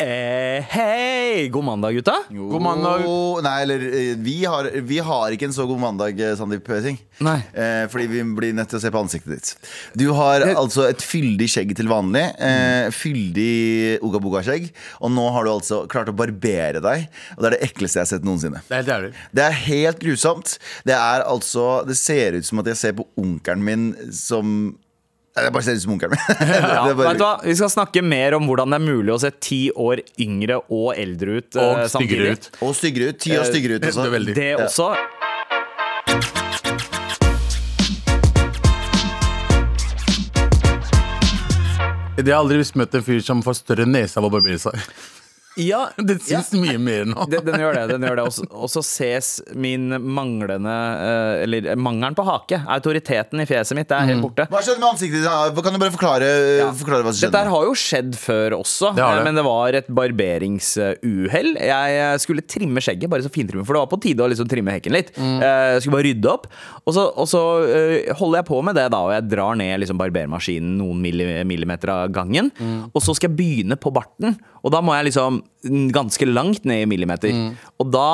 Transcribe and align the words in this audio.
Eh, 0.00 0.62
hei! 0.70 1.48
God 1.50 1.64
mandag, 1.64 1.92
gutta. 1.92 2.12
God 2.30 2.62
mandag. 2.62 3.00
Nei, 3.42 3.54
eller 3.64 3.82
eh, 3.82 4.12
vi 4.22 4.44
har, 4.44 4.68
vi 4.86 5.00
har 5.02 5.34
ikke 5.34 5.48
en 5.48 5.56
så 5.56 5.66
god 5.66 5.80
mandag, 5.82 6.20
eh, 6.22 6.36
Sandeep 6.38 6.70
Singh. 6.84 7.00
Nei. 7.26 7.40
Eh, 7.50 7.88
fordi 7.90 8.06
vi 8.12 8.22
blir 8.38 8.54
nødt 8.54 8.70
til 8.70 8.78
å 8.78 8.82
se 8.84 8.92
på 8.94 9.02
ansiktet 9.02 9.34
ditt. 9.34 9.72
Du 9.98 10.06
har 10.14 10.46
altså 10.52 10.86
et 10.86 11.02
fyldig 11.02 11.50
skjegg 11.50 11.74
til 11.80 11.90
vanlig. 11.90 12.28
Eh, 12.38 12.92
fyldig 12.94 13.98
uga-boga-skjegg. 14.06 14.70
Og 15.02 15.10
nå 15.18 15.26
har 15.34 15.48
du 15.48 15.54
altså 15.56 15.82
klart 15.90 16.14
å 16.14 16.18
barbere 16.22 16.78
deg. 16.78 17.08
Og 17.34 17.42
det 17.42 17.50
er 17.50 17.58
det 17.58 17.72
ekleste 17.72 17.98
jeg 17.98 18.06
har 18.06 18.12
sett 18.14 18.28
noensinne. 18.30 18.62
Det 18.70 18.76
er 18.76 18.84
helt 18.84 18.94
jævlig. 18.94 19.14
Det 19.34 19.48
er 19.48 19.62
helt 19.66 20.04
grusomt. 20.06 20.58
Det 20.86 20.94
er 20.94 21.26
altså 21.26 21.66
Det 21.90 21.98
ser 21.98 22.38
ut 22.38 22.46
som 22.46 22.62
at 22.62 22.70
jeg 22.70 22.84
ser 22.86 23.00
på 23.02 23.10
onkelen 23.18 23.66
min 23.66 23.88
som 24.14 24.76
Det 25.44 25.52
bare 25.54 25.62
ser 25.66 25.78
ut 25.78 25.82
som 25.84 25.92
onkelen 25.94 26.14
min. 26.16 26.48
Ja, 26.48 26.86
Det 26.88 26.96
bare- 26.98 27.08
vet 27.08 27.18
du 27.18 27.24
hva? 27.24 27.32
Vi 27.44 27.54
skal 27.60 27.70
snakke 27.74 28.02
mer 28.04 28.34
om 28.38 28.46
hvordan 28.48 28.70
det 28.74 28.80
er 28.80 28.86
mulig 28.86 29.14
å 29.14 29.20
se 29.22 29.30
ti 29.44 29.60
år 29.76 30.02
yngre 30.18 30.60
og 30.68 30.90
eldre 30.98 31.38
ut 31.40 31.56
eh, 31.56 31.62
Og 31.62 31.84
styggere 31.88 31.88
samtidig. 31.88 32.32
ut. 32.32 32.50
Og 32.68 32.74
styggere 32.80 33.08
ut. 33.12 33.20
Ti 33.26 33.36
år 33.38 33.48
styggere 33.52 33.78
ut 33.78 33.86
Det 33.86 33.94
også. 33.94 34.10
Det. 34.24 34.34
Det 34.34 34.52
også. 34.66 34.90
Jeg 42.18 42.26
har 42.34 42.40
aldri 42.42 42.58
møtt 42.80 42.96
en 42.98 43.04
fyr 43.06 43.20
som 43.22 43.42
får 43.46 43.60
større 43.60 43.86
nese 43.86 44.18
av 44.18 44.26
å 44.26 44.30
barbere 44.32 44.58
seg. 44.58 44.74
Ja, 45.58 45.88
den 45.98 46.20
syns 46.22 46.52
mye 46.54 46.78
mer 46.78 47.04
nå. 47.10 47.26
den, 47.30 47.44
den 47.48 47.60
gjør 47.62 47.74
det. 47.74 47.84
den 47.92 48.06
gjør 48.06 48.16
det 48.20 48.26
Og 48.54 48.68
så- 48.70 48.82
ses 48.86 49.30
min 49.58 49.88
manglende 50.14 50.70
eh, 50.70 51.42
Eller 51.44 51.74
mangelen 51.76 52.14
på 52.18 52.24
hake. 52.28 52.60
Autoriteten 52.78 53.40
i 53.42 53.46
fjeset 53.48 53.74
mitt 53.78 53.90
er 53.92 54.06
helt 54.08 54.22
borte. 54.22 54.46
Hva 54.52 54.62
skjedde 54.62 54.78
med 54.80 54.88
ansiktet 54.92 55.24
ditt? 55.26 55.62
Kan 55.64 55.74
du 55.74 55.80
bare 55.82 55.94
forklare, 55.94 56.28
forklare 56.78 57.02
hva 57.04 57.12
som 57.12 57.18
skjedde? 57.20 57.34
Dette 57.34 57.52
har 57.54 57.66
jo 57.68 57.74
skjedd 57.78 58.14
før 58.18 58.56
også, 58.60 58.92
Det 58.94 59.02
det. 59.02 59.18
eh, 59.18 59.24
men 59.26 59.34
det 59.38 59.44
var 59.46 59.74
et 59.82 59.88
barberingsuhell. 59.98 61.50
Jeg 61.60 61.98
eh, 62.02 62.16
skulle 62.22 62.44
trimme 62.48 62.80
skjegget, 62.84 63.10
bare 63.10 63.24
så 63.26 63.32
fintrimme, 63.32 63.64
for 63.66 63.76
det 63.76 63.82
var 63.84 63.90
på 63.92 64.00
tide 64.02 64.24
å 64.24 64.28
liksom 64.30 64.48
trimme 64.50 64.74
hekken 64.74 64.94
litt. 64.94 65.12
Mm. 65.16 65.36
Eh, 65.42 65.56
Jeg 65.78 65.82
skulle 65.84 65.96
bare 65.98 66.08
rydde 66.08 66.30
opp. 66.32 66.46
Og 66.88 66.94
så, 66.96 67.04
og 67.18 67.28
så 67.28 67.42
eh, 67.68 68.12
holder 68.18 68.40
jeg 68.42 68.48
på 68.50 68.62
med 68.64 68.78
det, 68.78 68.86
da, 68.94 69.00
og 69.04 69.12
jeg 69.14 69.28
drar 69.32 69.58
ned 69.60 69.82
liksom 69.82 69.98
barbermaskinen 70.00 70.78
noen 70.80 71.02
millimeter 71.48 71.92
av 71.94 72.12
gangen. 72.14 72.50
Mm. 72.58 72.90
Og 72.94 73.02
så 73.04 73.14
skal 73.16 73.30
jeg 73.30 73.38
begynne 73.38 73.78
på 73.80 73.92
barten, 73.94 74.38
og 74.68 74.74
da 74.74 74.82
må 74.84 74.92
jeg 74.98 75.08
liksom 75.08 75.40
ganske 75.94 76.28
langt 76.28 76.68
ned 76.68 76.84
i 76.84 76.88
millimeter. 76.90 77.32
Mm. 77.32 77.56
Og 77.80 77.88
da 77.94 78.08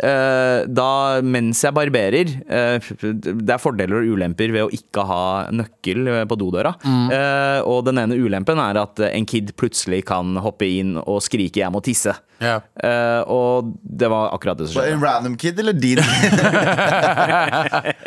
da 0.00 1.20
mens 1.22 1.60
jeg 1.64 1.74
barberer 1.76 2.30
eh, 2.48 2.88
Det 3.02 3.52
er 3.52 3.60
fordeler 3.60 4.00
og 4.00 4.14
ulemper 4.16 4.52
ved 4.54 4.66
å 4.66 4.72
ikke 4.74 5.04
ha 5.08 5.22
nøkkel 5.52 6.08
eh, 6.08 6.24
på 6.28 6.38
dodøra. 6.40 6.74
Mm. 6.84 7.10
Eh, 7.16 7.60
og 7.68 7.84
den 7.88 7.98
ene 8.02 8.18
ulempen 8.20 8.58
er 8.62 8.74
at 8.80 9.00
en 9.10 9.26
kid 9.28 9.54
plutselig 9.60 10.04
kan 10.10 10.36
hoppe 10.40 10.66
inn 10.68 10.96
og 11.00 11.22
skrike 11.24 11.60
'jeg 11.60 11.72
må 11.74 11.80
tisse'. 11.84 12.16
Ja. 12.40 12.56
Eh, 12.80 13.20
og 13.28 13.76
det 13.84 14.08
var 14.08 14.32
akkurat 14.32 14.56
det 14.56 14.70
som 14.70 14.80
skjedde. 14.80 14.96
En 14.96 15.02
random 15.04 15.36
kid 15.40 15.58
eller 15.60 15.76
din? 15.76 16.00
jeg 16.00 16.08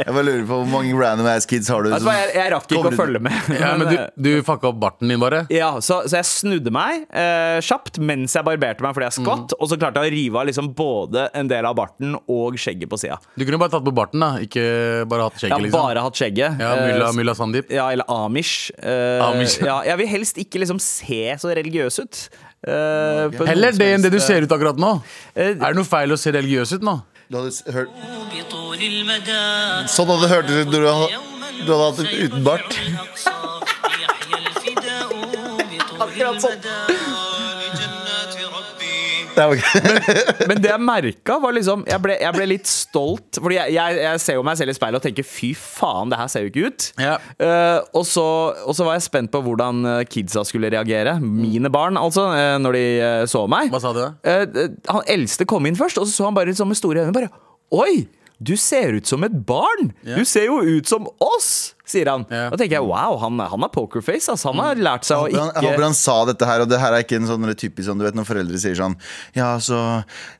bare 0.08 0.24
lurer 0.26 0.46
på 0.50 0.56
Hvor 0.58 0.72
mange 0.72 0.90
random 0.98 1.28
ass 1.30 1.46
kids 1.50 1.70
har 1.70 1.82
du? 1.86 1.90
Du 1.94 2.10
jeg, 2.10 2.32
jeg 2.34 2.50
rakk 2.54 2.66
ikke 2.66 2.90
å 2.90 2.92
følge 2.98 3.22
med. 3.22 3.34
Ja, 3.54 3.78
men 3.78 3.86
du, 3.92 3.98
du 4.18 4.42
fucka 4.46 4.68
opp 4.72 4.80
barten 4.82 5.08
din, 5.12 5.20
bare. 5.22 5.46
Ja, 5.54 5.78
så, 5.86 6.02
så 6.10 6.16
jeg 6.18 6.26
snudde 6.32 6.72
meg 6.74 7.06
eh, 7.14 7.62
kjapt 7.62 8.02
mens 8.02 8.34
jeg 8.34 8.44
barberte 8.48 8.82
meg 8.86 8.92
fordi 8.98 9.06
jeg 9.12 9.18
skvatt. 9.20 9.50
Og 9.60 9.66
så 9.70 9.76
klarte 9.78 10.02
jeg 10.02 10.10
å 10.10 10.14
rive 10.16 10.36
av 10.42 10.46
liksom 10.50 10.68
både 10.78 11.20
en 11.38 11.48
del 11.52 11.64
av 11.70 11.74
barten 11.78 11.83
barten 11.84 12.16
og 12.17 12.58
skjegget 12.59 12.89
på 12.92 13.00
sida. 13.02 13.20
Du 13.38 13.45
kunne 13.45 13.59
bare 13.62 13.73
tatt 13.76 13.86
på 13.86 13.94
barten, 13.95 14.23
da. 14.23 14.31
Ikke 14.44 14.64
bare 15.09 15.28
hatt 15.28 15.38
skjegget. 15.39 15.53
Ja, 15.53 15.62
liksom. 15.66 15.80
bare 15.80 16.06
hatt 16.06 16.20
skjegget. 16.20 16.64
Ja, 16.64 16.72
Mulla, 16.80 17.09
eh, 17.09 17.17
mulla 17.20 17.36
Sandeep. 17.38 17.72
Ja, 17.73 17.90
eller 17.94 18.09
Amish. 18.12 18.72
Uh, 18.80 19.22
Amish. 19.30 19.59
ja, 19.62 19.78
jeg 19.92 20.02
vil 20.02 20.12
helst 20.16 20.42
ikke 20.42 20.64
liksom 20.64 20.81
se 20.84 21.22
så 21.42 21.53
religiøs 21.53 22.00
ut. 22.03 22.22
Eh, 22.64 22.72
uh, 22.72 23.28
okay. 23.28 23.50
Heller 23.52 23.75
det 23.75 23.90
enn 23.98 24.06
det 24.06 24.13
du 24.13 24.19
ser 24.24 24.46
ut 24.46 24.56
akkurat 24.56 24.80
nå. 24.80 24.96
Uh, 25.35 25.41
er 25.44 25.56
det 25.59 25.75
noe 25.80 25.88
feil 25.88 26.16
å 26.16 26.19
se 26.19 26.34
religiøs 26.34 26.78
ut 26.78 26.88
nå? 26.88 27.00
Du 27.31 27.40
hadde 27.40 27.74
hørt 27.74 27.90
Sånn 29.90 30.09
hadde 30.09 30.22
du 30.22 30.29
hørt 30.31 30.50
ut 30.52 30.74
når 30.74 30.81
du 30.84 30.90
hadde, 30.90 31.22
du 31.63 31.72
hadde 31.72 31.85
hatt 31.88 32.00
uten 32.28 32.44
bart. 32.46 32.72
akkurat 36.03 36.41
sånn. 36.41 37.03
Det 39.36 39.46
ikke- 39.58 40.48
Men 40.50 40.62
det 40.64 40.70
jeg 40.72 40.82
merka, 40.84 41.38
var 41.42 41.54
liksom 41.56 41.86
Jeg 41.90 42.02
ble, 42.04 42.18
jeg 42.22 42.36
ble 42.36 42.48
litt 42.50 42.70
stolt. 42.70 43.40
Fordi 43.42 43.58
jeg, 43.60 43.74
jeg, 43.76 44.00
jeg 44.04 44.24
ser 44.24 44.38
jo 44.40 44.44
meg 44.46 44.58
selv 44.60 44.74
i 44.74 44.78
speilet 44.78 45.02
og 45.02 45.06
tenker 45.06 45.28
fy 45.28 45.52
faen, 45.58 46.12
det 46.14 46.20
her 46.20 46.32
ser 46.32 46.46
jo 46.46 46.52
ikke 46.52 46.66
ut. 46.72 46.88
Ja. 47.02 47.16
Uh, 47.38 47.80
og, 47.94 48.06
så, 48.10 48.26
og 48.66 48.78
så 48.78 48.88
var 48.88 48.98
jeg 48.98 49.06
spent 49.08 49.32
på 49.34 49.42
hvordan 49.46 49.84
eh, 49.90 50.02
kidsa 50.10 50.44
skulle 50.48 50.72
reagere. 50.74 51.16
Mine 51.22 51.72
barn, 51.74 51.98
altså, 52.00 52.28
uh, 52.34 52.58
når 52.62 52.78
de 52.80 52.84
uh, 53.02 53.22
så 53.30 53.46
meg. 53.52 53.72
Hva 53.74 53.82
sa 53.84 53.94
du? 53.96 54.02
da? 54.04 54.68
Han 54.94 55.08
eldste 55.10 55.48
kom 55.50 55.66
inn 55.70 55.78
først, 55.80 56.00
og 56.02 56.08
så 56.10 56.14
så 56.24 56.28
han 56.30 56.36
bare 56.38 56.52
liksom 56.52 56.70
med 56.72 56.80
store 56.80 57.04
øyne. 57.04 57.14
Bare 57.16 57.32
Oi! 57.74 58.06
Du 58.44 58.56
ser 58.60 58.98
ut 58.98 59.08
som 59.08 59.24
et 59.24 59.34
barn! 59.48 59.94
Ja. 60.04 60.18
Du 60.20 60.26
ser 60.28 60.50
jo 60.50 60.60
ut 60.62 60.90
som 60.90 61.06
oss! 61.24 61.74
Sier 61.94 62.12
han. 62.12 62.26
Ja. 62.30 62.50
Da 62.52 62.59
tenker 62.59 62.80
jeg 62.80 62.88
wow, 62.90 63.18
han, 63.22 63.40
han 63.54 63.66
har 63.68 63.72
pokerface. 63.74 64.31
Altså. 64.34 64.52
Han 64.52 64.64
har 64.64 64.81
lært 64.90 65.08
seg 65.08 65.22
å 65.22 65.30
ikke 65.30 65.44
jeg 65.54 65.66
håper 65.68 65.86
han 65.86 65.98
sa 65.98 66.16
dette 66.28 66.48
her, 66.48 66.64
og 66.64 66.70
det 66.72 66.80
her 66.81 66.96
er 66.96 67.06
ikke 67.06 67.20
en 67.20 67.30
sånn 67.30 67.48
typisk 67.54 67.88
sånn, 67.88 68.00
Du 68.02 68.06
vet 68.06 68.18
når 68.18 68.28
foreldre 68.28 68.59
sier 68.62 68.76
sånn 68.78 68.96
Ja, 69.38 69.54
så 69.64 69.80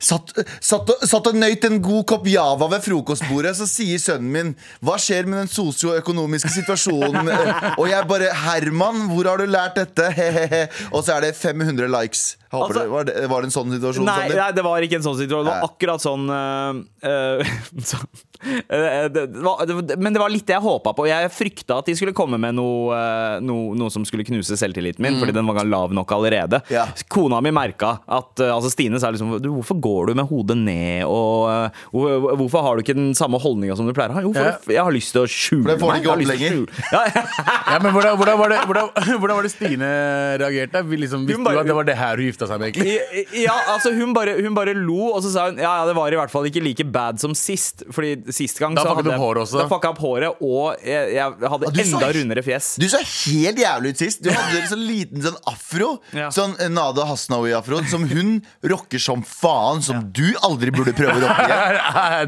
Satt, 0.02 0.34
satt, 0.64 0.90
satt 1.08 1.30
og 1.30 1.38
nøyt 1.38 1.66
en 1.68 1.80
god 1.84 2.06
kopp 2.10 2.28
Java 2.30 2.70
ved 2.72 2.84
frokostbordet, 2.86 3.56
så 3.60 3.68
sier 3.70 4.02
sønnen 4.02 4.32
min 4.34 4.54
Hva 4.84 4.98
skjer 5.02 5.28
med 5.30 5.44
den 5.44 5.52
sosioøkonomiske 5.52 6.52
situasjonen? 6.60 7.32
Og 7.80 7.86
jeg 7.90 8.10
bare 8.10 8.32
Herman, 8.44 9.08
hvor 9.12 9.30
har 9.32 9.42
du 9.42 9.50
lært 9.50 9.78
dette? 9.80 10.10
Hehehe. 10.14 10.66
Og 10.94 11.04
så 11.06 11.18
er 11.18 11.28
det 11.28 11.36
500 11.38 11.90
likes. 11.92 12.34
Altså- 12.54 12.84
det, 12.84 12.90
var, 12.92 13.08
det, 13.10 13.28
var 13.32 13.42
det 13.42 13.50
en 13.50 13.56
sånn 13.56 13.72
situasjon? 13.74 14.06
Nei, 14.06 14.30
nei, 14.30 14.52
det 14.54 14.64
var 14.66 14.86
ikke 14.86 15.00
en 15.00 15.08
sånn 15.08 15.18
situasjon. 15.18 15.48
Det 15.48 15.56
var 15.56 15.66
akkurat 15.70 16.04
sånn 16.04 16.30
uh, 16.30 17.54
så, 17.84 17.98
øh, 18.44 19.10
det, 19.14 19.24
var, 19.42 19.66
det, 19.66 19.98
Men 19.98 20.14
det 20.14 20.22
var 20.22 20.32
litt 20.32 20.46
det 20.48 20.56
jeg 20.56 20.64
håpa 20.64 20.94
på. 20.96 21.08
Jeg 21.10 21.32
frykta 21.34 21.80
at 21.82 21.90
de 21.90 21.96
skulle 21.98 22.14
komme 22.16 22.38
med 22.42 22.58
noe, 22.58 22.94
uh, 22.94 23.38
noe, 23.44 23.74
noe 23.80 23.94
som 23.94 24.06
skulle 24.08 24.26
knuse 24.28 24.58
selvtilliten 24.60 25.04
min, 25.04 25.18
fordi 25.22 25.36
den 25.36 25.48
var 25.50 25.66
lav 25.68 25.94
nok 25.96 26.12
allerede. 26.16 26.62
Mm. 26.68 26.74
Ja. 26.76 26.86
Kona 27.12 27.40
mi 27.44 27.52
merka 27.56 27.96
at 28.08 28.42
øh, 28.44 28.52
altså 28.54 28.72
Stine 28.74 29.00
sa 29.02 29.12
liksom 29.14 29.36
du, 29.42 29.50
Hvorfor 29.54 29.78
går 29.82 30.12
du 30.12 30.14
med 30.18 30.28
hodet 30.30 30.58
ned, 30.60 31.04
og 31.08 31.50
øh, 31.50 32.38
hvorfor 32.42 32.66
har 32.66 32.76
du 32.76 32.84
ikke 32.84 32.96
den 32.98 33.14
samme 33.18 33.40
holdninga 33.42 33.76
som 33.80 33.88
du 33.88 33.94
pleier 33.96 34.14
å 34.14 34.18
ha? 34.18 34.24
Jo, 34.26 34.34
for 34.36 34.44
Ja. 34.44 34.56
jeg 34.78 34.84
har 34.88 34.94
lyst 34.96 35.14
til 35.16 35.24
å 35.24 35.30
skjule 35.30 35.66
meg. 35.68 35.80
For 35.80 35.80
det 35.80 35.82
får 35.84 35.94
du 35.94 36.02
ikke 36.02 36.14
opp 36.14 36.28
lenger. 36.34 36.60
Ja, 36.94 37.04
Ja, 37.74 37.80
men 37.82 37.94
hvordan, 37.96 38.18
hvordan, 38.20 38.38
var 38.40 38.52
det, 38.54 38.60
hvordan, 38.70 38.90
hvordan 39.22 39.38
var 39.38 39.48
det 39.48 39.52
Stine 39.54 39.90
reagerte? 40.42 40.84
Vi 40.90 41.00
Liksom, 41.04 41.26
visste 41.28 41.44
du 41.44 41.60
at 41.60 41.68
det 41.68 41.76
var 41.76 41.88
det 41.88 41.96
her 42.00 42.20
hun 42.20 42.28
gifta 42.30 42.43
seg 42.50 42.60
med, 42.62 42.74
egentlig? 42.74 43.24
Ja, 43.44 43.56
altså 43.74 43.92
hun 43.96 44.14
bare, 44.16 44.36
hun 44.44 44.56
bare 44.58 44.74
lo, 44.78 45.12
og 45.14 45.22
så 45.26 45.32
sa 45.34 45.46
hun 45.50 45.58
ja, 45.62 45.72
ja, 45.82 45.86
det 45.90 45.96
var 45.98 46.14
i 46.14 46.20
hvert 46.20 46.32
fall 46.34 46.48
ikke 46.50 46.64
like 46.64 46.86
bad 46.94 47.20
som 47.22 47.34
sist. 47.38 47.84
Fordi 47.94 48.16
sist 48.34 48.60
gang 48.62 48.76
Da 48.78 48.84
så 48.86 48.96
hadde 48.98 49.16
håret 49.20 49.44
også. 49.46 49.62
Da 49.62 49.68
fucka 49.72 49.92
opp 49.94 50.02
håret, 50.04 50.42
og 50.44 50.82
jeg, 50.84 51.14
jeg 51.18 51.38
hadde 51.54 51.70
Ah, 51.70 51.80
enda 51.84 52.00
så- 52.04 52.12
rundere 52.20 52.44
fjes. 52.46 52.72
Du 52.82 52.88
så 52.92 53.00
helt 53.04 53.60
jævlig 53.64 53.94
ut 53.94 54.04
sist. 54.04 54.24
Du 54.24 54.30
hadde 54.34 54.58
en 54.64 54.70
sånn 54.74 54.86
liten 54.88 55.24
sånn 55.26 55.40
afro. 55.50 55.90
Ja. 56.14 56.30
Sånn 56.34 56.56
Nada 56.74 57.06
Hasnaoui-afro 57.10 57.82
som 57.90 58.06
hun 58.10 58.36
rocker 58.64 59.00
som 59.02 59.24
faen, 59.28 59.82
som 59.86 60.02
du 60.14 60.26
aldri 60.44 60.72
burde 60.74 60.94
prøve 60.98 61.18
å 61.18 61.24
rocke. 61.24 61.60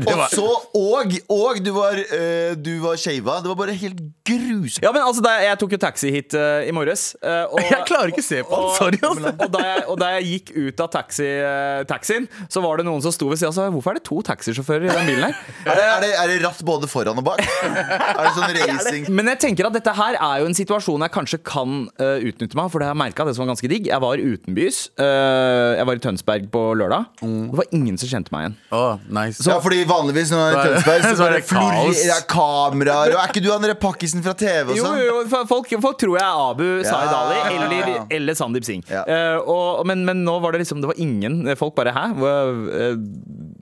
Og 0.15 0.21
så, 0.31 0.45
og, 0.75 1.13
og 1.31 1.59
du 1.63 1.71
var, 1.75 1.97
uh, 1.97 2.53
du 2.59 2.73
var 2.83 2.97
shava. 2.99 3.39
Det 3.43 3.49
var 3.51 3.57
bare 3.59 3.73
helt 3.77 3.99
grusomt. 4.27 4.83
Ja, 4.85 4.91
men 4.95 5.03
altså, 5.05 5.23
Jeg 5.43 5.57
tok 5.61 5.75
jo 5.75 5.79
taxi 5.81 6.11
hit 6.13 6.35
uh, 6.37 6.61
i 6.67 6.71
morges. 6.75 7.15
Uh, 7.23 7.45
og, 7.51 7.59
Jeg 7.73 7.85
klarer 7.89 8.11
ikke 8.13 8.23
å 8.23 8.27
se 8.27 8.41
på 8.47 8.59
han, 8.59 8.69
sorry, 8.77 8.99
altså. 9.01 9.33
Og 9.45 9.51
da, 9.53 9.63
jeg, 9.69 9.83
og 9.91 9.99
da 10.01 10.04
jeg 10.15 10.25
gikk 10.31 10.51
ut 10.55 10.83
av 10.85 10.89
taxi, 10.93 11.25
eh, 11.25 11.83
taxien, 11.89 12.27
så 12.49 12.63
var 12.63 12.77
det 12.79 12.85
noen 12.87 13.03
som 13.03 13.13
sto 13.15 13.29
ved 13.31 13.41
sida 13.41 13.51
og 13.51 13.57
sa 13.57 13.67
hvorfor 13.73 13.95
er 13.95 13.99
det 13.99 14.05
to 14.07 14.21
taxisjåfører 14.25 14.87
i 14.87 14.93
den 14.93 15.09
bilen 15.11 15.27
her? 15.29 15.35
Er 15.65 15.75
det, 15.79 15.85
er, 15.85 16.01
det, 16.03 16.09
er 16.21 16.29
det 16.29 16.35
ratt 16.43 16.59
både 16.67 16.87
foran 16.89 17.17
og 17.17 17.25
bak? 17.25 17.39
Er 17.41 18.19
det 18.21 18.33
sånn 18.35 18.53
racing? 18.59 19.07
Men 19.09 19.31
jeg 19.33 19.39
tenker 19.41 19.67
at 19.67 19.73
dette 19.75 19.93
her 19.97 20.17
er 20.19 20.43
jo 20.43 20.49
en 20.49 20.57
situasjon 20.57 21.01
jeg 21.05 21.13
kanskje 21.15 21.39
kan 21.45 21.87
uh, 21.97 22.19
utnytte 22.21 22.57
meg 22.57 22.69
for 22.71 22.81
det 22.81 22.87
har 22.89 22.93
jeg 22.93 23.01
merka 23.01 23.25
det 23.25 23.33
som 23.35 23.43
var 23.45 23.49
ganske 23.53 23.69
digg. 23.71 23.89
Jeg 23.89 24.03
var 24.03 24.21
utenbys. 24.21 24.81
Uh, 24.99 25.73
jeg 25.79 25.87
var 25.89 25.97
i 25.97 26.03
Tønsberg 26.05 26.47
på 26.53 26.63
lørdag. 26.77 27.07
Det 27.23 27.59
var 27.59 27.69
ingen 27.75 27.97
som 28.01 28.11
kjente 28.11 28.33
meg 28.35 28.45
igjen. 28.45 28.57
Oh, 28.77 29.01
nice. 29.09 29.41
Ja, 29.47 29.57
fordi 29.63 29.81
vanligvis 29.89 30.31
når 30.33 30.43
man 30.43 30.45
er 30.45 30.53
i 30.53 30.61
Så 30.61 30.67
er 30.67 30.69
det- 30.69 30.83
Tønsberg, 30.85 31.07
så 31.09 31.15
så 31.21 31.25
er 31.25 31.35
det 31.35 31.43
kaos. 31.49 32.03
florerer 32.05 32.27
kameraer. 32.35 33.15
Og 33.15 33.23
er 33.23 33.33
ikke 33.33 33.43
du 33.45 33.51
han 33.51 33.65
pakkisen 33.81 34.23
fra 34.25 34.33
TV 34.37 34.73
og 34.73 34.79
sånn? 34.79 34.99
jo, 35.01 35.17
jo, 35.25 35.45
folk, 35.49 35.71
folk 35.83 35.99
tror 36.01 36.17
jeg 36.19 36.25
er 36.25 36.43
Abu 36.49 36.65
Zaid 36.85 37.11
Ja. 37.11 37.21
Ali 37.25 37.55
eller, 37.55 38.05
eller 38.17 38.37
Sandeep 38.37 38.65
Singh. 38.67 38.85
Ja. 38.91 39.03
Uh, 39.07 39.49
og, 39.49 39.85
men, 39.89 39.94
men 40.03 40.25
nå 40.25 40.33
var 40.43 40.51
det 40.51 40.59
liksom 40.63 40.81
Det 40.83 40.89
var 40.91 40.99
ingen. 40.99 41.37
Folk 41.55 41.75
bare 41.77 41.93
Hæ? 41.95 42.05
Eh, 42.11 42.97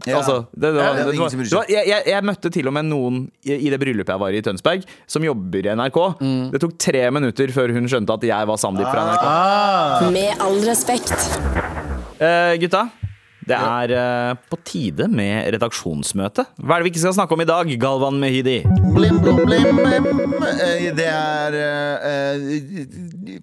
Ja. 0.04 0.18
Altså, 0.20 0.48
det, 0.52 0.74
det, 0.74 0.82
var, 0.82 0.98
det 0.98 1.04
det, 1.06 1.14
ingen 1.14 1.22
var, 1.22 1.30
det 1.32 1.54
var, 1.56 1.66
jeg, 1.72 1.88
jeg, 1.88 2.04
jeg 2.12 2.24
møtte 2.28 2.50
til 2.52 2.68
og 2.68 2.74
med 2.76 2.90
noen 2.90 3.22
i, 3.48 3.54
i 3.56 3.70
det 3.72 3.78
bryllupet 3.80 4.12
jeg 4.12 4.20
var 4.20 4.36
i 4.36 4.42
i 4.42 4.44
Tønsberg, 4.44 4.84
som 5.08 5.24
jobber 5.24 5.64
i 5.70 5.76
NRK. 5.80 6.00
Mm. 6.20 6.42
Det 6.52 6.60
tok 6.60 6.74
tre 6.82 7.06
minutter 7.16 7.54
før 7.56 7.72
hun 7.78 7.88
skjønte 7.88 8.18
at 8.18 8.26
jeg 8.28 8.50
var 8.50 8.60
Sandeep 8.60 8.90
fra 8.90 9.06
NRK. 9.08 9.24
Ah, 9.30 10.10
Med 10.12 10.44
all 10.44 10.60
respekt. 10.68 11.16
Uh, 12.20 12.54
gutta, 12.60 12.84
Det 13.48 13.56
er 13.58 13.92
uh, 13.96 14.36
på 14.52 14.60
tide 14.68 15.08
med 15.12 15.50
redaksjonsmøte. 15.56 16.46
Hva 16.60 16.76
er 16.78 16.84
det 16.84 16.88
vi 16.88 16.94
ikke 16.94 17.04
skal 17.06 17.16
snakke 17.18 17.36
om 17.36 17.44
i 17.44 17.48
dag, 17.50 17.72
Galvan 17.80 18.20
Mehidi? 18.22 18.62
Blim, 18.96 19.20
blim, 19.24 19.42
blim, 19.44 19.80
blim. 19.80 20.08
Eh, 20.54 20.92
Det 20.96 21.08
er 21.08 21.60
eh, 21.64 23.40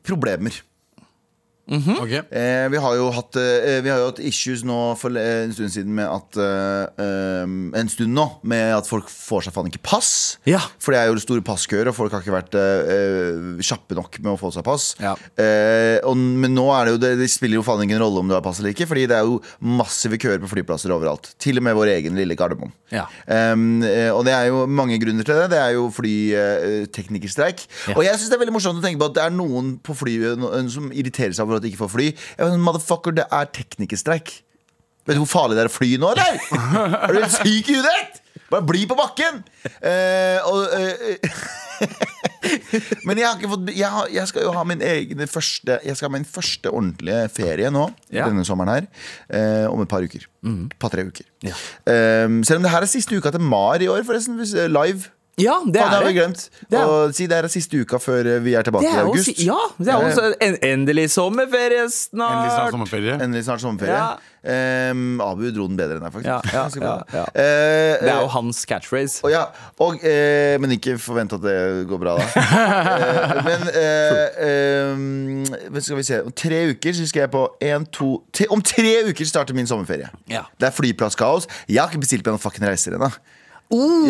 eh, 1.70 1.78
-hmm. 1.78 2.02
okay. 2.02 2.22
Eh, 2.30 2.68
vi 2.70 2.76
har 2.76 2.94
jo 2.96 3.10
hatt 3.10 3.36
eh, 3.36 3.82
Vi 3.82 3.90
har 3.90 3.98
jo 3.98 4.06
hatt 4.10 4.18
issues 4.18 4.64
nå 4.64 4.96
for 4.98 5.16
eh, 5.16 5.44
en 5.44 5.52
stund 5.52 5.70
siden 5.70 5.94
med 5.94 6.08
at 6.08 6.36
eh, 6.36 7.04
eh, 7.04 7.80
En 7.80 7.88
stund 7.88 8.14
nå 8.14 8.26
med 8.42 8.74
at 8.74 8.86
folk 8.86 9.08
får 9.08 9.44
seg 9.46 9.54
faen 9.54 9.66
ikke 9.70 9.82
pass. 9.82 10.38
Ja. 10.46 10.60
For 10.78 10.92
det 10.92 11.00
er 11.00 11.06
jo 11.08 11.18
store 11.20 11.42
passkøer, 11.42 11.88
og 11.88 11.94
folk 11.94 12.12
har 12.12 12.20
ikke 12.20 12.34
vært 12.34 12.54
eh, 12.54 12.80
eh, 12.94 13.62
kjappe 13.62 13.94
nok 13.94 14.18
med 14.20 14.32
å 14.32 14.38
få 14.40 14.50
seg 14.52 14.64
pass. 14.64 14.94
Ja. 15.00 15.14
Eh, 15.36 16.00
og, 16.04 16.16
men 16.16 16.54
nå 16.54 16.66
er 16.74 16.84
det 16.84 16.92
jo 16.92 17.00
det, 17.04 17.18
det 17.20 17.30
spiller 17.30 17.60
jo 17.60 17.62
faen 17.66 17.82
ingen 17.84 18.00
rolle 18.02 18.18
om 18.20 18.28
du 18.28 18.34
har 18.34 18.42
pass 18.42 18.60
eller 18.60 18.74
ikke, 18.74 18.88
Fordi 18.90 19.06
det 19.06 19.16
er 19.16 19.28
jo 19.28 19.40
massive 19.60 20.18
køer 20.18 20.40
på 20.42 20.50
flyplasser 20.50 20.90
overalt. 20.90 21.34
Til 21.38 21.60
og 21.60 21.66
med 21.66 21.74
vår 21.78 21.94
egen 21.96 22.18
lille 22.18 22.34
Gardermoen. 22.34 22.72
Ja. 22.90 23.06
Eh, 23.26 24.10
og 24.10 24.24
det 24.26 24.34
er 24.34 24.50
jo 24.50 24.66
mange 24.66 24.98
grunner 24.98 25.26
til 25.26 25.38
det. 25.38 25.50
Det 25.54 25.60
er 25.60 25.76
jo 25.76 25.86
flyteknikerstreik. 25.94 27.64
Ja. 27.88 27.96
Og 27.96 28.04
jeg 28.04 28.18
syns 28.18 28.30
det 28.30 28.38
er 28.38 28.44
veldig 28.44 28.56
morsomt 28.56 28.80
å 28.80 28.84
tenke 28.84 29.00
på 29.00 29.10
at 29.12 29.18
det 29.18 29.24
er 29.24 29.34
noen 29.34 29.76
på 29.78 29.94
flyet 29.94 30.40
som 30.72 30.90
irriterer 30.90 31.34
seg 31.36 31.46
over 31.46 31.59
at 31.60 31.66
de 31.66 31.72
ikke 31.72 31.84
får 31.84 31.92
fly. 31.94 32.08
Jeg 32.14 32.46
vet, 32.46 32.62
motherfucker, 32.66 33.16
det 33.20 33.28
er 33.30 33.52
teknikerstreik. 33.60 34.32
Vet 35.08 35.16
du 35.16 35.22
hvor 35.22 35.30
farlig 35.30 35.56
det 35.56 35.64
er 35.64 35.70
å 35.70 35.72
fly 35.72 35.94
nå, 36.00 36.10
eller? 36.12 36.40
er 37.04 37.14
du 37.14 37.20
helt 37.22 37.38
syk 37.38 37.70
i 37.72 37.78
hudet? 37.78 38.20
Bare 38.50 38.66
bli 38.66 38.82
på 38.90 38.96
bakken! 38.98 39.40
Uh, 39.80 40.38
og, 40.50 40.58
uh, 40.74 41.60
men 43.08 43.20
jeg 43.20 43.26
har 43.26 43.38
ikke 43.38 43.50
fått 43.52 43.70
jeg, 43.72 43.88
har, 43.88 44.08
jeg 44.12 44.28
skal 44.30 44.44
jo 44.44 44.52
ha 44.52 44.62
min 44.68 44.82
egen 44.84 45.22
første 45.30 45.78
Jeg 45.86 45.96
skal 45.96 46.10
ha 46.10 46.12
min 46.12 46.26
første 46.28 46.72
ordentlige 46.72 47.22
ferie 47.32 47.70
nå 47.72 47.86
Ja. 48.12 48.26
denne 48.28 48.44
sommeren 48.44 48.72
her. 48.74 48.88
Eh, 49.32 49.66
om 49.70 49.80
et 49.80 49.88
par 49.88 50.04
uker. 50.04 50.26
Par-tre 50.82 51.06
uker. 51.08 51.24
Ja. 51.46 51.54
Eh, 51.88 52.26
selv 52.44 52.58
om 52.60 52.66
det 52.66 52.74
her 52.74 52.84
er 52.84 52.90
siste 52.90 53.16
uka 53.16 53.32
til 53.32 53.44
Mar 53.44 53.80
i 53.80 53.88
år, 53.88 54.02
forresten. 54.08 54.40
Live. 54.72 55.08
Ja, 55.42 55.56
det 55.66 55.80
Fan, 55.80 55.90
har 55.90 56.02
er 56.02 56.06
vi 56.06 56.12
det. 56.12 56.16
glemt. 56.20 56.48
Det 56.70 56.78
er- 56.78 56.86
Og 56.86 57.14
si 57.14 57.26
det 57.26 57.36
her 57.36 57.44
er 57.44 57.48
siste 57.52 57.80
uka 57.80 57.98
før 57.98 58.26
eh, 58.36 58.40
vi 58.44 58.54
er 58.54 58.62
tilbake 58.66 58.86
er 58.86 59.00
i 59.00 59.04
august. 59.06 59.28
Også, 59.28 59.44
ja, 59.46 59.58
det 59.78 59.88
er 59.88 60.00
jo 60.00 60.26
Eh, 60.30 60.48
en, 60.48 60.56
endelig 60.62 61.10
sommerferie 61.10 61.80
Endelig 61.84 61.92
snart 61.92 62.50
snart. 62.52 62.70
sommerferie. 62.76 63.14
Endelig 63.22 63.44
snart 63.44 63.60
sommerferie. 63.60 63.96
Ja. 63.96 64.16
Um, 64.42 65.20
Abu 65.20 65.50
dro 65.52 65.66
den 65.68 65.76
bedre 65.76 65.98
enn 65.98 66.04
deg, 66.06 66.12
faktisk. 66.14 66.24
Ja, 66.24 66.40
ja, 66.54 66.62
ja, 66.80 66.92
ja. 67.12 67.24
Eh, 67.36 67.98
Det 68.00 68.08
er 68.08 68.20
jo 68.22 68.28
hans 68.32 68.62
catchphrase. 68.64 69.20
og 69.22 69.30
ja, 69.34 69.42
og, 69.78 69.98
uh, 70.00 70.56
men 70.62 70.70
ikke 70.78 70.94
forvent 70.98 71.34
at 71.36 71.42
det 71.44 71.86
går 71.90 72.00
bra, 72.00 72.14
da. 72.16 72.24
uh, 72.24 73.42
men 73.50 73.68
eh, 73.76 74.94
eh, 75.74 75.80
skal 75.80 75.96
vi 76.00 76.02
se 76.08 76.22
Om 76.24 76.32
tre 76.32 76.62
uker 76.72 76.92
så 76.96 77.06
skal 77.10 77.20
jeg 77.26 77.30
på 77.34 77.42
en, 77.68 77.84
to 77.92 78.22
tre, 78.32 78.46
Om 78.50 78.62
tre 78.64 78.94
uker 79.10 79.28
starter 79.28 79.54
min 79.54 79.68
sommerferie. 79.68 80.08
Ja. 80.30 80.46
Det 80.58 80.70
er 80.70 80.76
flyplasskaos. 80.76 81.46
Jeg 81.68 81.82
har 81.82 81.92
ikke 81.92 82.00
bestilt 82.06 82.24
meg 82.24 82.32
noen 82.36 82.42
fucking 82.42 82.64
reiser 82.66 82.96
ennå. 82.96 83.10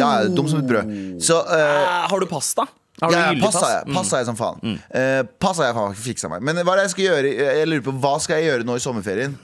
Ja, 0.01 0.11
dum 0.33 0.49
som 0.51 0.63
et 0.63 0.69
brød. 0.69 0.93
Så 1.23 1.37
uh, 1.45 1.57
Eh, 1.61 2.07
har 2.13 2.23
du 2.23 2.27
pasta? 2.31 2.67
Har 3.01 3.09
du 3.13 3.17
ja, 3.17 3.21
ja, 3.21 3.29
gyldig 3.33 3.45
pass 3.47 3.55
har 3.57 3.63
pass? 3.65 3.77
jeg, 3.77 3.95
passa 3.97 4.17
har 4.17 4.25
jeg 4.25 4.29
som 4.29 4.37
faen. 4.41 4.59
Mm. 4.65 4.81
Uh, 4.93 5.21
passa 5.41 5.69
jeg 5.69 5.77
faen 5.77 5.95
ikke 5.95 6.07
fiksa 6.09 6.33
meg. 6.33 6.43
Men 6.45 6.61
hva 6.65 6.75
er 6.75 6.83
det 6.83 6.89
jeg 6.89 6.97
skal 6.97 7.07
gjøre 7.07 7.31
Jeg 7.37 7.71
lurer 7.71 7.87
på, 7.87 7.95
hva 8.03 8.17
skal 8.21 8.41
jeg 8.41 8.51
gjøre 8.51 8.69
nå 8.69 8.77
i 8.77 8.85
sommerferien? 8.85 9.39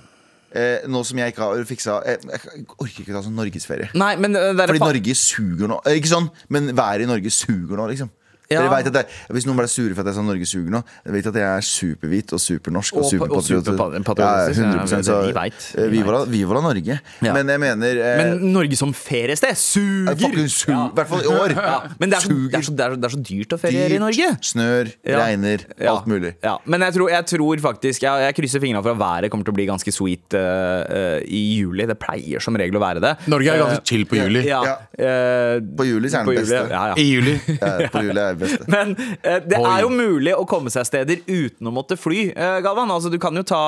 Eh, 0.57 0.85
nå 0.89 1.03
som 1.05 1.19
jeg 1.19 1.33
ikke 1.33 1.43
har 1.43 1.65
fiksa 1.69 1.97
Jeg, 2.07 2.21
jeg 2.31 2.63
orker 2.79 3.03
ikke 3.03 3.15
ta 3.17 3.23
sånn 3.25 3.35
norgesferie. 3.37 3.91
Nei, 3.99 4.13
men 4.23 4.37
eh, 4.39 4.53
det 4.55 4.63
er 4.65 4.71
Fordi 4.71 4.85
Norge 4.85 5.17
suger 5.19 5.69
nå. 5.73 5.81
Eh, 5.85 5.99
Ikke 5.99 6.13
sånn, 6.13 6.29
men 6.55 6.71
været 6.71 7.05
i 7.05 7.09
Norge 7.11 7.33
suger 7.35 7.77
nå, 7.77 7.89
liksom. 7.91 8.13
Ja. 8.49 8.61
Dere 8.63 8.71
vet 8.77 8.87
at 8.93 8.95
jeg, 9.01 9.07
Hvis 9.35 9.47
noen 9.49 9.57
ble 9.59 9.67
sure 9.67 9.95
for 9.95 10.01
at 10.05 10.07
jeg 10.13 10.15
sa 10.15 10.23
Norge 10.23 10.47
suger 10.47 10.71
nå, 10.71 10.81
jeg 11.05 11.13
vet 11.17 11.27
at 11.27 11.35
jeg 11.35 11.47
er 11.51 11.65
superhvit 11.67 12.33
og 12.37 12.41
supernorsk 12.41 12.95
og, 12.95 13.03
Og 13.03 13.11
pa- 13.19 13.27
og 13.27 13.43
superpatriot. 13.43 13.65
superpatriotisk, 13.67 14.61
Ja, 14.61 14.71
ja, 14.71 14.85
100 14.87 15.03
så, 15.03 15.17
vi 15.27 15.33
vet. 15.35 15.67
eh, 15.77 15.89
Vi 15.91 15.97
Vi 15.97 16.03
var 16.07 16.27
vi 16.27 16.45
var 16.45 16.57
av 16.61 16.63
Norge. 16.69 17.01
Ja. 17.27 17.33
Men 17.35 17.49
jeg 17.49 17.61
mener 17.61 17.99
eh, 18.05 18.17
Men 18.23 18.53
Norge 18.53 18.77
som 18.77 18.93
feriested 18.95 19.57
suger! 19.57 20.13
I 20.17 20.47
su- 20.49 20.71
I 20.71 20.91
hvert 20.95 21.09
fall 21.09 21.23
i 21.25 21.31
år. 21.33 21.55
Ja, 21.57 21.81
men 21.99 22.11
det 22.11 22.17
er, 22.19 22.21
så, 22.21 22.29
Suger. 22.29 22.51
det, 22.51 22.59
er 22.61 22.63
så, 22.69 22.75
det, 22.77 22.85
er, 22.87 22.97
det 22.97 23.05
er 23.11 23.15
så 23.17 23.23
dyrt 23.33 23.53
å 23.57 23.59
feriere 23.59 23.95
i 23.97 23.99
Norge. 23.99 24.29
Snør, 24.43 24.93
Ja. 25.07 25.19
regner, 25.25 25.65
Ja. 25.81 25.93
alt 25.97 26.07
mulig. 26.07 26.35
Ja, 26.45 26.59
men 26.67 26.81
jeg 26.87 26.95
tror, 26.95 27.11
jeg 27.11 27.27
tror 27.27 27.57
faktisk 27.61 28.03
Jeg, 28.03 28.23
jeg 28.27 28.35
krysser 28.37 28.61
fingrene 28.61 28.83
for 28.83 28.93
at 28.95 28.99
været 28.99 29.31
kommer 29.31 29.45
til 29.45 29.53
å 29.53 29.57
bli 29.59 29.67
ganske 29.67 29.91
sweet 29.93 30.35
uh, 30.35 30.87
uh, 30.87 31.19
i 31.27 31.43
juli. 31.59 31.87
Det 31.87 31.99
pleier 31.99 32.41
som 32.41 32.55
regel 32.55 32.77
å 32.79 32.83
være 32.83 33.01
det. 33.03 33.15
Norge 33.27 33.49
er 33.51 33.59
ganske 33.65 33.83
chill 33.85 34.05
på 34.07 34.17
juli. 34.23 34.45
Ja, 34.47 34.63
Ja. 34.63 34.77
eh, 34.99 35.61
På 35.77 35.85
juli 35.87 36.09
så 36.09 36.21
er 36.21 36.25
den 36.31 36.37
beste. 36.37 36.63
Ja, 36.71 36.87
ja. 36.93 36.95
I 36.97 37.07
juli. 37.11 37.35
Ja, 37.61 37.89
på 37.91 38.03
juli 38.07 38.21
er 38.21 38.36
beste. 38.41 38.67
Men 38.73 38.95
eh, 39.23 39.41
det 39.47 39.59
Oi. 39.59 39.65
er 39.73 39.83
jo 39.87 39.91
mulig 39.95 40.35
å 40.37 40.45
komme 40.49 40.73
seg 40.73 40.87
steder 40.89 41.23
uten 41.27 41.67
å 41.71 41.75
måtte 41.75 41.97
fly, 41.99 42.29
eh, 42.37 42.59
Galvan. 42.67 42.91
Altså, 42.95 43.11
du 43.13 43.19
kan 43.23 43.35
jo 43.37 43.43
ta, 43.47 43.63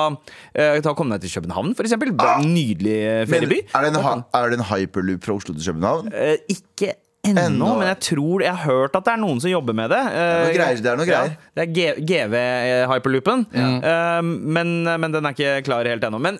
eh, 0.53 0.79
ta 0.85 0.93
komme 0.97 1.17
deg 1.17 1.27
til 1.27 1.39
København, 1.41 1.75
for 1.77 1.87
eksempel. 1.89 2.13
Nydelig 2.45 2.97
eh, 3.03 3.19
Men 3.25 3.33
ferieby. 3.35 3.59
er 3.75 3.85
det 3.89 3.93
en, 3.99 4.23
er 4.39 4.49
det 4.53 4.59
en 4.61 4.67
hyperloop 4.71 5.23
fra 5.27 5.37
Oslo 5.39 5.53
til 5.57 5.71
København? 5.73 6.11
Eh, 6.13 6.37
ikke 6.55 6.93
ennå, 7.27 7.41
Ennå. 7.49 7.69
men 7.81 7.87
jeg 7.89 7.99
tror 8.15 8.41
Jeg 8.45 8.53
har 8.55 8.63
hørt 8.63 8.93
at 8.95 9.03
det 9.03 9.11
er 9.11 9.19
noen 9.19 9.41
som 9.43 9.51
jobber 9.51 9.75
med 9.75 9.91
det. 9.91 9.99
Eh, 9.99 10.37
noe 10.45 10.53
greier, 10.55 10.79
det 10.85 10.91
er 10.93 10.97
noe 11.01 11.07
greier. 11.09 11.33
Ja, 11.35 11.51
det 11.59 11.65
er 11.65 11.73
G 11.75 12.05
GV 12.07 12.35
eh, 12.39 12.85
Hyperloopen. 12.93 13.43
Eh, 13.51 14.21
men, 14.23 14.71
men 14.87 15.11
den 15.11 15.27
er 15.27 15.35
ikke 15.35 15.57
klar 15.67 15.85
helt 15.89 16.03
ennå. 16.07 16.21
Men 16.23 16.39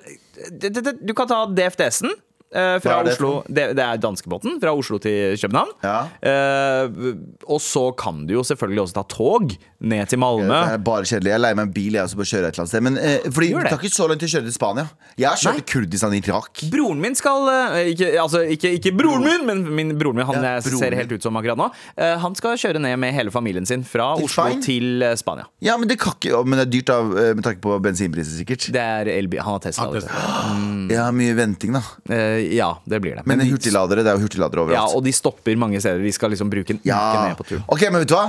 du 1.03 1.13
kan 1.13 1.27
ta 1.29 1.41
DFDS-en. 1.51 2.15
Eh, 2.53 2.75
fra 2.83 2.99
det 3.05 3.13
Oslo, 3.15 3.31
det, 3.47 3.65
det 3.77 3.85
er 3.85 3.99
danskebåten 4.01 4.59
fra 4.61 4.73
Oslo 4.75 4.99
til 5.01 5.37
København. 5.39 5.73
Ja. 5.83 5.99
Eh, 6.21 7.13
og 7.49 7.61
så 7.63 7.89
kan 7.97 8.23
du 8.27 8.35
jo 8.37 8.43
selvfølgelig 8.47 8.83
også 8.87 8.97
ta 8.99 9.05
tog 9.09 9.53
ned 9.79 10.09
til 10.11 10.19
Malmö. 10.19 10.49
Det 10.49 10.75
er 10.79 10.83
bare 10.83 11.07
kjedelig. 11.07 11.31
Jeg 11.33 11.43
leier 11.43 11.57
meg 11.59 11.69
en 11.69 11.73
bil 11.75 11.95
jeg 11.97 12.03
også 12.03 12.19
på 12.19 12.25
å 12.25 12.29
kjøre 12.31 12.49
et 12.49 12.57
eller 12.57 12.65
annet 12.65 12.73
sted. 12.73 12.85
Men 12.87 12.97
eh, 12.99 13.29
fordi 13.31 13.51
det 13.55 13.69
tar 13.71 13.79
ikke 13.79 13.95
så 13.95 14.07
langt 14.11 14.25
å 14.25 14.31
kjøre 14.33 14.47
til 14.49 14.55
Spania. 14.55 14.87
Jeg 15.19 15.29
har 15.29 15.39
kjørt 15.43 15.59
til 15.61 15.67
Kurdistan 15.73 16.15
i 16.17 16.21
Irak. 16.23 16.63
Broren 16.73 17.03
min 17.03 17.15
skal 17.17 17.47
eh, 17.53 17.91
Ikke, 17.93 18.09
altså, 18.21 18.43
ikke, 18.55 18.73
ikke 18.79 18.93
broren 18.97 19.25
min, 19.25 19.45
men 19.47 19.63
min 19.79 19.93
broren 19.99 20.19
min. 20.19 20.27
Han 20.29 20.39
Ja, 20.39 20.57
broren 20.63 20.81
ser 20.83 20.95
helt 20.99 21.13
ut 21.15 21.25
som 21.25 21.37
akkurat 21.39 21.59
nå. 21.59 21.69
Eh, 21.99 22.15
han 22.23 22.35
skal 22.37 22.57
kjøre 22.59 22.81
ned 22.83 22.97
med 23.01 23.15
hele 23.15 23.31
familien 23.33 23.67
sin 23.67 23.85
fra 23.87 24.11
Til 24.19 24.27
Oslo 24.27 24.45
Svein? 24.49 24.61
til 24.65 25.03
eh, 25.05 25.15
Spania. 25.19 25.47
Ja, 25.63 25.77
men 25.79 25.89
det 25.91 25.99
kan 26.01 26.15
ikke 26.17 26.43
Men 26.47 26.59
det 26.61 26.65
er 26.67 26.71
dyrt 26.77 26.91
av, 26.93 27.11
eh, 27.19 27.31
med 27.37 27.45
tanke 27.45 27.63
på 27.63 27.77
bensinpriser, 27.83 28.35
sikkert. 28.41 28.67
Det 28.73 28.83
er 28.83 29.11
elbil. 29.15 29.41
Han 29.45 29.57
har 29.57 29.63
Tesla. 29.63 29.87
Han 29.87 29.99
har 29.99 30.87
du. 30.89 30.93
Ja, 30.95 31.07
mye 31.19 31.35
venting, 31.37 31.75
da. 31.77 31.83
Eh, 32.11 32.38
ja, 32.55 32.69
det 32.89 32.99
blir 33.03 33.15
det. 33.19 33.23
Men 33.29 33.39
hurtigladere, 33.45 34.03
det 34.05 34.11
er 34.13 34.19
jo 34.19 34.25
hurtigladere 34.27 34.63
overalt. 34.65 34.77
Ja, 34.91 34.97
og 34.97 35.03
de 35.05 35.13
stopper 35.15 35.55
mange 35.59 35.79
steder. 35.81 35.99
Vi 36.03 36.11
skal 36.15 36.31
liksom 36.33 36.49
bruke 36.51 36.75
en 36.75 36.79
uke 36.81 36.87
Ja. 36.89 37.27
ned 37.27 37.37
på 37.37 37.45
tur. 37.51 37.61
Ok, 37.67 37.81
men 37.91 38.01
vet 38.03 38.09
du 38.11 38.15
hva? 38.15 38.27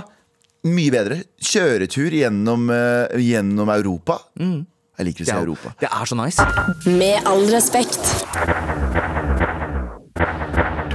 Mye 0.70 0.90
bedre. 0.92 1.22
Kjøretur 1.40 2.10
gjennom, 2.12 2.66
uh, 2.70 3.16
gjennom 3.16 3.68
Europa. 3.72 4.18
Jeg 4.36 5.06
liker 5.06 5.24
å 5.24 5.26
se 5.30 5.32
er, 5.32 5.44
Europa. 5.46 5.72
det 5.80 5.88
er 5.88 6.04
så 6.10 6.16
nice. 6.18 6.44
Med 6.86 7.24
all 7.24 7.46
respekt. 7.48 8.04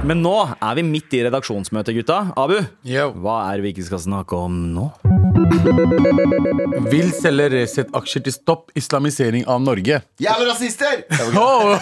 Men 0.06 0.20
nå 0.22 0.36
er 0.62 0.74
vi 0.78 0.84
midt 0.86 1.10
i 1.18 1.24
redaksjonsmøtet, 1.26 1.96
gutta. 1.98 2.20
Abu, 2.38 2.60
Yo. 2.86 3.08
hva 3.18 3.40
er 3.50 3.58
det 3.58 3.64
vi 3.66 3.72
ikke 3.74 3.88
skal 3.88 3.98
snakke 4.04 4.38
om 4.38 4.60
nå? 4.76 4.90
Vil 6.90 7.10
selge 7.12 7.48
Resett-aksjer 7.52 8.22
til 8.24 8.32
stopp 8.34 8.70
islamisering 8.78 9.44
av 9.50 9.60
Norge. 9.64 10.00
Jævla 10.22 10.48
rasister! 10.52 11.04
Oh, 11.36 11.74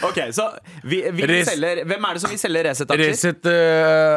Ok, 0.06 0.18
så 0.34 0.44
vi, 0.86 1.00
vi 1.14 1.26
Res- 1.28 1.48
selger, 1.50 1.80
Hvem 1.88 2.04
er 2.08 2.16
det 2.16 2.20
som 2.22 2.30
vil 2.32 2.38
selge 2.40 2.62
Resett-aksjer? 2.66 3.10
Resett, 3.12 3.46
uh, 3.46 3.52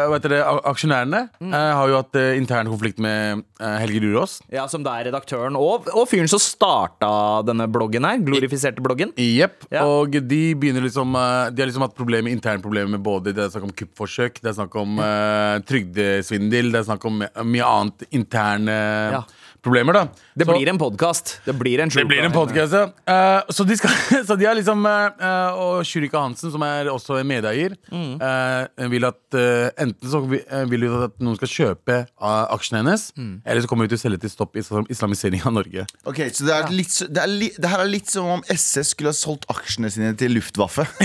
hva 0.09 0.17
heter 0.17 0.33
det, 0.35 0.39
a- 0.45 0.61
aksjonærene 0.71 1.19
eh, 1.43 1.71
har 1.77 1.87
jo 1.91 1.97
hatt 1.99 2.15
uh, 2.19 2.29
intern 2.37 2.69
konflikt 2.71 2.99
med 3.03 3.41
eh, 3.59 3.75
Helge 3.81 3.99
Lurås. 4.03 4.37
Ja, 4.53 4.65
Som 4.71 4.85
da 4.85 4.91
er 5.01 5.03
redaktøren 5.09 5.55
og, 5.59 5.89
og 5.93 6.05
fyren 6.09 6.29
som 6.31 6.41
starta 6.41 7.09
denne 7.47 7.67
bloggen 7.71 8.05
her. 8.07 8.17
Glorifiserte 8.25 8.81
bloggen. 8.85 9.09
Jepp. 9.19 9.57
Ja. 9.73 9.81
Og 9.89 10.13
de 10.17 10.41
begynner 10.59 10.81
liksom 10.87 11.13
eh, 11.19 11.49
De 11.53 11.61
har 11.63 11.67
liksom 11.71 11.85
hatt 11.87 11.97
problemer, 11.97 12.29
interne 12.33 12.61
problemer 12.63 12.89
med 12.95 13.01
både 13.05 13.33
Det 13.35 13.43
er 13.47 13.49
snakk 13.53 13.67
om 13.69 13.75
kuppforsøk, 13.83 14.33
det 14.43 14.49
er 14.53 14.55
snakk 14.57 14.62
om 14.79 14.99
uh, 14.99 15.59
trygdesvindel, 15.67 16.71
det 16.71 16.81
er 16.81 16.87
snakk 16.87 17.07
om 17.09 17.23
mye 17.23 17.69
annet 17.69 18.05
interne 18.11 18.77
Ja. 19.17 19.23
Problemer, 19.63 19.93
da. 19.95 20.03
Det 20.35 20.45
Så- 20.45 20.53
blir 20.57 20.69
en 20.69 20.77
podkast. 20.81 21.39
Det 21.45 21.53
blir 21.57 21.79
en 21.79 21.89
Det 21.89 22.05
blir 22.07 22.23
en 22.25 22.31
podcast, 22.35 22.73
ja. 22.73 22.83
Uh, 23.07 23.41
så, 23.49 23.63
de 23.67 23.77
skal, 23.79 23.89
så 24.27 24.35
de 24.37 24.45
har 24.45 24.55
liksom 24.57 24.83
uh, 24.85 25.53
Og 25.57 25.85
Shurika 25.87 26.19
Hansen, 26.19 26.51
som 26.51 26.61
er 26.67 26.89
også 26.91 27.19
en 27.21 27.27
medeier, 27.29 27.75
Mm. 27.93 28.19
uh, 28.21 28.89
vil 28.89 29.05
at 29.05 29.37
enten 29.79 30.09
så 30.09 30.19
vil 30.27 30.83
hun 30.87 31.03
at 31.07 31.15
noen 31.23 31.35
skal 31.39 31.47
kjøpe 31.47 31.97
aksjene 32.21 32.83
hennes, 32.83 33.11
Mm. 33.17 33.41
eller 33.45 33.61
så 33.61 33.67
kommer 33.71 33.87
de 33.87 33.95
til 33.95 34.01
å 34.01 34.03
selge 34.09 34.21
til 34.21 34.29
stopp 34.33 34.55
islam 34.57 34.85
islamisering 34.89 35.41
av 35.45 35.53
Norge. 35.53 35.85
Ok, 36.05 36.19
så 36.33 36.45
det, 36.45 36.53
er 36.53 36.67
litt, 36.73 36.93
det, 37.09 37.23
er 37.23 37.27
li, 37.31 37.49
det 37.57 37.69
her 37.69 37.79
er 37.85 37.89
litt 37.89 38.09
som 38.09 38.25
om 38.37 38.43
SS 38.49 38.93
skulle 38.93 39.09
ha 39.13 39.17
solgt 39.17 39.45
aksjene 39.49 39.89
sine 39.93 40.13
til 40.17 40.31
Luftwaffe. 40.35 40.85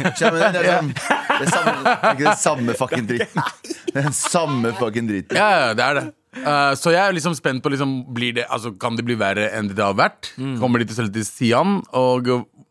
Det, 0.00 0.06
er 0.06 0.14
sånn, 0.16 0.92
det, 0.92 1.44
er 1.44 1.50
samme, 1.50 1.82
det 1.84 1.92
er 1.92 2.14
ikke 2.14 2.24
den 2.24 2.40
samme 2.40 2.74
fucking 2.78 3.06
dritten. 3.10 3.42
Den 3.94 4.12
samme 4.16 4.72
fucking 4.78 5.08
dritten. 5.10 5.36
Ja, 5.36 5.48
ja, 5.68 5.74
det 5.76 5.84
er 5.84 5.94
det. 6.00 6.04
Eh, 6.36 6.72
så 6.78 6.92
jeg 6.94 7.00
er 7.02 7.12
liksom 7.16 7.34
spent 7.34 7.62
på 7.64 7.72
liksom, 7.72 7.94
blir 8.14 8.36
det, 8.36 8.44
altså, 8.48 8.70
Kan 8.78 8.94
det 8.96 9.02
bli 9.04 9.16
verre 9.18 9.48
enn 9.56 9.66
det 9.68 9.74
det 9.76 9.82
har 9.84 9.96
vært. 9.98 10.30
Mm. 10.38 10.58
Kommer 10.62 10.78
de 10.78 10.86
til 10.86 10.94
å 10.94 11.00
selge 11.02 11.16
til 11.18 11.24
Sian? 11.26 11.80
Og 11.98 12.30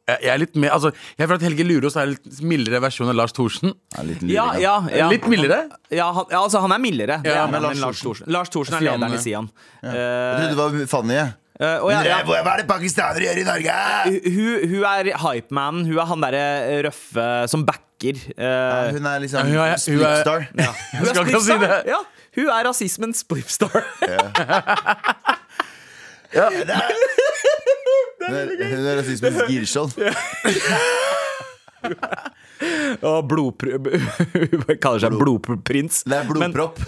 jeg 0.09 0.31
er 0.31 0.39
litt 0.41 0.55
mer 0.57 0.71
altså, 0.73 0.89
Jeg 1.19 1.27
føler 1.27 1.37
at 1.37 1.43
Helge 1.45 1.65
Lurås 1.67 1.97
er 1.99 2.07
en 2.07 2.13
litt 2.15 2.39
mildere 2.41 2.79
versjon 2.81 3.11
av 3.11 3.17
Lars 3.19 3.35
Thorsen. 3.35 3.73
Ja, 3.97 4.05
litt, 4.07 4.23
Ja, 4.31 4.45
ja, 4.57 4.77
ja. 4.95 5.09
Litt 5.11 5.27
mildere? 5.29 5.65
Ja, 5.91 6.07
han, 6.15 6.25
ja, 6.31 6.39
altså 6.45 6.61
han 6.63 6.71
er 6.71 6.79
mildere. 6.81 7.19
Ja, 7.27 7.43
er 7.43 7.51
men 7.51 7.59
han, 7.59 7.67
Lars 7.73 7.83
Lars 7.83 7.99
Thorsen. 8.01 8.23
Thorsen. 8.25 8.33
Lars 8.33 8.49
Thorsen 8.55 8.79
er 8.79 8.87
lederen 8.87 9.11
i 9.13 9.19
ja. 9.19 9.25
Sian. 9.27 9.51
Jeg 9.83 9.93
trodde 10.39 10.49
det 10.49 10.57
var 10.63 10.89
Fanny. 10.95 11.19
Eh, 11.59 11.75
ja, 11.91 11.99
ja, 12.07 12.17
Hva 12.23 12.37
er 12.39 12.61
det 12.61 12.67
pakistanere 12.69 13.25
gjør 13.27 13.41
i 13.41 13.43
Norge? 13.43 13.73
hun, 14.31 14.69
hun 14.71 14.83
er 14.93 15.09
hypemanen. 15.19 15.83
Hun 15.89 15.97
er 15.99 16.07
han 16.13 16.23
derre 16.23 16.43
røffe 16.87 17.25
som 17.51 17.65
backer. 17.67 18.15
eh, 18.37 18.93
Hun 18.95 19.05
er 19.11 19.19
liksom 19.19 19.43
Hun 19.43 19.57
er- 19.59 19.75
hun 19.75 19.75
er- 19.75 19.83
splitstar. 19.83 20.47
hun 20.55 21.03
er 21.03 21.11
skal 21.11 21.25
ikke 21.27 21.41
si 21.43 21.51
splitstar. 21.51 21.59
det. 21.67 21.91
Ja, 21.91 21.99
hun 22.37 22.47
er 22.53 22.65
rasismens 22.69 23.23
splipstar. 23.25 23.83
Hun 28.19 28.35
er, 28.35 28.51
hun 28.69 28.85
er 28.85 28.99
rasismens 28.99 29.39
Girson. 29.49 29.89
Og 33.07 33.21
blodpr... 33.31 33.69
Hun 33.79 34.75
kaller 34.83 34.99
seg 35.05 35.15
blodprins. 35.15 36.01
Det 36.03 36.17
er 36.17 36.27
blodpropp. 36.27 36.81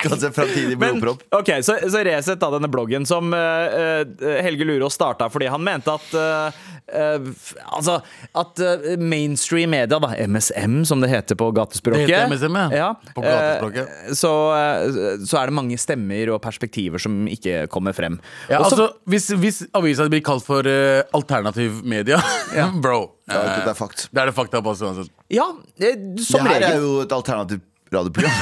Kall 0.00 0.16
seg 0.22 0.32
framtidig 0.36 0.78
Men, 0.80 0.96
blodpropp. 1.02 1.26
ok, 1.42 1.50
Så, 1.66 1.76
så 1.92 2.00
Resett 2.06 2.40
da 2.40 2.48
denne 2.54 2.70
bloggen 2.72 3.04
som 3.08 3.34
eh, 3.36 4.02
Helge 4.46 4.64
Lurås 4.68 4.96
starta 4.96 5.28
fordi 5.32 5.50
han 5.52 5.64
mente 5.66 5.92
at 5.92 6.08
eh, 6.16 6.64
eh, 6.92 7.28
f- 7.32 7.54
Altså 7.66 7.98
at 8.36 8.62
uh, 8.62 8.86
mainstream 9.00 9.70
media, 9.74 9.98
da, 10.00 10.12
MSM 10.26 10.82
som 10.88 11.02
det 11.02 11.10
heter 11.12 11.38
på 11.38 11.50
gatespråket 11.56 12.06
Det 12.06 12.14
heter 12.14 12.30
MSM, 12.32 12.58
ja. 12.74 12.88
På 13.14 13.24
gatespråket. 13.24 13.92
Uh, 14.08 14.14
så, 14.16 14.32
så 15.26 15.40
er 15.40 15.50
det 15.50 15.56
mange 15.58 15.78
stemmer 15.80 16.34
og 16.34 16.40
perspektiver 16.44 17.02
som 17.02 17.24
ikke 17.30 17.66
kommer 17.72 17.96
frem. 17.96 18.18
Ja, 18.50 18.60
Også, 18.62 18.76
altså, 18.76 18.88
hvis, 19.10 19.30
hvis 19.42 19.62
avisa 19.76 20.08
blir 20.10 20.24
kalt 20.26 20.46
for 20.46 20.66
alternativ 20.66 21.82
media, 21.84 22.20
bro 22.84 23.00
Ja, 23.26 23.40
er, 23.42 23.64
det 23.64 23.72
er 23.72 23.78
fakt. 23.78 24.08
Da 24.14 24.22
er 24.22 24.30
det 24.30 24.36
fakta 24.36 24.60
på 24.62 24.74
ja, 25.34 25.46
regel. 25.82 26.12
Det 26.14 26.42
her 26.46 26.68
er 26.68 26.76
jo 26.78 27.00
et 27.02 27.12
alternativt 27.12 27.64
radioprogram. 27.92 28.32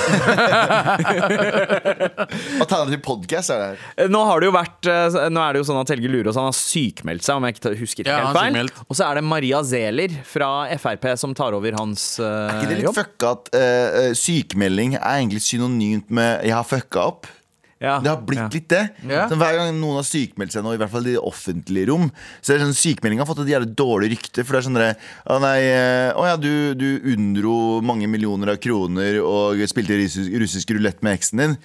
Alternativ 2.65 3.01
podkast 3.05 3.51
er 3.53 3.59
det 3.61 3.67
her. 3.69 3.77
Eh, 4.05 4.09
Nå 4.13 4.21
har 4.29 4.41
det 4.41 4.47
jo 4.49 4.55
vært 4.55 4.89
eh, 4.91 5.17
Nå 5.33 5.41
er 5.45 5.51
det 5.57 5.61
jo 5.63 5.67
sånn 5.69 5.81
at 5.83 5.91
Helge 5.95 6.09
Lurås 6.11 6.39
han 6.41 6.49
har 6.49 6.57
sykmeldt 6.57 7.25
seg, 7.27 7.35
om 7.39 7.45
jeg 7.49 7.53
ikke 7.59 7.75
husker 7.83 8.03
Ja, 8.09 8.13
helt 8.31 8.39
feil. 8.39 8.71
Og 8.89 8.95
så 8.99 9.03
er 9.09 9.13
det 9.21 9.25
Maria 9.29 9.59
Zeler 9.67 10.11
fra 10.29 10.51
Frp 10.81 11.05
som 11.21 11.31
tar 11.37 11.53
over 11.57 11.73
hans 11.79 12.03
eh, 12.23 12.25
Er 12.25 12.29
ikke 12.59 12.71
det 12.73 12.79
litt 12.81 12.89
jobb. 12.89 12.99
fucka 13.03 13.27
at 13.35 13.45
uh, 13.55 13.59
sykemelding 14.19 14.91
er 14.99 15.15
egentlig 15.21 15.43
synonymt 15.45 16.09
med 16.15 16.31
'jeg 16.45 16.55
har 16.57 16.67
fucka 16.69 17.01
opp'? 17.13 17.27
Ja, 17.85 17.99
Det 18.03 18.13
har 18.13 18.23
blitt 18.27 18.43
ja. 18.43 18.49
litt 18.55 18.69
det. 18.73 18.83
Ja. 19.11 19.27
Så 19.31 19.39
Hver 19.41 19.59
gang 19.61 19.75
noen 19.79 20.01
har 20.01 20.09
sykmeldt 20.09 20.57
seg 20.57 20.65
nå, 20.67 20.75
i 20.77 20.81
hvert 20.81 20.93
fall 20.93 21.09
i 21.11 21.17
det 21.17 21.23
offentlige 21.23 21.91
rom, 21.93 22.09
så 22.41 22.55
er 22.55 22.61
det 22.61 22.69
sånn 22.69 22.79
sykemelding 22.81 23.23
har 23.23 23.29
fått 23.29 23.45
et 23.45 23.53
jævlig 23.55 23.75
dårlig 23.79 24.15
rykte. 24.17 24.45
For 24.45 24.57
det 24.57 24.63
er 24.63 24.69
sånn 24.69 24.81
derre 24.81 24.95
Å 25.31 25.39
nei, 25.43 25.59
eh, 25.69 26.11
å 26.17 26.27
ja, 26.29 26.39
du, 26.41 26.53
du 26.79 26.89
unndro 27.15 27.57
mange 27.85 28.09
millioner 28.11 28.55
av 28.55 28.63
kroner 28.63 29.21
og 29.23 29.63
spilte 29.71 29.99
russisk, 30.01 30.33
russisk 30.43 30.75
rulett 30.77 31.05
med 31.05 31.19
eksen 31.19 31.45
din. 31.45 31.59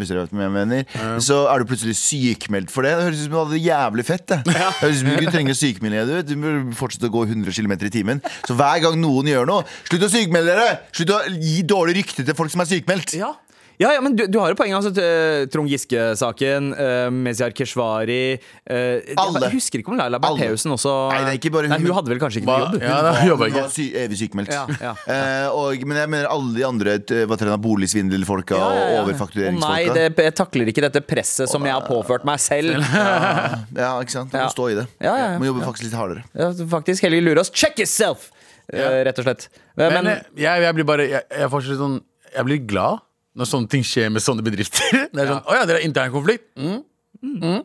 Hvis 0.00 0.08
dere 0.08 0.24
vet 0.24 0.32
hva 0.32 0.46
jeg 0.46 0.52
mener 0.54 1.20
Så 1.22 1.42
er 1.52 1.60
du 1.60 1.68
plutselig 1.68 1.94
sykmeldt 2.00 2.72
for 2.72 2.86
det. 2.86 2.94
Det 2.96 3.06
høres 3.06 3.20
ut 3.20 3.26
som 3.26 3.34
du 3.34 3.38
hadde 3.38 3.56
det 3.56 3.62
jævlig 3.66 4.06
fett. 4.08 4.24
Det, 4.32 4.38
det 4.48 4.56
høres 4.80 4.96
ut 4.96 5.00
som 5.02 5.10
du 5.10 5.12
ikke 5.18 5.34
trenger 5.36 5.56
å 5.56 5.60
deg. 6.08 6.30
Du, 6.30 6.34
bør 6.42 6.58
fortsette 6.78 7.10
å 7.10 7.12
gå 7.12 7.24
100 7.28 7.56
km 7.58 7.76
i 7.76 7.92
timen. 7.92 8.22
Så 8.48 8.56
hver 8.58 8.82
gang 8.86 8.98
noen 9.02 9.28
gjør 9.28 9.48
noe, 9.48 9.66
slutt 9.90 10.08
å 10.08 10.10
sykmelde 10.12 10.56
dere! 10.56 10.78
Slutt 10.96 11.12
å 11.12 11.20
gi 11.36 11.60
dårlig 11.68 11.98
rykte 12.00 12.24
til 12.26 12.38
folk 12.38 12.52
som 12.54 12.64
er 12.64 12.70
sykmeldt. 12.72 13.16
Ja. 13.20 13.34
Ja, 13.82 13.92
ja, 13.96 14.00
men 14.04 14.14
du, 14.16 14.24
du 14.30 14.38
har 14.40 14.52
jo 14.52 14.56
poenget. 14.58 14.78
Altså, 14.78 15.06
Trond 15.52 15.70
Giske-saken, 15.70 16.70
uh, 16.76 17.08
Mezyar 17.12 17.54
Keshvari 17.56 18.36
uh, 18.38 19.16
Alle. 19.18 19.42
Jeg 19.48 19.56
husker 19.56 19.82
ikke 19.82 19.92
om 19.92 19.98
Laila. 19.98 20.20
Bertheussen 20.22 20.74
også 20.76 20.92
Nei, 21.12 21.20
det 21.26 21.32
er 21.32 21.38
ikke 21.40 21.52
bare 21.56 21.68
hun, 21.68 21.74
Nei, 21.74 21.80
hun 21.82 21.96
hadde 21.98 22.12
vel 22.12 22.20
kanskje 22.22 22.42
ikke 22.42 22.50
var, 22.52 22.66
jobb? 22.68 22.76
Ja, 22.84 22.98
det 23.02 23.12
var, 23.12 23.42
Hun 23.42 23.56
var 23.58 23.70
sy 23.74 23.86
evig 23.98 24.20
sykemeldt. 24.22 24.52
Ja, 24.54 24.64
ja. 24.82 24.92
Eh, 25.12 25.46
og, 25.50 25.82
men 25.88 25.98
jeg 26.02 26.12
mener 26.14 26.30
alle 26.30 26.54
de 26.56 26.64
andre 26.66 26.96
Var 27.02 27.30
hva 27.32 27.38
det, 27.42 27.58
boligsvindelfolka 27.66 28.58
Ja, 28.58 28.68
ja, 28.72 28.82
ja. 28.82 29.00
og 29.02 29.08
overfaktureringsfolka. 29.08 29.72
nei, 29.72 29.96
det, 30.12 30.26
jeg 30.28 30.36
takler 30.38 30.72
ikke 30.72 30.84
dette 30.86 31.02
presset 31.06 31.50
som 31.50 31.66
jeg 31.66 31.74
har 31.74 31.86
påført 31.88 32.26
meg 32.28 32.40
selv. 32.42 32.78
Ja, 32.82 33.94
ikke 34.02 34.14
sant? 34.14 34.32
Du 34.32 34.38
Ja. 34.38 34.46
må 34.46 34.54
stå 34.54 34.68
i 34.72 34.76
det. 34.78 34.86
Ja, 35.02 35.12
ja, 35.16 35.26
ja. 35.34 35.38
Må 35.40 35.48
jobbe 35.48 35.64
faktisk 35.66 35.88
litt 35.88 35.96
hardere. 35.98 36.24
Ja, 36.36 36.50
faktisk, 36.70 37.04
Helge 37.06 37.22
Lurås, 37.24 37.50
check 37.54 37.78
yourself! 37.82 38.30
eh, 38.72 39.00
rett 39.06 39.18
og 39.18 39.26
slett. 39.26 39.48
Men, 39.76 39.92
Men, 39.96 40.06
eh, 40.12 40.22
jeg, 40.44 40.62
jeg 40.66 40.76
blir 40.76 40.86
bare 40.88 41.08
Jeg, 41.08 41.24
jeg, 41.30 41.50
får 41.52 41.66
sånn, 41.80 41.98
jeg 42.32 42.48
blir 42.48 42.62
glad 42.68 43.02
når 43.38 43.48
sånne 43.48 43.70
ting 43.72 43.84
skjer 43.86 44.10
med 44.12 44.24
sånne 44.24 44.44
bedrifter. 44.44 44.82
Det 45.14 45.24
er 45.24 45.30
sånn, 45.30 45.44
Å 45.46 45.56
ja, 45.56 45.66
dere 45.68 45.80
har 45.80 45.86
internkonflikt? 45.86 46.48
Mm. 46.60 46.80
Mm. 47.22 47.60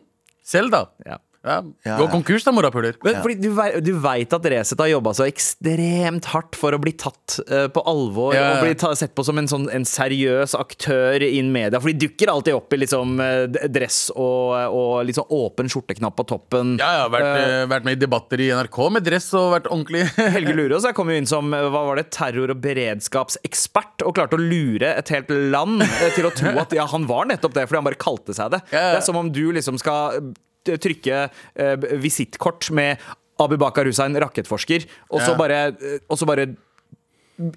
Selv, 0.48 0.72
da. 0.72 0.84
ja. 1.04 1.18
Ja. 1.46 1.60
Ja, 1.86 1.96
Gå 2.00 2.08
konkurs, 2.10 2.42
da, 2.44 2.52
morapuler. 2.52 2.96
Fordi 2.98 3.36
du, 3.40 3.48
du 3.84 3.92
veit 4.02 4.32
at 4.34 4.46
Resett 4.50 4.80
har 4.82 4.88
jobba 4.90 5.12
så 5.14 5.24
ekstremt 5.28 6.26
hardt 6.32 6.56
for 6.58 6.74
å 6.74 6.80
bli 6.82 6.92
tatt 6.98 7.38
eh, 7.46 7.68
på 7.72 7.82
alvor 7.88 8.34
Ja, 8.34 8.40
ja. 8.42 8.48
og 8.58 8.64
bli 8.66 8.74
ta, 8.80 8.90
sett 8.98 9.14
på 9.16 9.24
som 9.24 9.38
en, 9.40 9.46
sånn, 9.48 9.68
en 9.72 9.86
seriøs 9.88 10.56
aktør 10.58 11.22
innen 11.24 11.52
media. 11.54 11.78
For 11.80 11.92
de 11.92 12.06
dukker 12.08 12.32
alltid 12.32 12.56
opp 12.58 12.74
i 12.74 12.80
liksom, 12.82 13.14
eh, 13.22 13.44
d- 13.54 13.68
dress 13.72 14.00
og, 14.16 14.50
og 14.74 15.06
litt 15.08 15.16
sånn 15.20 15.30
åpen 15.38 15.70
skjorteknapp 15.72 16.18
på 16.18 16.26
toppen. 16.34 16.74
Ja, 16.82 17.04
har 17.06 17.14
vært, 17.14 17.30
eh, 17.44 17.62
vært 17.70 17.86
med 17.88 17.96
i 17.96 18.02
debatter 18.02 18.42
i 18.42 18.50
NRK 18.58 18.80
med 18.98 19.06
dress 19.06 19.30
og 19.38 19.52
vært 19.54 19.70
ordentlig. 19.70 20.04
Helge 20.36 20.56
Lurås 20.58 20.88
jeg 20.90 20.98
kom 20.98 21.12
jo 21.14 21.20
inn 21.22 21.30
som 21.30 21.54
eh, 21.56 21.68
hva 21.70 21.84
var 21.92 22.02
det, 22.02 22.08
terror- 22.18 22.52
og 22.56 22.60
beredskapsekspert 22.66 24.04
og 24.06 24.14
klarte 24.18 24.38
å 24.38 24.42
lure 24.42 24.92
et 24.98 25.14
helt 25.14 25.30
land 25.54 25.82
eh, 25.86 26.10
til 26.16 26.28
å 26.28 26.34
tro 26.34 26.52
at 26.60 26.74
ja, 26.76 26.86
han 26.90 27.06
var 27.08 27.30
nettopp 27.30 27.54
det, 27.56 27.66
fordi 27.70 27.80
han 27.82 27.88
bare 27.88 28.00
kalte 28.00 28.34
seg 28.36 28.52
det. 28.56 28.62
Ja, 28.74 28.78
ja. 28.82 28.92
Det 28.96 29.00
er 29.02 29.06
som 29.08 29.18
om 29.20 29.30
du 29.32 29.44
liksom 29.56 29.78
skal 29.80 30.18
eh, 30.18 30.28
trykke 30.76 31.24
eh, 31.28 31.88
visittkort 32.02 32.70
med 32.76 33.00
Abubakar 33.38 33.86
Hussein, 33.86 34.16
rakettforsker, 34.18 34.86
og 35.14 35.22
så 35.22 35.36
bare, 35.38 35.60
eh, 35.78 36.00
og 36.08 36.18
så 36.18 36.26
bare 36.28 36.48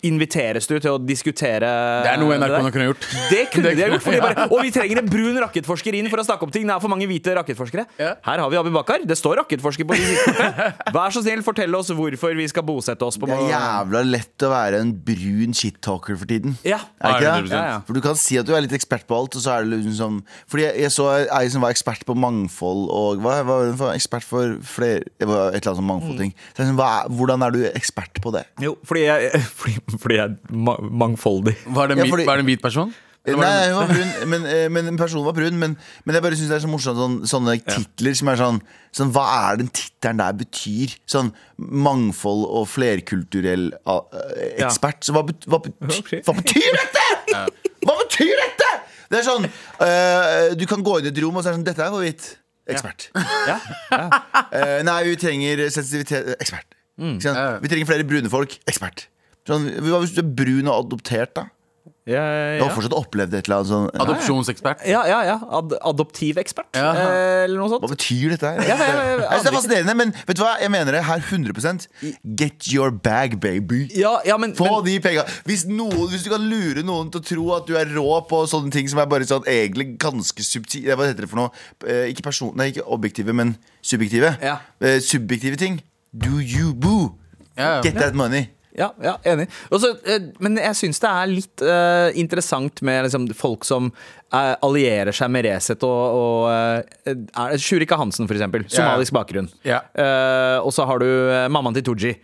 inviteres 0.06 0.68
du 0.70 0.76
til 0.78 0.94
å 0.94 1.00
diskutere 1.02 1.70
Det 2.06 2.12
er 2.12 2.20
noe 2.22 2.38
NRK 2.38 2.56
nok 2.68 2.76
kunne 2.76 2.88
gjort. 2.92 3.06
Det 3.32 3.42
kunne 3.54 3.72
de 3.74 3.82
ha 3.82 3.90
gjort. 3.90 4.04
Fordi 4.06 4.20
bare, 4.22 4.46
og 4.48 4.62
vi 4.62 4.74
trenger 4.74 5.02
en 5.02 5.10
brun 5.10 5.40
rakettforsker 5.42 5.98
inn 5.98 6.10
for 6.12 6.22
å 6.22 6.26
snakke 6.28 6.46
om 6.46 6.54
ting. 6.54 6.68
Det 6.70 6.76
er 6.76 6.84
for 6.84 6.94
mange 6.94 7.08
hvite 7.10 7.34
rakettforskere. 7.38 7.88
Ja. 8.02 8.14
Her 8.28 8.44
har 8.44 8.52
vi 8.54 8.60
Abid 8.62 8.76
Bakar. 8.76 9.06
Det 9.08 9.18
står 9.18 9.42
rakettforsker 9.42 9.88
på 9.90 9.98
visittkortet. 9.98 10.84
Vær 10.98 11.16
så 11.16 11.24
snill, 11.26 11.42
fortell 11.46 11.78
oss 11.80 11.90
hvorfor 11.98 12.38
vi 12.38 12.48
skal 12.52 12.66
bosette 12.68 13.08
oss 13.08 13.18
på 13.22 13.30
Det 13.30 13.38
er 13.38 13.54
jævla 13.56 14.04
lett 14.06 14.46
å 14.46 14.52
være 14.54 14.84
en 14.86 14.94
brun 15.08 15.58
shit-talker 15.58 16.20
for 16.20 16.30
tiden. 16.30 16.58
Ja. 16.68 16.84
Er 17.02 17.18
ikke 17.18 17.34
det? 17.48 17.56
Ja, 17.56 17.64
ja. 17.72 17.80
For 17.88 17.98
Du 17.98 18.04
kan 18.06 18.20
si 18.20 18.38
at 18.42 18.48
du 18.48 18.54
er 18.58 18.66
litt 18.66 18.76
ekspert 18.78 19.08
på 19.10 19.18
alt, 19.18 19.38
og 19.38 19.44
så 19.44 19.58
er 19.58 19.66
det 19.66 19.82
liksom 19.82 19.98
sånn 19.98 20.22
Fordi 20.52 20.68
jeg, 20.68 20.78
jeg 20.86 20.94
så 20.94 21.10
ei 21.26 21.50
som 21.52 21.66
var 21.66 21.74
ekspert 21.74 22.06
på 22.08 22.16
mangfold 22.18 22.88
og 22.94 23.22
hva, 23.24 23.40
var 23.48 23.66
hun 23.70 23.78
for? 23.80 23.96
Ekspert 23.98 24.26
for 24.28 24.58
flere 24.66 25.02
et 25.02 25.26
eller 25.26 25.56
annet 25.56 25.80
sånn 25.82 25.88
mangfoldting. 25.88 26.34
Så 26.54 26.68
sånn, 26.68 26.80
hvordan 27.18 27.46
er 27.46 27.56
du 27.56 27.62
ekspert 27.72 28.22
på 28.24 28.34
det? 28.36 28.44
Jo, 28.62 28.76
fordi 28.88 29.06
jeg, 29.08 29.42
fordi, 29.60 29.71
fordi 30.02 30.18
jeg 30.20 30.26
er 30.30 30.36
ma 30.52 30.76
mangfoldig. 31.06 31.56
Var 31.68 31.88
det 31.88 31.98
en, 31.98 32.04
Ja, 32.04 32.04
hvit- 32.06 32.14
fordi- 32.18 32.28
var 32.30 32.38
det 32.42 32.46
en 32.46 32.52
hvit 32.52 32.62
person? 32.64 32.94
Nei, 33.22 33.68
hun 33.70 33.76
var 33.78 33.92
brun, 33.92 34.30
men, 34.32 34.46
eh, 34.50 34.68
men 34.74 34.96
personen 34.98 35.28
var 35.28 35.36
brun. 35.38 35.58
Men, 35.62 35.76
men 36.06 36.16
jeg 36.18 36.24
bare 36.26 36.34
synes 36.40 36.50
det 36.50 36.56
er 36.58 36.64
så 36.64 36.70
morsomt 36.72 36.98
sånn, 36.98 37.18
sånne 37.30 37.54
titler 37.62 38.16
som 38.18 38.32
er 38.32 38.40
sånn, 38.40 38.58
sånn 38.98 39.12
Hva 39.14 39.26
er 39.52 39.60
den 39.62 39.70
tittelen 39.70 40.18
der 40.24 40.34
betyr? 40.40 40.96
Sånn 41.06 41.30
mangfold 41.62 42.48
og 42.50 42.66
flerkulturell 42.72 43.68
eh, 43.78 44.66
ekspert. 44.66 45.06
Så 45.06 45.14
hva, 45.14 45.22
bet, 45.28 45.46
hva, 45.46 45.62
bety, 45.62 46.24
hva 46.26 46.34
betyr 46.40 46.80
dette?! 46.80 47.44
Hva 47.86 47.98
betyr 48.02 48.34
dette?! 48.42 48.72
Det 49.12 49.20
er 49.20 49.26
sånn 49.28 49.46
uh, 49.46 50.56
Du 50.56 50.66
kan 50.72 50.82
gå 50.82 50.98
inn 51.02 51.10
i 51.10 51.12
et 51.12 51.22
rom 51.22 51.36
og 51.36 51.44
så 51.44 51.52
er 51.52 51.54
det 51.54 51.60
sånn 51.60 51.66
Dette 51.68 51.84
er 51.86 51.94
hvorvidt 51.94 52.28
ekspert. 52.72 53.10
Eh, 54.56 54.82
nei, 54.88 54.98
vi 55.10 55.16
trenger 55.20 55.66
sensitivitet 55.70 56.34
Ekspert. 56.42 56.74
Mm. 57.02 57.18
Vi 57.20 57.70
trenger 57.72 57.90
flere 57.90 58.06
brune 58.08 58.30
folk. 58.32 58.58
Ekspert. 58.70 59.08
Sånn, 59.48 59.66
hva 59.82 60.04
hvis 60.04 60.14
du 60.14 60.22
er 60.22 60.30
brun 60.38 60.68
og 60.70 60.86
adoptert, 60.86 61.34
da? 61.36 61.48
Ja, 62.06 62.22
Du 62.58 62.64
har 62.66 62.72
fortsatt 62.74 62.94
opplevd 62.98 63.34
et 63.38 63.46
eller 63.46 63.60
annet 63.62 63.70
sånn 63.70 63.84
Adopsjonsekspert. 64.02 64.82
ja, 64.90 65.04
ja. 65.06 65.20
ja. 65.24 65.36
Ad 65.54 65.74
adoptivekspert, 65.86 66.74
Ja. 66.76 66.92
eh, 66.98 67.44
eller 67.46 67.58
noe 67.62 67.78
Hva 67.80 67.90
betyr 67.94 68.30
dette 68.34 68.42
her? 68.50 68.62
Ja, 68.66 68.76
ja, 68.76 68.88
ja, 68.88 69.04
ja. 69.22 69.28
Jeg 69.32 69.44
det 69.44 69.50
er 69.52 69.56
fascinerende, 69.56 69.96
men 69.98 70.14
vet 70.28 70.38
du 70.38 70.42
hva? 70.42 70.56
Jeg 70.62 70.72
mener 70.74 70.92
det 70.98 71.04
her 71.06 71.20
100% 71.22 71.86
Get 72.38 72.68
your 72.74 72.90
bag, 72.92 73.40
baby. 73.40 73.88
Ja, 73.98 74.16
ja, 74.26 74.38
men, 74.42 74.56
Få 74.58 74.66
men 74.82 74.86
de 74.90 75.00
penga. 75.00 75.26
Hvis, 75.46 75.66
noen- 75.70 76.10
hvis 76.10 76.24
du 76.26 76.30
kan 76.34 76.42
lure 76.42 76.82
noen 76.86 77.12
til 77.14 77.22
å 77.22 77.26
tro 77.32 77.52
at 77.58 77.68
du 77.70 77.76
er 77.78 77.86
rå 77.94 78.22
på 78.30 78.44
sånne 78.50 78.72
ting 78.74 78.88
som 78.90 79.00
er 79.00 79.06
bare 79.06 79.26
sånn 79.30 79.46
egentlig 79.46 79.98
ganske 80.02 80.42
subtil 80.46 80.90
Hva 80.90 81.06
heter 81.06 81.22
det 81.26 81.30
for 81.30 81.38
noe? 81.38 81.52
Eh, 81.86 82.10
Ikke 82.14 82.24
person... 82.24 82.52
Nei, 82.58 82.72
ikke 82.74 82.86
objektive, 82.86 83.34
men 83.34 83.56
subjektive. 83.82 84.38
Ja. 84.42 84.58
Eh, 84.82 85.00
Subjektive 85.00 85.56
ting. 85.58 85.82
Do 86.14 86.40
you 86.42 86.74
boo? 86.74 87.14
Ja, 87.58 87.76
ja. 87.78 87.82
Get 87.86 87.96
that 88.02 88.14
money. 88.16 88.50
Ja, 88.78 88.90
ja 89.04 89.18
enig. 89.28 89.48
Også, 89.74 89.94
eh, 90.08 90.30
men 90.44 90.58
jeg 90.60 90.78
syns 90.80 91.02
det 91.04 91.12
er 91.12 91.30
litt 91.32 91.64
uh, 91.66 92.10
interessant 92.20 92.82
med 92.88 93.06
liksom, 93.08 93.28
folk 93.38 93.68
som 93.68 93.92
uh, 93.92 94.56
allierer 94.64 95.16
seg 95.16 95.32
med 95.34 95.48
Resett 95.48 95.84
og, 95.88 96.18
og 96.18 97.12
er, 97.12 97.56
Shurika 97.62 98.00
Hansen, 98.00 98.30
for 98.30 98.38
eksempel. 98.38 98.66
Somalisk 98.72 99.16
bakgrunn. 99.18 99.50
Yeah. 99.68 99.88
Uh, 99.96 100.60
og 100.66 100.72
så 100.76 100.88
har 100.88 101.04
du 101.04 101.10
mammaen 101.52 101.78
til 101.78 101.88
Tooji. 101.92 102.16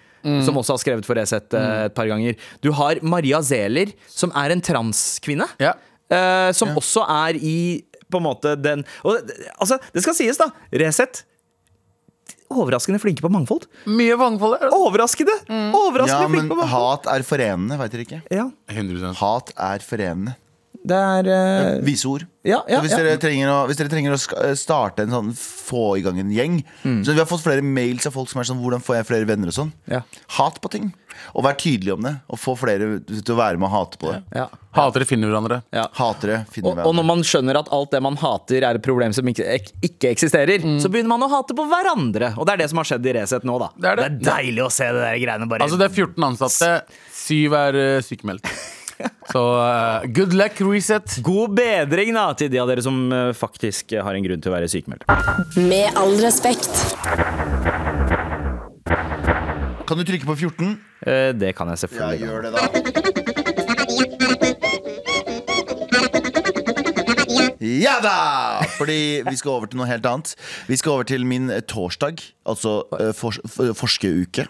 Som 0.44 0.58
også 0.60 0.74
har 0.76 0.80
skrevet 0.82 1.06
for 1.08 1.16
Resett 1.16 1.54
eh, 1.56 1.86
et 1.86 1.94
par 1.96 2.08
ganger. 2.10 2.36
Du 2.60 2.72
har 2.76 3.00
Maria 3.06 3.38
Zeler, 3.46 3.94
som 4.12 4.34
er 4.36 4.52
en 4.52 4.64
transkvinne. 4.66 5.46
Yeah. 5.62 5.78
som 6.56 6.74
også 6.80 7.06
er 7.08 7.38
i 7.40 7.86
på 8.08 8.20
en 8.20 8.24
måte 8.24 8.54
den 8.56 8.86
og, 9.04 9.18
Altså, 9.60 9.76
det 9.92 10.04
skal 10.04 10.16
sies, 10.16 10.40
da. 10.40 10.50
Resett 10.84 11.26
overraskende 12.54 13.00
flinke 13.04 13.22
på 13.26 13.30
mangfold. 13.34 13.66
Mye 13.86 14.16
mangfold. 14.20 14.58
er 14.58 14.68
det. 14.70 14.74
Overraskende! 14.78 15.36
Overraskende 15.76 16.24
Ja, 16.26 16.32
flinke 16.32 16.50
på 16.54 16.60
mangfold. 16.62 17.06
hat 17.06 17.08
er 17.16 17.24
forenende, 17.28 17.78
veit 17.80 17.92
dere 17.92 18.06
ikke? 18.08 18.22
Ja. 18.32 18.46
100%. 18.72 19.16
Hat 19.22 19.52
er 19.58 19.80
forenende. 19.86 20.36
Det 20.88 20.98
er 20.98 21.30
uh... 21.32 21.86
Vise 21.86 22.10
ord. 22.10 22.26
Ja, 22.48 22.62
ja, 22.72 22.80
hvis, 22.80 22.94
ja. 22.96 23.02
Dere 23.20 23.50
å, 23.52 23.58
hvis 23.68 23.80
dere 23.80 23.92
trenger 23.92 24.14
å 24.16 24.20
starte 24.56 25.04
en 25.04 25.12
sånn 25.12 25.32
få 25.36 25.98
i 26.00 26.04
gang 26.06 26.16
en 26.22 26.30
gjeng 26.32 26.62
Så 27.04 27.12
Vi 27.12 27.20
har 27.20 27.28
fått 27.28 27.44
flere 27.44 27.66
mails 27.66 28.08
av 28.08 28.16
folk 28.16 28.30
som 28.32 28.40
er 28.40 28.48
sånn 28.48 28.62
Hvordan 28.62 28.84
får 28.86 29.02
jeg 29.02 29.08
flere 29.10 29.28
venner 29.28 29.52
og 29.52 29.58
sånn? 29.58 29.74
Ja. 29.92 30.00
Hat 30.38 30.62
på 30.64 30.72
ting. 30.72 30.94
Og 31.34 31.44
vær 31.44 31.58
tydelig 31.60 31.96
om 31.96 32.06
det. 32.06 32.14
Og 32.32 32.40
få 32.40 32.54
flere 32.60 33.00
til 33.10 33.34
å 33.34 33.38
være 33.40 33.60
med 33.60 33.68
og 33.68 33.74
hate 33.74 34.00
på 34.00 34.14
det. 34.14 34.22
ja. 34.38 34.48
finner 35.10 35.32
hverandre. 35.32 35.60
Ja. 35.74 35.88
Hatere. 35.98 36.44
finner 36.54 36.78
Og, 36.78 36.84
og 36.86 36.96
når 37.00 37.08
man 37.10 37.24
skjønner 37.26 37.60
at 37.60 37.72
alt 37.74 37.92
det 37.96 38.02
man 38.06 38.20
hater 38.22 38.62
er 38.62 38.78
et 38.80 38.86
problem 38.86 39.16
som 39.18 39.28
ikke, 39.28 39.48
ek- 39.58 39.74
ikke 39.90 40.12
eksisterer, 40.14 40.64
så 40.82 40.92
begynner 40.94 41.16
man 41.16 41.26
å 41.26 41.32
hate 41.34 41.58
på 41.58 41.66
hverandre. 41.68 42.34
Og 42.38 42.48
det 42.48 42.56
er 42.56 42.64
det 42.64 42.70
som 42.72 42.84
har 42.84 42.92
skjedd 42.92 43.10
i 43.10 43.18
Resett 43.18 43.48
nå, 43.48 43.58
da. 43.64 43.72
Det 43.76 43.92
er 43.92 44.04
det. 44.06 44.10
deilig 44.30 44.68
å 44.68 44.72
se 44.72 44.88
det 44.94 45.04
der 45.04 45.20
greiene 45.26 45.50
bare 45.50 45.66
Altså 45.68 45.80
Det 45.82 45.90
er 45.90 45.96
14 46.06 46.30
ansatte, 46.32 46.72
syv 47.26 47.58
er 47.66 47.82
uh, 47.82 48.02
sykemeldt. 48.06 48.48
Så 49.32 49.42
uh, 49.42 50.06
good 50.16 50.34
luck, 50.38 50.60
reset. 50.64 51.18
God 51.26 51.54
bedring 51.58 52.14
da 52.16 52.28
til 52.40 52.50
de 52.54 52.60
av 52.62 52.70
dere 52.72 52.82
som 52.86 52.98
uh, 53.14 53.32
faktisk 53.38 53.94
har 54.02 54.18
en 54.18 54.26
grunn 54.26 54.42
til 54.44 54.52
å 54.52 54.56
være 54.56 54.70
sykemeldt. 54.72 55.06
Med 55.60 55.94
all 56.00 56.16
respekt. 56.24 56.72
Kan 59.88 60.02
du 60.02 60.04
trykke 60.08 60.28
på 60.28 60.36
14? 60.48 60.74
Uh, 61.06 61.32
Det 61.38 61.54
kan 61.56 61.70
jeg 61.72 61.78
Ja, 61.78 61.82
selvfølgelig. 61.86 62.20
gjør 62.26 62.42
det, 62.48 62.52
da. 62.58 63.68
Ja 67.60 67.98
da! 68.04 68.18
Fordi 68.78 69.22
vi 69.28 69.36
skal 69.38 69.52
over 69.58 69.68
til 69.70 69.80
noe 69.82 69.88
helt 69.90 70.06
annet. 70.08 70.34
Vi 70.70 70.78
skal 70.80 70.92
over 70.98 71.08
til 71.10 71.26
min 71.28 71.50
eh, 71.54 71.62
torsdag, 71.68 72.22
altså 72.48 72.80
eh, 73.00 73.12
for, 73.18 73.36
f- 73.48 73.74
forskeruke. 73.78 74.46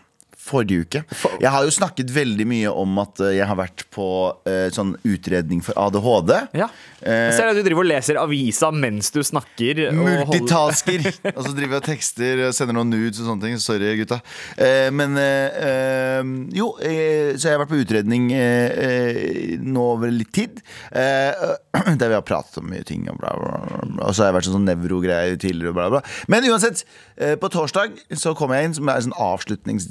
Forrige 0.47 0.85
uke. 0.87 1.01
Jeg 1.41 1.51
har 1.53 1.65
jo 1.67 1.73
snakket 1.75 2.11
veldig 2.15 2.45
mye 2.47 2.71
om 2.71 2.99
at 3.03 3.19
eh, 3.25 3.33
jeg 3.37 3.47
har 3.49 3.57
vært 3.59 3.83
på 3.93 4.07
eh, 4.47 4.67
sånn 4.73 4.93
utredning 5.07 5.59
for 5.65 5.77
ADHD. 5.79 6.33
Ja. 6.57 6.69
Eh, 7.01 7.27
Jeg 7.27 7.35
ser 7.37 7.51
at 7.51 7.57
du 7.59 7.63
driver 7.65 7.83
og 7.83 7.89
leser 7.91 8.19
avisa 8.21 8.69
mens 8.73 9.11
du 9.13 9.19
snakker. 9.27 9.83
Multitasker. 9.97 11.07
og 11.35 11.41
så 11.45 11.51
driver 11.57 11.77
jeg 11.77 11.81
og 11.81 11.87
tekster 11.89 12.43
og 12.47 12.55
sender 12.57 12.77
noen 12.79 12.91
nudes 12.93 13.19
og 13.21 13.29
sånne 13.31 13.45
ting. 13.47 13.59
Sorry, 13.61 13.91
gutta. 13.99 14.19
Eh, 14.55 14.87
men 14.95 15.17
eh, 15.19 15.59
eh, 15.67 16.31
jo, 16.57 16.71
eh, 16.79 17.33
så 17.35 17.49
jeg 17.49 17.57
har 17.57 17.63
vært 17.65 17.73
på 17.73 17.81
utredning 17.83 18.29
eh, 18.35 18.79
eh, 18.87 19.57
nå 19.63 19.83
over 19.97 20.11
litt 20.13 20.31
tid. 20.35 20.61
Eh, 20.91 21.47
der 21.99 22.07
vi 22.11 22.17
har 22.17 22.25
pratet 22.27 22.61
om 22.61 22.69
mye 22.71 22.85
ting 22.87 23.05
og 23.11 23.19
bla, 23.21 23.33
bla, 23.37 23.59
bla. 23.67 24.07
Og 24.07 24.15
så 24.15 24.23
har 24.25 24.31
jeg 24.31 24.37
vært 24.39 24.49
sånn, 24.49 24.57
sånn 24.61 24.69
nevrogreier 24.71 25.37
tidligere 25.41 25.73
og 25.73 25.79
bla, 25.79 25.89
bla. 25.97 26.03
Men 26.31 26.47
uansett, 26.49 26.83
eh, 27.19 27.35
på 27.39 27.51
torsdag 27.53 27.99
så 28.17 28.33
kom 28.37 28.53
jeg 28.55 28.69
inn 28.71 28.77
som 28.79 28.89
er 28.93 29.03
sånn 29.07 29.17
avslutnings... 29.27 29.89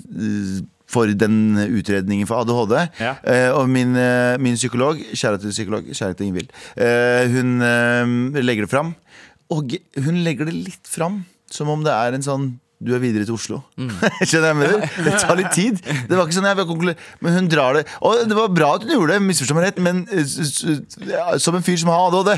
For 0.86 1.10
den 1.10 1.58
utredningen 1.66 2.28
for 2.30 2.44
ADHD. 2.44 2.76
Ja. 3.02 3.16
Eh, 3.26 3.48
og 3.50 3.66
min, 3.68 3.96
eh, 3.98 4.36
min 4.38 4.54
psykolog, 4.54 5.00
kjære 5.18 5.40
til 5.42 5.50
psykolog, 5.50 5.88
kjære 5.90 6.14
til 6.14 6.28
Ingvild, 6.28 6.52
eh, 6.78 7.26
hun 7.32 7.58
legger 8.38 8.68
det 8.68 8.70
fram. 8.70 8.94
Og 9.50 9.74
hun 9.98 10.22
legger 10.22 10.46
det 10.46 10.54
litt 10.54 10.86
fram 10.86 11.24
som 11.50 11.68
om 11.70 11.82
det 11.82 11.90
er 11.90 12.14
en 12.14 12.24
sånn 12.26 12.46
du 12.76 12.90
er 12.92 13.00
videre 13.00 13.24
til 13.24 13.38
Oslo. 13.38 13.62
Skjønner 14.28 14.50
jeg 14.50 14.56
med 14.58 14.68
det? 14.68 14.88
Det 15.06 15.12
tar 15.22 15.38
litt 15.38 15.54
tid. 15.56 15.78
Det 15.80 16.12
var 16.12 16.26
ikke 16.26 16.36
sånn 16.36 16.48
jeg 16.50 16.58
vil 16.58 16.66
konkludere 16.68 17.22
Men 17.24 17.38
hun 17.38 17.48
drar 17.48 17.78
det. 17.78 17.86
Og 18.04 18.26
det 18.28 18.36
var 18.36 18.52
bra 18.52 18.68
at 18.76 18.84
hun 18.84 18.92
gjorde 18.92 19.14
det, 19.14 19.22
misforstå 19.24 19.56
meg 19.56 19.64
rett, 19.70 19.80
men 19.80 20.02
ja, 21.08 21.38
som 21.40 21.56
en 21.56 21.64
fyr 21.64 21.78
som 21.80 21.88
har 21.88 22.10
ADHD, 22.10 22.34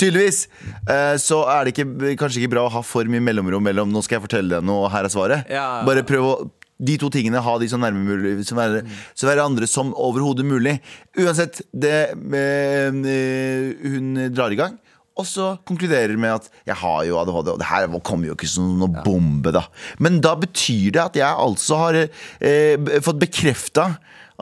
tydeligvis, 0.00 0.46
eh, 0.86 1.12
så 1.20 1.42
er 1.58 1.68
det 1.68 1.74
ikke, 1.74 2.16
kanskje 2.22 2.40
ikke 2.40 2.54
bra 2.54 2.64
å 2.70 2.72
ha 2.72 2.82
for 2.86 3.04
mye 3.12 3.20
mellomrom 3.20 3.64
mellom 3.68 3.92
'nå 3.92 4.00
skal 4.06 4.16
jeg 4.18 4.26
fortelle 4.30 4.56
deg 4.56 4.64
noe, 4.64 4.86
og 4.86 4.94
her 4.96 5.04
er 5.04 5.12
svaret'. 5.12 5.52
Ja. 5.52 5.68
Bare 5.84 6.06
prøv 6.08 6.24
å 6.24 6.34
de 6.82 6.98
to 6.98 7.10
tingene, 7.14 7.42
ha 7.42 7.56
de 7.60 7.68
så 7.70 7.78
nærme 7.80 8.02
mulig 8.02 8.34
så 8.48 8.56
være, 8.58 8.82
så 9.14 9.30
andre 9.38 9.68
som 9.70 9.92
overhodet 9.94 10.46
mulig. 10.46 10.78
Uansett, 11.18 11.62
det 11.72 11.96
eh, 12.10 12.90
Hun 12.90 14.16
drar 14.34 14.54
i 14.54 14.58
gang. 14.58 14.78
Og 15.20 15.26
så 15.28 15.50
konkluderer 15.68 16.16
med 16.16 16.38
at 16.38 16.46
jeg 16.64 16.78
har 16.80 17.02
jo 17.04 17.18
ADHD, 17.20 17.50
og 17.52 17.60
det 17.60 17.68
her 17.68 17.90
kommer 18.00 18.30
jo 18.30 18.36
ikke 18.36 18.48
som 18.48 18.70
noe 18.80 19.02
bombe, 19.04 19.52
da. 19.52 19.66
Men 20.00 20.22
da 20.24 20.32
betyr 20.40 20.94
det 20.94 21.02
at 21.02 21.18
jeg 21.20 21.28
altså 21.44 21.80
har 21.82 21.98
eh, 22.00 22.92
fått 23.04 23.20
bekrefta 23.20 23.90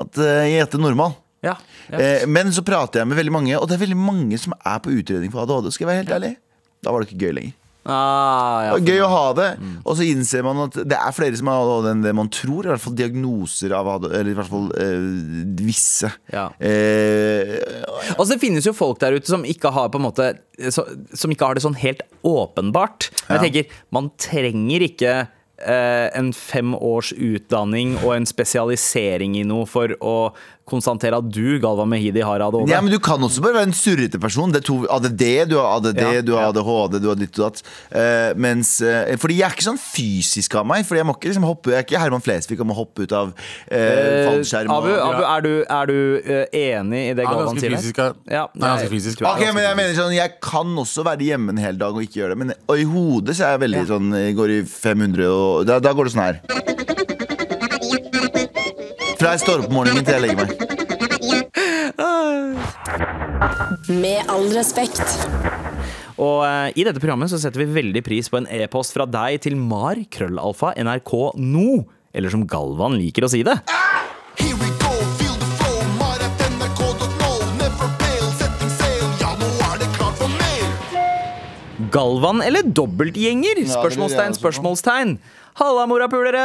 at 0.01 0.21
eh, 0.23 0.47
jeg 0.53 0.63
heter 0.63 0.83
normal. 0.83 1.17
Ja, 1.43 1.57
ja. 1.89 1.99
Eh, 1.99 2.27
men 2.31 2.53
så 2.55 2.63
prater 2.67 3.03
jeg 3.03 3.11
med 3.11 3.19
veldig 3.19 3.35
mange, 3.35 3.57
og 3.59 3.67
det 3.67 3.77
er 3.77 3.83
veldig 3.83 3.99
mange 3.99 4.39
som 4.39 4.55
er 4.61 4.79
på 4.85 4.95
utredning 4.95 5.33
for 5.35 5.43
ADHD. 5.43 5.73
Skal 5.75 5.89
jeg 5.89 5.91
være 5.91 6.05
helt 6.05 6.17
ærlig? 6.21 6.35
Da 6.85 6.95
var 6.95 7.03
det 7.03 7.11
ikke 7.11 7.27
gøy 7.27 7.35
lenger. 7.41 7.57
Ah, 7.89 8.67
ja. 8.67 8.73
Det 8.77 8.93
gøy 8.93 9.01
å 9.07 9.09
ha 9.09 9.23
det, 9.39 9.49
og 9.89 9.95
så 9.97 10.05
innser 10.05 10.45
man 10.45 10.67
at 10.67 10.77
det 10.85 10.99
er 10.99 11.15
flere 11.17 11.39
som 11.39 11.49
har 11.49 11.63
ADHD 11.65 11.89
enn 11.95 12.03
det 12.05 12.13
man 12.19 12.29
tror. 12.33 12.67
I 12.67 12.73
hvert 12.75 12.85
fall 12.85 12.99
diagnoser 12.99 13.75
av 13.77 13.89
eller 14.05 14.29
i 14.29 14.37
hvert 14.37 14.51
fall 14.51 14.69
eh, 14.77 15.09
visse. 15.65 16.11
Ja. 16.33 16.51
Eh, 16.61 17.57
og 18.19 18.27
så 18.29 18.39
finnes 18.43 18.69
jo 18.69 18.77
folk 18.77 19.01
der 19.01 19.17
ute 19.17 19.33
som 19.33 19.47
ikke 19.49 19.73
har 19.75 19.91
på 19.93 20.01
en 20.01 20.07
måte 20.09 20.33
Som 20.61 21.33
ikke 21.33 21.47
har 21.49 21.57
det 21.57 21.65
sånn 21.65 21.79
helt 21.81 22.03
åpenbart. 22.27 23.09
Men 23.29 23.39
jeg 23.39 23.47
tenker, 23.47 23.77
man 23.97 24.11
trenger 24.21 24.85
ikke 24.85 25.13
eh, 25.65 26.09
en 26.19 26.33
fem 26.37 26.75
års 26.77 27.15
utdanning 27.17 27.97
og 28.03 28.13
en 28.19 28.29
spesialisering 28.29 29.39
i 29.41 29.47
noe 29.49 29.65
for 29.71 29.97
å 30.05 30.17
konstatere 30.71 31.19
at 31.21 31.29
du, 31.35 31.59
Galva 31.63 31.85
Mehidi, 31.91 32.23
har 32.25 32.41
ADHD. 32.47 32.71
ja, 32.73 32.81
men 32.81 32.93
Du 32.95 32.99
kan 33.03 33.21
også 33.21 33.43
bare 33.45 33.59
være 33.61 33.69
en 33.71 33.77
surrete 33.77 34.21
person. 34.23 34.53
Det 34.55 34.63
er 34.63 34.67
to, 34.71 34.79
ADD, 34.91 35.25
du 35.51 35.57
har 35.59 35.77
ADD, 35.79 36.01
Ja, 36.01 36.23
du 36.23 36.33
har 36.37 36.49
ADHD, 36.53 37.01
du 37.03 37.09
har 37.11 37.19
ditt 37.21 37.39
og 37.39 37.51
datt. 37.51 37.63
Uh, 37.93 38.33
mens, 38.41 38.77
uh, 38.81 39.11
fordi 39.21 39.41
jeg 39.41 39.49
er 39.51 39.57
ikke 39.57 39.67
sånn 39.69 39.81
fysisk 39.83 40.55
av 40.61 40.67
meg. 40.71 40.87
Fordi 40.87 41.01
Jeg 41.03 41.07
må 41.11 41.15
ikke 41.19 41.31
liksom 41.33 41.47
hoppe 41.49 41.71
Jeg 41.75 41.79
er 41.81 41.87
ikke 41.89 42.01
Herman 42.03 42.23
Flesvig 42.25 42.61
om 42.61 42.71
å 42.73 42.77
hoppe 42.81 43.05
ut 43.07 43.13
av 43.17 43.33
eh, 43.69 43.79
Eh, 43.81 44.29
fallskjerm. 44.31 44.71
Abu, 44.71 44.89
og- 44.91 45.01
Abu, 45.11 45.23
er 45.25 45.41
du, 45.45 45.53
er 45.69 45.87
du 45.87 45.99
enig 46.57 47.03
i 47.11 47.15
det 47.19 47.25
Galvan 47.27 47.59
sier? 47.59 47.77
ja. 48.01 48.13
Ja, 48.31 48.45
er 48.47 48.61
ganske 48.61 48.91
fysisk. 48.93 49.23
Ok, 49.23 49.43
men 49.55 49.63
jeg 49.65 49.77
mener 49.77 49.95
sånn 49.97 50.15
Jeg 50.15 50.39
kan 50.43 50.67
også 50.79 51.05
være 51.07 51.25
hjemme 51.27 51.51
en 51.55 51.61
hel 51.63 51.77
dag 51.81 51.95
og 51.95 52.03
ikke 52.05 52.21
gjøre 52.23 52.35
det. 52.35 52.39
Men 52.45 52.55
og 52.69 52.79
i 52.79 52.85
hodet 52.85 53.37
så 53.37 53.47
er 53.49 53.57
jeg 53.59 53.65
veldig 53.67 53.87
sånn 53.91 54.11
Jeg 54.21 54.37
går 54.39 54.51
i 54.59 54.61
500 54.69 55.27
og 55.31 55.67
Da, 55.67 55.79
da 55.81 55.93
går 55.97 56.05
det 56.09 56.13
sånn 56.15 56.27
her. 56.29 56.41
Fra 59.21 59.35
jeg 59.35 59.43
står 59.43 59.61
opp 59.61 59.69
om 59.69 59.75
morgenen 59.77 60.01
til 60.01 60.15
jeg 60.17 60.23
legger 60.25 60.39
meg. 60.41 60.49
Med 63.93 64.31
all 64.33 64.47
respekt. 64.55 65.05
Og 66.17 66.39
eh, 66.47 66.73
i 66.81 66.87
dette 66.89 67.03
programmet 67.03 67.29
så 67.29 67.37
setter 67.43 67.61
vi 67.61 67.67
veldig 67.75 68.01
pris 68.07 68.33
på 68.33 68.41
en 68.41 68.49
e-post 68.49 68.97
fra 68.97 69.05
deg 69.05 69.43
til 69.45 69.59
mar 69.61 70.01
krøllalfa 70.17 70.73
nrk 70.81 71.13
no, 71.37 71.83
eller 72.17 72.33
som 72.33 72.47
Galvan 72.49 72.97
liker 72.97 73.29
å 73.29 73.33
si 73.33 73.43
det. 73.45 73.59
Galvan 81.91 82.41
eller 82.47 82.65
dobbeltgjenger? 82.65 83.67
Spørsmålstegn, 83.69 84.37
spørsmålstegn. 84.41 85.15
Halla, 85.61 85.83
morapulere! 85.91 86.43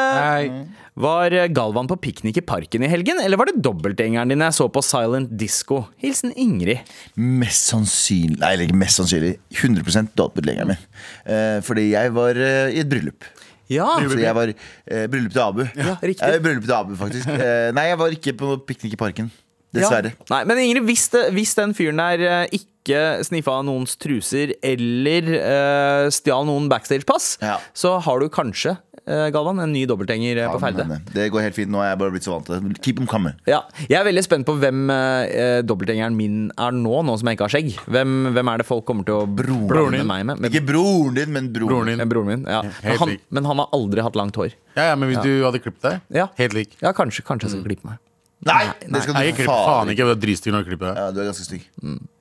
Var 1.00 1.32
eh, 1.36 1.46
Galvan 1.56 1.88
på 1.88 1.96
piknik 2.04 2.38
i 2.40 2.44
parken 2.44 2.84
i 2.84 2.90
helgen, 2.92 3.20
eller 3.24 3.40
var 3.40 3.48
det 3.50 3.62
dobbeltgjengeren 3.64 4.32
din 4.32 4.44
jeg 4.44 4.56
så 4.58 4.68
på 4.72 4.82
Silent 4.84 5.32
Disco? 5.40 5.82
Hilsen 6.04 6.34
Ingrid. 6.40 6.84
Mest 7.16 7.70
sannsynlig 7.72 8.40
Nei, 8.42 8.52
eller 8.58 8.68
ikke 8.68 8.80
mest 8.82 9.00
sannsynlig. 9.00 9.34
100% 9.56 10.12
dobbeltgjengeren 10.20 10.74
min. 10.74 10.84
Eh, 11.32 11.58
fordi 11.68 11.88
jeg 11.94 12.12
var 12.16 12.40
eh, 12.44 12.76
i 12.76 12.84
et 12.84 12.92
bryllup. 12.92 13.28
Ja, 13.72 13.88
Så 14.04 14.20
jeg 14.22 14.36
var 14.38 14.52
eh, 14.52 15.08
bryllup 15.10 15.32
til 15.34 15.42
Abu. 15.48 15.64
Ja, 15.74 15.96
riktig. 16.04 16.22
Var 16.36 16.44
bryllup 16.44 16.68
til 16.68 16.76
Abu, 16.82 16.96
faktisk. 17.00 17.32
Eh, 17.46 17.72
nei, 17.76 17.88
jeg 17.92 18.00
var 18.04 18.14
ikke 18.20 18.36
på 18.44 18.54
piknik 18.68 18.94
i 18.96 19.00
parken. 19.00 19.32
Dessverre. 19.76 20.12
Ja. 20.16 20.28
Nei, 20.36 20.44
men 20.52 20.60
Ingrid, 20.68 20.86
hvis, 20.88 21.08
det, 21.12 21.26
hvis 21.36 21.56
den 21.58 21.74
fyren 21.76 22.00
der 22.00 22.22
eh, 22.24 22.60
ikke 22.60 23.00
sniffa 23.26 23.58
noens 23.66 23.96
truser 24.00 24.54
eller 24.64 25.32
eh, 25.40 26.06
stjal 26.16 26.46
noen 26.48 26.68
backstage-pass, 26.72 27.36
Ja. 27.44 27.58
så 27.76 27.96
har 28.06 28.22
du 28.22 28.30
kanskje, 28.32 28.76
eh, 28.78 28.95
Galvan, 29.06 29.60
en 29.62 29.72
ny 29.74 29.84
dobbeltgjenger 29.86 30.40
ja, 30.42 30.48
på 30.50 30.60
Ferde. 30.64 30.86
Eh, 30.96 31.02
det 31.14 31.28
går 31.34 31.44
helt 31.46 31.56
fint. 31.58 31.70
Nå 31.70 31.82
er 31.84 31.92
jeg 31.92 32.00
bare 32.02 32.14
blitt 32.16 32.26
så 32.26 32.34
vant 32.34 32.48
til 32.50 32.58
det. 32.58 32.80
Keep 32.82 32.98
them 33.02 33.10
coming. 33.12 33.36
Ja, 33.50 33.60
jeg 33.86 34.00
er 34.00 34.08
veldig 34.08 34.24
spent 34.26 34.48
på 34.50 34.56
hvem 34.62 34.90
eh, 34.94 35.60
dobbeltgjengeren 35.68 36.18
min 36.18 36.40
er 36.58 36.74
nå, 36.74 36.96
nå 37.06 37.18
som 37.22 37.30
jeg 37.30 37.38
ikke 37.38 37.46
har 37.48 37.54
skjegg. 37.54 37.70
Hvem, 37.86 38.16
hvem 38.34 38.52
er 38.54 38.64
det 38.64 38.68
folk 38.70 38.86
kommer 38.90 39.06
til 39.06 39.20
å 39.20 39.28
Broren 39.30 39.68
blande 39.70 40.00
din. 40.02 40.10
meg 40.10 40.26
med? 40.32 40.42
Men, 40.42 40.50
Ikke 40.52 40.66
broren 40.66 41.20
din, 41.20 41.32
men 41.38 41.52
broren, 41.54 41.70
Broren 41.76 41.92
din. 41.94 42.02
med 42.02 42.12
broren 42.16 42.32
min, 42.34 42.48
ja. 42.50 42.64
Men 42.82 42.98
han, 43.04 43.14
men 43.40 43.52
han 43.52 43.62
har 43.64 43.70
aldri 43.78 44.06
hatt 44.08 44.18
langt 44.18 44.42
hår. 44.42 44.58
Ja, 44.76 44.90
ja, 44.92 44.96
men 45.00 45.12
hvis 45.14 45.22
du 45.22 45.32
hadde 45.46 45.62
klippet 45.62 45.86
deg, 45.86 46.02
Ja. 46.22 46.28
helt 46.42 46.58
lik. 46.58 46.74
Ja, 46.82 46.92
kanskje, 46.98 47.22
kanskje 47.28 47.50
jeg 47.52 47.56
skal 47.60 47.66
klippe 47.70 47.92
meg. 47.92 48.02
Nei, 48.46 48.66
det 48.84 49.00
skal 49.02 49.16
Nei, 49.16 49.22
du 49.24 49.28
jeg 49.30 49.36
klipper 49.40 49.58
faen 49.66 49.90
ikke. 49.90 50.06
Det 50.06 50.14
er 50.14 50.20
dritstygg 50.22 50.54
når 50.54 50.66
du 50.66 50.68
klipper 50.70 50.90
deg. 50.92 50.98
Ja, 51.00 51.06
du 51.16 51.20
er 51.24 51.30
ganske 51.32 51.46
stygg. 51.48 51.64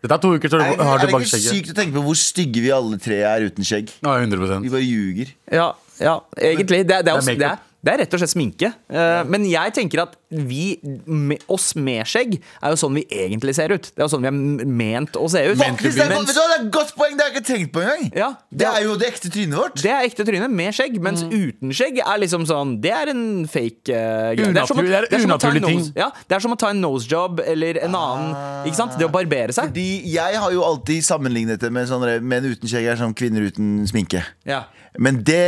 Dette 0.04 0.14
er 0.14 0.20
to 0.22 0.30
uker, 0.38 0.48
så 0.52 0.60
du 0.60 0.62
har 0.64 1.00
er 1.02 1.02
det 1.02 1.10
ikke 1.18 1.40
sykt 1.42 1.72
å 1.72 1.76
tenke 1.76 1.96
på 1.98 2.04
hvor 2.06 2.16
stygge 2.16 2.62
vi 2.64 2.70
alle 2.72 2.96
tre 3.02 3.18
er 3.28 3.44
uten 3.50 3.66
skjegg? 3.66 3.90
Ja, 4.00 4.14
100% 4.22 4.64
Vi 4.64 4.70
bare 4.72 4.86
ljuger. 4.86 5.32
Ja, 5.52 5.66
ja 6.00 6.18
egentlig. 6.38 6.82
Det, 6.88 6.88
det, 6.88 7.08
er, 7.08 7.12
er 7.12 7.20
også, 7.20 7.34
det, 7.38 7.48
er, 7.48 7.62
det 7.84 7.92
er 7.94 8.00
rett 8.04 8.14
og 8.16 8.22
slett 8.22 8.32
sminke. 8.34 8.72
Eh, 8.88 9.22
Men 9.30 9.46
jeg 9.50 9.74
tenker 9.76 10.02
at 10.06 10.16
vi, 10.48 10.78
med, 11.06 11.42
oss 11.52 11.72
med 11.78 12.02
skjegg, 12.10 12.36
er 12.60 12.74
jo 12.74 12.78
sånn 12.80 12.94
vi 12.98 13.04
egentlig 13.10 13.54
ser 13.56 13.72
ut. 13.74 13.88
Det 13.94 14.02
er 14.02 14.06
jo 14.08 14.12
sånn 14.12 14.24
vi 14.24 14.30
er 14.30 14.66
ment 14.68 15.16
å 15.20 15.28
se 15.30 15.42
ut. 15.46 15.58
Faktisk, 15.60 15.96
det, 15.98 16.04
er, 16.06 16.14
Mens- 16.14 16.28
vet 16.28 16.34
du 16.36 16.40
hva, 16.40 16.46
det 16.50 16.56
er 16.58 16.64
et 16.66 16.72
godt 16.74 16.94
poeng! 16.98 17.14
Det 17.18 17.24
har 17.24 17.30
jeg 17.32 17.36
ikke 17.38 17.48
tenkt 17.52 17.72
på 17.74 17.82
engang! 17.84 18.04
Ja, 18.18 18.30
Det 18.50 18.68
er 18.70 18.80
jo 18.86 18.96
det 19.00 19.08
ekte 19.12 19.30
trynet 19.34 19.58
vårt. 19.60 19.80
Det 19.82 19.92
er 19.94 20.08
ekte 20.08 20.26
trynet 20.28 20.50
med 20.54 20.74
skjegg, 20.76 20.98
mens 21.04 21.24
uten 21.28 21.74
skjegg 21.74 22.00
er 22.04 22.20
liksom 22.24 22.46
sånn 22.48 22.76
Det 22.84 22.92
er 22.94 23.12
en 23.14 23.24
fake 23.50 23.94
uh, 23.94 24.32
greie. 24.36 24.52
Det 24.54 24.62
er 24.62 24.70
som 24.70 24.80
å 24.80 24.86
ta 24.86 25.00
en 25.18 25.26
unaturlig 25.28 25.64
ting. 25.66 25.82
nose- 25.84 25.92
Ja, 25.98 26.10
det 26.28 26.38
er 26.38 26.44
som 26.46 26.54
å 26.56 26.60
ta 26.60 26.70
en 26.74 26.80
nosejob 26.84 27.42
eller 27.46 27.78
en 27.86 27.94
annen 27.98 28.66
Ikke 28.68 28.78
sant? 28.80 28.98
Det 28.98 29.06
å 29.08 29.12
barbere 29.14 29.52
seg. 29.56 29.70
Fordi 29.72 29.88
jeg 30.14 30.40
har 30.42 30.52
jo 30.54 30.64
alltid 30.66 31.04
sammenlignet 31.06 31.60
det 31.62 31.70
med 31.74 31.88
sånne 31.90 32.18
menn 32.24 32.46
uten 32.50 32.70
skjegg 32.70 32.90
er 32.94 32.96
som 33.00 33.14
kvinner 33.16 33.46
uten 33.50 33.84
sminke. 33.90 34.22
Ja. 34.48 34.64
Men 34.94 35.16
det, 35.26 35.40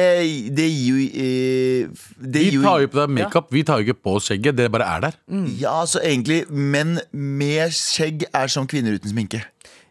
det 0.59 0.65
gir 0.67 0.97
jo 0.97 1.05
eh, 1.23 2.07
Vi 2.19 2.49
tar 2.65 2.81
jo 2.83 2.89
på 2.91 2.99
deg 2.99 3.13
makeup, 3.15 3.47
vi 3.55 3.63
tar 3.67 3.79
jo 3.83 3.87
ikke 3.93 4.01
på 4.03 4.17
skjegget. 4.25 4.57
Det 4.59 4.67
bare 4.77 4.89
er 4.97 5.05
der. 5.09 5.19
Ja, 5.59 5.77
så 5.89 6.01
egentlig 6.05 6.45
menn 6.51 6.99
med 7.13 7.75
skjegg 7.77 8.27
er 8.33 8.49
som 8.53 8.69
kvinner 8.71 8.97
uten 9.01 9.11
sminke. 9.13 9.43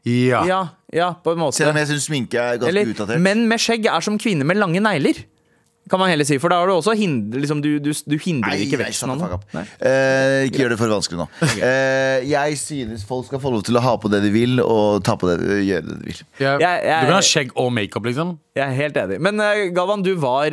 Ja. 0.05 0.43
Ja, 0.45 0.59
ja, 0.93 1.13
på 1.25 1.33
en 1.33 1.39
måte. 1.41 1.57
Selv 1.57 1.73
om 1.73 1.77
jeg 1.81 1.87
syns 1.89 2.05
sminke 2.09 2.37
er 2.37 2.59
ganske 2.61 2.69
Eller, 2.69 2.91
utdatert. 2.93 3.21
menn 3.25 3.47
med 3.49 3.57
skjegg 3.59 3.87
er 3.89 4.03
som 4.05 4.19
kvinner 4.21 4.45
med 4.45 4.57
lange 4.61 4.79
negler. 4.85 5.23
Kan 5.89 5.99
man 6.01 6.09
heller 6.09 6.25
si, 6.25 6.39
for 6.41 6.49
da 6.49 6.57
har 6.57 6.65
du 6.65 6.73
også 6.73 6.95
hinder, 6.97 7.37
liksom, 7.37 7.59
du, 7.61 7.75
du, 7.77 7.91
du 8.09 8.15
hindrer 8.17 8.57
ikke 8.57 8.79
veksten 8.81 9.11
av 9.13 9.19
noe. 9.21 9.37
Eh, 9.85 10.47
ikke 10.47 10.63
gjør 10.63 10.71
det 10.73 10.77
for 10.79 10.89
vanskelig 10.89 11.19
nå. 11.19 11.27
Eh, 11.61 12.23
jeg 12.25 12.55
synes 12.57 13.03
folk 13.05 13.27
skal 13.29 13.41
få 13.43 13.51
lov 13.53 13.61
til 13.67 13.77
å 13.77 13.83
ha 13.85 13.93
på 14.01 14.09
det 14.09 14.23
de 14.23 14.31
vil, 14.33 14.57
og 14.65 15.03
ta 15.05 15.13
på 15.21 15.29
det, 15.29 15.35
gjøre 15.67 15.85
det 15.85 15.97
de 15.99 16.07
vil. 16.09 16.23
Jeg- 16.41 16.61
jeg- 16.65 16.81
Du 16.81 17.05
kan 17.05 17.13
ha 17.13 17.21
skjegg 17.21 17.51
og 17.55 17.69
makeup, 17.77 18.03
liksom. 18.09 18.33
Jeg 18.57 18.65
er 18.65 18.73
helt 18.81 18.97
enig. 18.97 19.19
Men 19.21 19.39
eh, 19.39 19.69
Galvan, 19.77 20.01
du 20.01 20.15
var, 20.15 20.49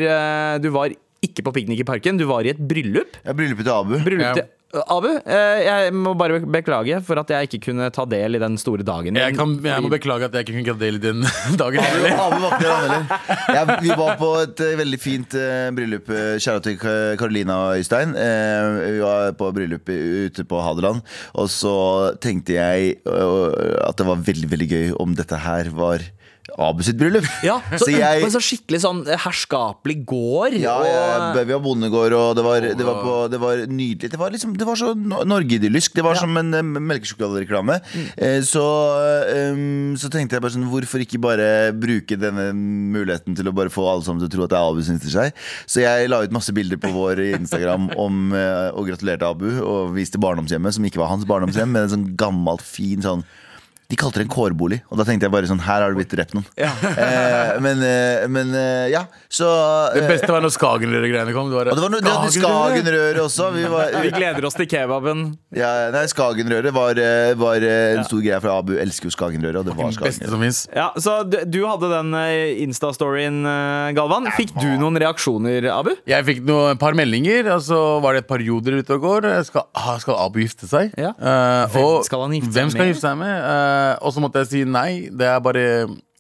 du 0.60 0.68
var 0.70 0.92
ikke 1.22 1.44
på 1.46 1.52
piknik 1.60 1.84
i 1.84 1.86
parken. 1.88 2.18
Du 2.18 2.26
var 2.30 2.42
i 2.46 2.50
et 2.54 2.58
bryllup. 2.58 3.14
Ja, 3.24 3.32
bryllupet 3.36 3.64
til 3.68 3.72
Abu. 3.76 3.96
bryllup 4.02 4.34
til 4.40 4.48
Abu, 4.88 5.04
eh, 5.28 5.58
jeg 5.66 5.90
må 5.92 6.14
bare 6.16 6.38
beklage 6.48 6.96
for 7.04 7.20
at 7.20 7.28
jeg 7.28 7.44
ikke 7.50 7.58
kunne 7.66 7.90
ta 7.92 8.06
del 8.08 8.38
i 8.38 8.40
den 8.40 8.54
store 8.56 8.80
dagen. 8.88 9.18
Jeg, 9.20 9.34
kan, 9.36 9.50
jeg 9.60 9.82
må 9.84 9.90
beklage 9.92 10.24
at 10.30 10.32
jeg 10.38 10.46
ikke 10.46 10.54
kunne 10.62 10.72
ta 10.72 10.80
del 10.80 10.96
i 10.96 11.02
den 11.02 11.20
dagen. 11.60 11.84
heller. 11.84 12.14
Abu 12.16 12.38
var 12.40 12.54
ikke 12.56 12.70
der. 12.70 13.52
Ja, 13.52 13.64
vi 13.84 13.90
var 14.00 14.16
på 14.16 14.30
et 14.46 14.62
eh, 14.64 14.72
veldig 14.80 15.00
fint 15.02 15.36
eh, 15.36 15.66
bryllup. 15.76 16.08
eh, 16.08 16.38
Kjære 16.40 16.64
til 16.70 16.80
Karolina 17.20 17.58
og 17.66 17.82
Øystein. 17.82 18.16
Eh, 18.16 18.80
vi 18.96 19.04
var 19.04 19.36
på 19.36 19.52
bryllup 19.58 19.92
ute 19.92 20.46
på 20.48 20.64
Hadeland. 20.64 21.04
Og 21.36 21.52
så 21.52 21.76
tenkte 22.24 22.56
jeg 22.56 22.96
eh, 23.04 23.84
at 23.84 24.00
det 24.00 24.08
var 24.08 24.24
veldig, 24.24 24.50
veldig 24.56 24.70
gøy 24.72 24.90
om 25.04 25.12
dette 25.20 25.36
her 25.44 25.68
var 25.76 26.08
Abu 26.58 26.82
sitt 26.82 26.98
bryllup. 26.98 27.26
Ja, 27.46 27.60
så, 27.70 27.86
så 27.86 27.90
jeg 27.94 28.30
så 28.34 28.40
skikkelig 28.42 28.80
sånn 28.82 29.02
herskapelig 29.06 30.00
gård. 30.10 30.56
ja, 30.58 30.74
ja 30.84 31.28
vi 31.38 31.54
var 31.54 31.62
bondegård, 31.62 32.16
og 32.18 32.32
det 32.34 32.44
var, 32.44 32.66
det 32.66 32.86
var, 32.86 32.98
på, 33.04 33.12
det 33.30 33.38
var 33.40 33.62
nydelig. 33.70 34.10
Det 34.10 34.18
var, 34.18 34.34
liksom, 34.34 34.56
det 34.58 34.66
var 34.66 34.78
så 34.78 34.90
no- 34.98 35.22
Norge-idyllisk. 35.28 35.94
Det 35.94 36.04
var 36.04 36.18
som 36.18 36.34
en 36.40 36.50
eh, 36.58 36.64
melkesjokoladereklame. 36.66 37.78
Mm. 37.94 38.42
så, 38.46 38.64
um, 39.54 39.94
så 40.00 40.10
tenkte 40.10 40.36
jeg 40.36 40.44
bare 40.44 40.54
sånn 40.54 40.66
Hvorfor 40.72 41.02
ikke 41.04 41.20
bare 41.22 41.46
bruke 41.76 42.18
denne 42.18 42.48
muligheten 42.56 43.36
til 43.38 43.48
å 43.48 43.54
bare 43.54 43.72
få 43.72 43.86
alle 43.90 44.06
sammen 44.06 44.22
til 44.24 44.30
å 44.30 44.34
tro 44.34 44.46
at 44.46 44.54
det 44.54 44.58
er 44.58 44.72
Abu 44.72 44.82
som 44.82 44.98
gifter 44.98 45.14
seg? 45.14 45.44
Så 45.70 45.84
jeg 45.84 46.10
la 46.10 46.22
ut 46.24 46.34
masse 46.34 46.54
bilder 46.56 46.80
på 46.82 46.90
vår 46.94 47.22
Instagram 47.38 47.92
om, 47.94 48.24
eh, 48.34 48.68
og 48.74 48.90
gratulerte 48.90 49.30
Abu, 49.30 49.48
og 49.62 49.94
viste 49.94 50.20
barndomshjemmet, 50.22 50.74
som 50.74 50.90
ikke 50.90 51.02
var 51.04 51.14
hans 51.14 51.28
barndomshjem, 51.28 51.70
men 51.70 51.86
en 51.86 51.94
sånn 51.94 52.10
gammelt, 52.18 52.66
fin 52.66 53.02
sånn 53.04 53.22
de 53.92 53.96
kalte 54.00 54.22
det 54.22 54.24
en 54.24 54.32
kårbolig, 54.32 54.78
og 54.88 54.96
da 54.96 55.04
tenkte 55.04 55.26
jeg 55.28 55.32
bare 55.34 55.48
sånn 55.50 55.60
Her 55.60 55.82
har 55.84 55.92
det 55.92 55.98
blitt 56.00 56.12
drept 56.14 56.32
noen. 56.32 56.46
Eh, 56.56 57.50
men, 57.60 57.82
eh, 57.84 58.22
men 58.32 58.54
eh, 58.56 58.86
ja, 58.92 59.02
så 59.28 59.48
Det 59.92 60.00
eh, 60.06 60.08
beste 60.14 60.30
var 60.32 60.40
når 60.44 60.52
Skagenrøret-greiene 60.54 61.34
kom. 61.36 61.50
Det 61.52 61.58
var, 61.58 61.68
og 61.72 61.76
det 61.76 61.84
var 61.84 61.92
noe, 61.92 62.00
det 62.06 62.32
Skagenrøret 62.38 63.20
også. 63.20 63.50
Vi 63.52 63.64
var, 63.68 63.92
vi 64.06 64.12
gleder 64.16 64.46
oss 64.48 64.56
til 64.56 64.68
kebaben. 64.70 65.26
ja, 65.56 65.72
nei, 65.92 66.06
Skagenrøret 66.08 66.72
var, 66.74 66.96
eh, 67.02 67.34
var 67.36 67.66
eh, 67.68 67.98
en 67.98 68.06
stor 68.08 68.22
greie, 68.24 68.40
for 68.40 68.54
Abu 68.54 68.72
elsker 68.80 69.10
jo 69.10 69.14
Skagenrøret. 69.14 69.60
Og 69.60 69.68
det 69.68 69.76
var 69.76 69.90
beste 69.92 70.00
Skagenrøret. 70.00 70.32
som 70.32 70.46
fins. 70.46 70.62
Ja, 70.72 70.88
så 70.96 71.18
du, 71.28 71.36
du 71.52 71.60
hadde 71.68 71.92
den 71.92 72.16
eh, 72.22 72.62
Insta-storyen, 72.64 73.42
eh, 73.44 73.92
Galvan. 73.98 74.30
Fikk 74.38 74.54
du 74.56 74.68
noen 74.80 74.96
reaksjoner, 75.04 75.68
Abu? 75.74 75.92
Jeg 76.08 76.28
fikk 76.30 76.42
noe, 76.48 76.72
et 76.72 76.80
par 76.80 76.96
meldinger, 76.98 77.52
og 77.58 77.60
så 77.68 77.82
var 78.00 78.16
det 78.16 78.24
et 78.24 78.30
par 78.32 78.40
joder 78.48 78.80
ute 78.80 78.96
og 78.96 79.04
går. 79.04 79.28
Skal, 79.52 79.68
ah, 79.76 79.92
skal 80.00 80.16
Abu 80.24 80.40
gifte 80.46 80.70
seg? 80.70 80.96
Ja. 80.96 81.12
Eh, 81.20 81.76
Hvem 81.76 82.08
skal 82.08 82.24
han 82.26 82.36
gifte 82.40 82.52
seg 82.52 82.56
hvem 82.62 82.72
skal 82.72 82.80
med? 82.80 82.86
han 82.86 82.92
gifte 82.94 83.06
seg 83.10 83.20
med? 83.20 83.36
Eh, 83.52 83.80
og 84.00 84.14
så 84.14 84.22
måtte 84.24 84.42
jeg 84.44 84.52
si 84.52 84.64
nei. 84.68 85.08
Det 85.10 85.28
er 85.28 85.42
bare 85.44 85.66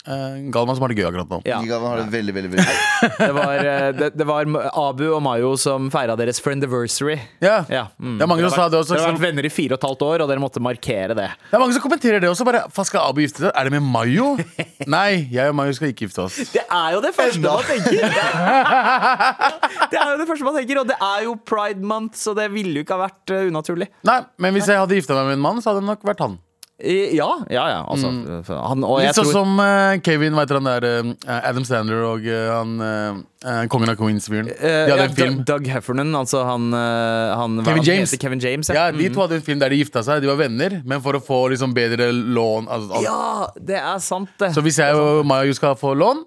uh, 0.08 0.34
Galvan 0.52 0.76
som 0.76 0.84
har 0.84 0.92
det 0.92 0.98
gøy 0.98 1.06
akkurat 1.10 1.30
nå. 1.30 1.38
Ja. 1.46 1.60
Galvan 1.66 1.92
har 1.92 2.00
det 2.02 2.12
veldig, 2.12 2.34
veldig, 2.34 2.50
veldig 2.54 2.66
gøy. 2.66 2.80
Det 3.22 3.30
var, 3.36 3.66
eh, 3.72 3.88
det, 3.96 4.08
det 4.18 4.26
var 4.26 4.48
Abu 4.82 5.04
og 5.12 5.20
Mayo 5.24 5.52
som 5.60 5.88
feira 5.94 6.16
deres 6.18 6.40
friendiversary. 6.42 7.16
Ja. 7.42 7.60
Ja, 7.70 7.84
mm. 7.98 8.16
Det 8.18 8.26
er 8.26 8.30
mange 8.30 8.46
som 8.46 8.54
sa 8.56 8.66
det 8.72 8.80
også. 8.80 8.96
Dere 8.96 9.06
har 9.06 9.14
vært 9.16 9.24
venner 9.24 9.48
i 9.48 9.52
fire 9.52 9.76
og 9.76 9.80
et 9.80 9.86
halvt 9.88 10.04
år, 10.08 10.24
og 10.24 10.32
dere 10.32 10.42
måtte 10.42 10.62
markere 10.62 11.16
det. 11.18 11.28
det 11.50 11.58
er 11.58 11.62
mange 11.62 11.76
som 11.76 11.84
kommenterer 11.84 12.22
det 12.22 12.30
også. 12.30 12.46
Bare, 12.48 12.64
Faen, 12.74 12.88
skal 12.90 13.06
Abu 13.10 13.22
gifte 13.24 13.46
seg? 13.46 13.50
Er 13.54 13.68
det 13.68 13.74
med 13.76 13.86
Mayo? 13.86 14.34
Nei, 14.96 15.26
jeg 15.32 15.52
og 15.52 15.58
Mayo 15.58 15.74
skal 15.78 15.92
ikke 15.92 16.06
gifte 16.08 16.26
oss. 16.26 16.38
Det 16.54 16.64
er 16.66 16.96
jo 16.96 17.02
det 17.04 17.14
første 17.18 17.42
Enda. 17.42 17.56
man 17.58 17.64
tenker! 17.70 17.98
Det 19.92 19.98
er 20.00 20.14
jo 20.14 20.20
det 20.22 20.26
første 20.28 20.46
man 20.46 20.54
tenker, 20.56 20.78
og 20.80 20.88
det 20.88 20.94
er 21.04 21.24
jo 21.26 21.34
pride 21.48 21.84
month, 21.84 22.16
så 22.18 22.32
det 22.36 22.46
ville 22.52 22.80
jo 22.80 22.84
ikke 22.84 22.96
ha 22.96 23.02
vært 23.04 23.32
eh, 23.34 23.48
unaturlig. 23.50 23.88
Nei, 24.08 24.22
Men 24.40 24.54
hvis 24.56 24.70
jeg 24.70 24.80
hadde 24.80 24.96
gifta 24.96 25.16
meg 25.18 25.28
med 25.28 25.36
en 25.36 25.44
mann, 25.44 25.60
så 25.60 25.70
hadde 25.70 25.82
det 25.82 25.90
nok 25.90 26.06
vært 26.08 26.22
han. 26.24 26.38
Ja, 26.82 27.28
ja, 27.46 27.64
ja. 27.70 27.80
Altså, 27.86 28.08
han, 28.50 28.82
og 28.82 28.96
jeg 28.98 29.12
Litt 29.12 29.18
sånn 29.18 29.28
tror 29.28 29.36
som 29.36 29.60
uh, 29.62 30.00
Kevin, 30.02 30.34
veit 30.34 30.50
dere 30.50 30.58
han 30.58 30.68
der 30.68 30.86
uh, 31.06 31.36
Adam 31.38 31.66
Sandler 31.66 32.02
og 32.08 32.26
uh, 32.26 32.48
han 32.56 33.68
Kongen 33.70 33.90
av 33.90 33.96
Queens-fyren. 33.98 34.48
De 34.50 34.70
hadde 34.70 34.96
ja, 34.98 35.06
en 35.06 35.14
film. 35.14 35.38
Doug, 35.46 35.66
Heffernan, 35.70 36.10
altså 36.14 36.44
han, 36.46 36.68
han 36.74 37.56
Kevin 37.62 37.80
han 37.80 37.88
James. 37.88 38.14
Kevin 38.22 38.42
James 38.42 38.70
Ja, 38.70 38.84
De 38.94 39.08
to 39.10 39.24
hadde 39.24 39.40
en 39.40 39.46
film 39.46 39.62
der 39.62 39.74
de 39.74 39.80
gifta 39.80 40.02
seg. 40.06 40.22
De 40.22 40.30
var 40.30 40.38
venner, 40.38 40.76
men 40.86 41.02
for 41.02 41.18
å 41.18 41.22
få 41.22 41.40
liksom 41.50 41.74
bedre 41.74 42.12
lån 42.12 42.70
altså, 42.70 43.00
altså. 43.00 43.02
Ja, 43.06 43.64
det 43.72 43.80
er 43.80 44.02
sant, 44.02 44.30
det. 44.42 44.52
Så 44.54 44.62
hvis 44.62 44.78
jeg 44.82 44.98
og 44.98 45.26
Maya 45.26 45.58
skal 45.58 45.74
få 45.78 45.94
lån, 45.98 46.22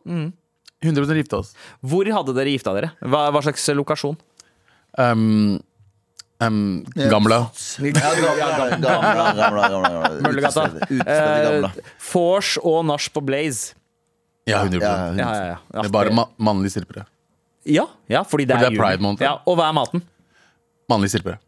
100% 0.84 1.22
gifte 1.24 1.39
oss. 1.39 1.54
Hvor 1.84 2.08
hadde 2.18 2.36
dere 2.36 2.52
gifta 2.56 2.76
dere? 2.76 2.91
Hva, 3.00 3.30
hva 3.32 3.44
slags 3.48 3.68
lokasjon? 3.76 4.20
Um, 5.00 5.58
um, 6.41 6.84
gamla. 6.95 7.39
Ja, 7.80 7.91
gamla, 7.91 8.36
gamla, 8.36 8.78
gamla, 8.82 9.34
gamla, 9.36 9.69
gamla. 9.69 10.10
Møllergata. 10.26 10.65
Eh, 10.89 11.69
Vors 12.13 12.58
og 12.63 12.86
nach 12.89 13.08
på 13.13 13.24
Blaze. 13.26 13.74
Ja, 14.45 14.62
100 14.62 14.82
Ja, 14.82 14.89
Ja, 14.89 15.15
ja, 15.15 15.45
ja. 15.45 15.58
ja, 15.74 15.82
Det 15.82 15.88
er 15.88 15.91
bare 15.95 16.12
ma 16.13 16.28
mannlige 16.38 16.76
strippere. 16.76 17.06
ja, 17.65 17.88
ja, 18.08 18.21
fordi 18.24 18.45
det 18.45 18.54
Fordi 18.60 18.65
er, 18.65 18.69
det 18.69 18.78
er. 18.78 18.84
Pride 18.84 19.02
month. 19.02 19.21
Ja, 19.24 19.39
og 19.45 19.58
hva 19.58 19.69
er 19.69 19.74
maten? 19.74 20.04
Mannlige 20.89 21.15
strippere. 21.15 21.39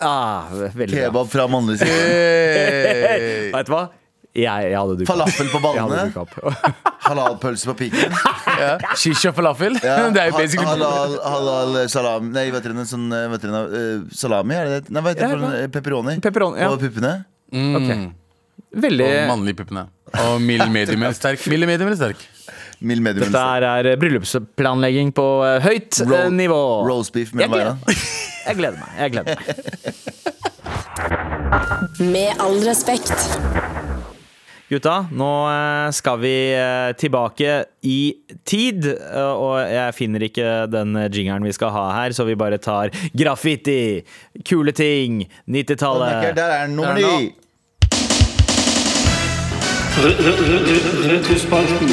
Ah. 0.00 0.48
Kebab 0.88 1.28
fra 1.30 1.44
mannlig 1.46 1.78
side. 1.78 1.90
Veit 3.52 3.52
Vet 3.58 3.66
du 3.68 3.72
hva? 3.76 3.84
Jeg, 4.34 4.66
jeg 4.66 4.74
hadde 4.74 4.94
dukka. 4.98 5.12
Falafel 5.12 5.50
på 5.52 5.58
ballene. 5.62 5.98
Halalpølse 7.08 7.68
på 7.70 7.74
piken. 7.84 8.14
Ja. 8.54 8.76
og 8.78 9.34
falafel. 9.34 9.74
Ja, 9.82 9.94
det 10.14 10.20
er 10.22 10.28
jo 10.30 10.36
basically 10.38 10.68
halal, 10.68 11.14
halal 11.26 11.78
salami 11.90 12.28
Nei, 12.30 12.44
vet 12.54 12.62
dere, 12.62 12.84
sånn 12.86 13.08
eh, 13.10 13.24
vet 13.32 13.42
dere, 13.42 13.62
uh, 13.66 14.04
Salami, 14.14 14.54
er 14.54 14.68
det 14.68 14.76
det? 14.76 14.92
Nei, 14.94 15.02
hva 15.02 15.10
heter 15.10 15.24
det 15.26 15.48
Ja, 15.64 15.70
pepperoni? 15.74 16.14
Pepperoni, 16.22 16.60
ja. 16.62 16.68
Og 16.70 16.78
puppene? 16.82 17.10
Ok. 17.50 17.90
Veldig 18.84 19.08
Og 19.08 19.28
mannlige 19.32 19.58
puppene. 19.62 19.82
Og 20.22 20.38
mild 20.42 20.68
medium 20.74 21.02
eller 21.02 21.18
sterk. 21.18 21.42
Mild 21.50 21.66
medium 21.66 21.88
eller 21.90 21.98
sterk. 21.98 22.22
Mild 22.84 23.02
medium. 23.02 23.26
Dette 23.26 23.42
er, 23.58 23.66
er 23.94 23.98
bryllupsplanlegging 24.02 25.10
på 25.16 25.26
eh, 25.48 25.58
høyt 25.66 25.98
eh, 26.04 26.10
Ro- 26.10 26.30
nivå. 26.34 26.60
Rose 26.86 27.10
beef 27.14 27.34
mellom 27.34 27.58
øynene. 27.58 27.96
jeg 28.46 28.54
gleder 28.60 28.78
meg. 28.78 28.90
Jeg 29.02 29.08
gleder 29.16 29.34
meg. 29.34 29.44
Med 32.14 32.30
all 32.42 32.58
respekt. 32.66 33.18
Gutta, 34.68 34.94
nå 35.12 35.30
eh, 35.52 35.90
skal 35.92 36.18
vi 36.22 36.34
eh, 36.56 36.94
tilbake 36.96 37.64
i 37.84 37.98
tid. 38.48 38.86
eh, 38.88 39.32
Og 39.36 39.58
jeg 39.60 39.94
finner 39.94 40.24
ikke 40.24 40.46
den 40.72 40.96
jingeren 41.12 41.44
vi 41.44 41.52
skal 41.52 41.72
ha 41.74 41.82
her, 41.98 42.14
så 42.16 42.24
vi 42.24 42.36
bare 42.40 42.56
tar 42.58 42.88
graffiti, 43.12 44.00
kule 44.48 44.72
ting, 44.72 45.26
90-tallet. 45.44 46.30
Der 46.36 46.54
er 46.56 46.66
den 46.66 46.76
nummer 46.78 46.96
er 46.96 47.18
ni. 47.18 47.34
Retrospalten. 51.10 51.92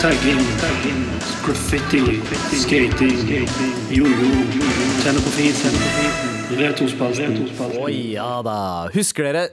Tagging. 0.00 0.40
Graffiti. 1.44 2.20
Skating. 2.62 3.48
Jojo. 3.90 4.30
Tenne 5.02 5.20
på. 5.26 5.34
Retrospalten. 6.62 7.36
Å 7.82 7.90
ja 7.90 8.30
da. 8.46 8.56
Husker 8.94 9.26
dere 9.28 9.44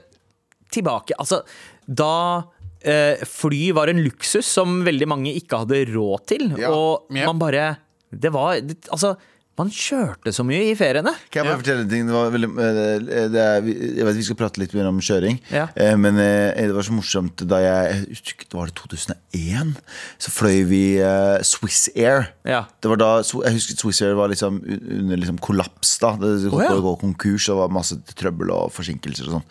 tilbake 0.72 1.12
Altså, 1.20 1.42
da 1.88 2.44
eh, 2.84 3.22
fly 3.28 3.72
var 3.76 3.88
en 3.92 4.02
luksus 4.04 4.46
som 4.46 4.80
veldig 4.86 5.06
mange 5.10 5.32
ikke 5.38 5.62
hadde 5.62 5.84
råd 5.94 6.26
til, 6.26 6.48
Ja. 6.58 6.70
og 6.74 7.06
man 7.10 7.38
bare 7.38 7.76
Det 8.12 8.30
var 8.32 8.60
det, 8.60 8.76
Altså, 8.92 9.16
Man 9.60 9.68
kjørte 9.68 10.32
så 10.32 10.44
mye 10.48 10.70
i 10.70 10.74
feriene. 10.78 11.12
Kan 11.28 11.42
jeg 11.42 11.50
bare 11.50 11.60
fortelle 11.60 11.82
en 11.84 11.90
ting? 11.90 12.06
Det 12.08 12.14
var 12.16 12.30
veldig, 12.32 12.48
eh, 12.56 13.26
det 13.28 13.40
er, 13.42 13.66
jeg 13.98 14.06
vet 14.08 14.16
vi 14.16 14.24
skal 14.24 14.38
prate 14.40 14.62
litt 14.62 14.72
mer 14.72 14.88
om 14.88 14.96
kjøring, 15.04 15.36
Ja. 15.52 15.66
eh, 15.76 15.92
men 16.00 16.16
eh, 16.16 16.56
det 16.56 16.72
var 16.72 16.86
så 16.86 16.94
morsomt 16.96 17.44
da 17.46 17.58
jeg 17.60 18.06
ikke, 18.16 18.48
Var 18.52 18.66
det 18.70 18.74
2001? 18.80 19.74
Så 20.18 20.32
fløy 20.32 20.64
vi 20.68 20.80
Swiss 21.44 21.90
Air. 21.96 22.30
Ja. 22.48 22.62
Det 22.80 22.88
var 22.92 22.96
da, 23.00 23.10
jeg 23.22 23.52
husker 23.58 23.76
Swiss 23.80 24.00
Air 24.02 24.16
var 24.16 24.28
liksom 24.32 24.58
under 24.64 25.16
liksom 25.20 25.38
kollaps. 25.38 25.98
da 26.00 26.14
Det 26.16 26.48
holdt 26.48 26.64
ja. 26.68 26.72
å 26.76 26.82
gå 26.84 26.96
konkurs, 27.04 27.48
og 27.48 27.56
det 27.56 27.60
var 27.62 27.76
masse 27.76 27.96
trøbbel 28.16 28.50
og 28.56 28.72
forsinkelser. 28.72 29.28
Og 29.28 29.36
sånn 29.36 29.48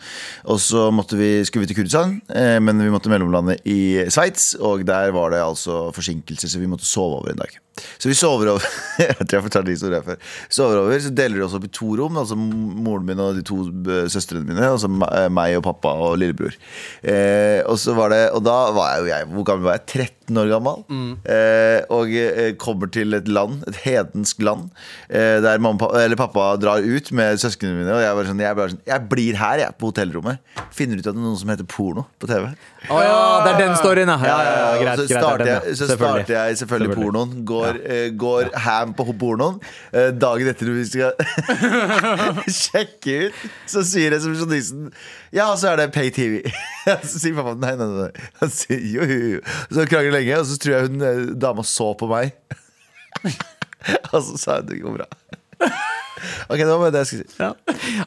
Og 0.50 0.58
så 0.62 0.84
måtte 0.94 1.16
vi, 1.18 1.44
skulle 1.46 1.66
vi 1.66 1.72
til 1.74 1.82
Kurdistan, 1.82 2.18
eh, 2.34 2.58
men 2.58 2.78
vi 2.82 2.90
måtte 2.90 3.10
mellomlande 3.10 3.58
i 3.70 4.02
Sveits. 4.10 4.56
Og 4.58 4.82
der 4.86 5.12
var 5.14 5.30
det 5.30 5.42
altså 5.42 5.92
forsinkelser, 5.94 6.48
så 6.50 6.58
vi 6.62 6.66
måtte 6.70 6.86
sove 6.86 7.22
over 7.22 7.30
en 7.30 7.42
dag. 7.42 7.54
Så 7.98 8.10
vi 8.10 8.16
sover 8.18 8.50
over 8.52 8.66
Jeg 9.02 9.16
tror 9.22 9.38
jeg 9.38 9.44
fortalte 9.46 9.72
historien 9.72 10.04
før. 10.06 10.18
Sover 10.52 10.80
over, 10.82 10.98
Så 11.00 11.12
deler 11.16 11.40
vi 11.40 11.44
oss 11.46 11.56
opp 11.56 11.66
i 11.66 11.72
to 11.72 11.92
rom. 11.98 12.18
Altså 12.20 12.36
moren 12.36 13.06
min 13.08 13.22
og 13.22 13.38
de 13.38 13.44
to 13.46 13.64
søstrene 14.12 14.44
mine. 14.48 14.66
Altså 14.68 14.90
eh, 15.08 15.28
meg 15.32 15.56
og 15.58 15.64
pappa 15.68 15.94
og 16.08 16.18
lillebror. 16.20 16.56
Eh, 17.02 17.60
og 17.66 17.78
så 17.80 17.94
var 17.96 18.12
det 18.12 18.22
Og 18.36 18.42
da 18.44 18.56
var 18.76 18.92
jeg 18.94 19.02
jo 19.02 19.10
jeg 19.12 19.28
Hvor 19.32 19.46
gammel 19.48 19.68
var 19.70 19.78
jeg? 19.80 20.08
13 20.32 20.38
år 20.42 20.50
gammel. 20.52 20.84
Eh, 21.28 21.80
og 21.92 22.12
eh, 22.16 22.52
kommer 22.60 22.90
til 22.92 23.16
et 23.16 23.28
land, 23.28 23.62
et 23.68 23.78
hedensk 23.84 24.42
land, 24.44 24.68
eh, 25.08 25.40
der 25.44 25.60
mamma, 25.62 25.88
eller 25.98 26.16
pappa 26.16 26.52
drar 26.60 26.84
ut 26.84 27.10
med 27.12 27.40
søsknene 27.42 27.80
mine. 27.80 27.92
Og 27.96 28.02
jeg, 28.04 28.16
var 28.16 28.30
sånn, 28.30 28.42
jeg, 28.44 28.58
bare 28.58 28.74
sånn, 28.74 28.82
jeg 28.88 29.06
blir 29.10 29.38
her, 29.40 29.64
jeg, 29.64 29.76
på 29.80 29.90
hotellrommet. 29.90 30.40
Finner 30.72 31.00
ut 31.00 31.04
at 31.06 31.10
det 31.10 31.18
er 31.18 31.26
noen 31.26 31.38
som 31.40 31.52
heter 31.52 31.68
porno 31.68 32.06
på 32.22 32.30
TV. 32.30 32.48
Å 32.92 33.02
ja, 33.02 33.18
det 33.44 33.52
er 33.52 33.60
den 33.60 33.76
storyen, 33.78 34.10
ja. 34.10 34.18
ja, 34.26 34.38
ja, 34.46 34.54
ja 34.62 34.80
greit, 34.82 35.02
så 35.02 35.04
er 35.04 35.22
starter, 35.22 35.50
jeg, 35.50 35.76
så 35.76 35.88
Selvfølgelig. 35.90 36.24
starter 36.26 36.38
jeg 36.38 36.60
selvfølgelig 36.62 36.96
pornoen. 36.98 37.34
Går, 37.52 37.61
eh, 37.70 38.08
går 38.18 38.50
ham 38.64 38.94
på 38.96 39.06
pornoen. 39.18 39.60
Eh, 39.92 40.10
dagen 40.14 40.50
etter 40.50 40.70
vi 40.72 40.84
skal 40.88 41.12
sjekke 42.62 43.16
ut, 43.28 43.40
så 43.70 43.84
sier 43.86 44.14
resepsjonisten 44.14 44.90
Ja, 45.34 45.50
så 45.56 45.72
er 45.72 45.82
det 45.82 45.90
Pay 45.94 46.12
TV. 46.14 46.42
så 47.10 47.16
sier 47.16 47.36
pappa 47.38 47.54
nei, 47.62 47.74
nei, 47.80 47.88
nei. 48.00 48.28
Han 48.42 48.52
sier 48.52 48.82
jo, 48.82 49.06
jo, 49.08 49.32
jo. 49.36 49.42
Så 49.70 49.88
krangler 49.90 50.18
lenge, 50.18 50.38
og 50.40 50.48
så 50.50 50.60
tror 50.62 50.76
jeg 50.76 50.90
hun 50.90 51.08
eh, 51.08 51.24
dama 51.46 51.66
så 51.66 51.92
på 51.98 52.10
meg. 52.10 52.34
og 54.12 54.18
så 54.18 54.38
sa 54.38 54.60
hun 54.60 54.70
det 54.72 54.82
går 54.82 55.00
bra. 55.00 55.10
Ok, 56.52 56.58
det 56.58 56.66
var 56.68 56.78
bare 56.82 56.92
det 56.94 57.00
jeg 57.02 57.08
skulle 57.08 57.28
si. 57.28 57.38
Ja. 57.40 57.50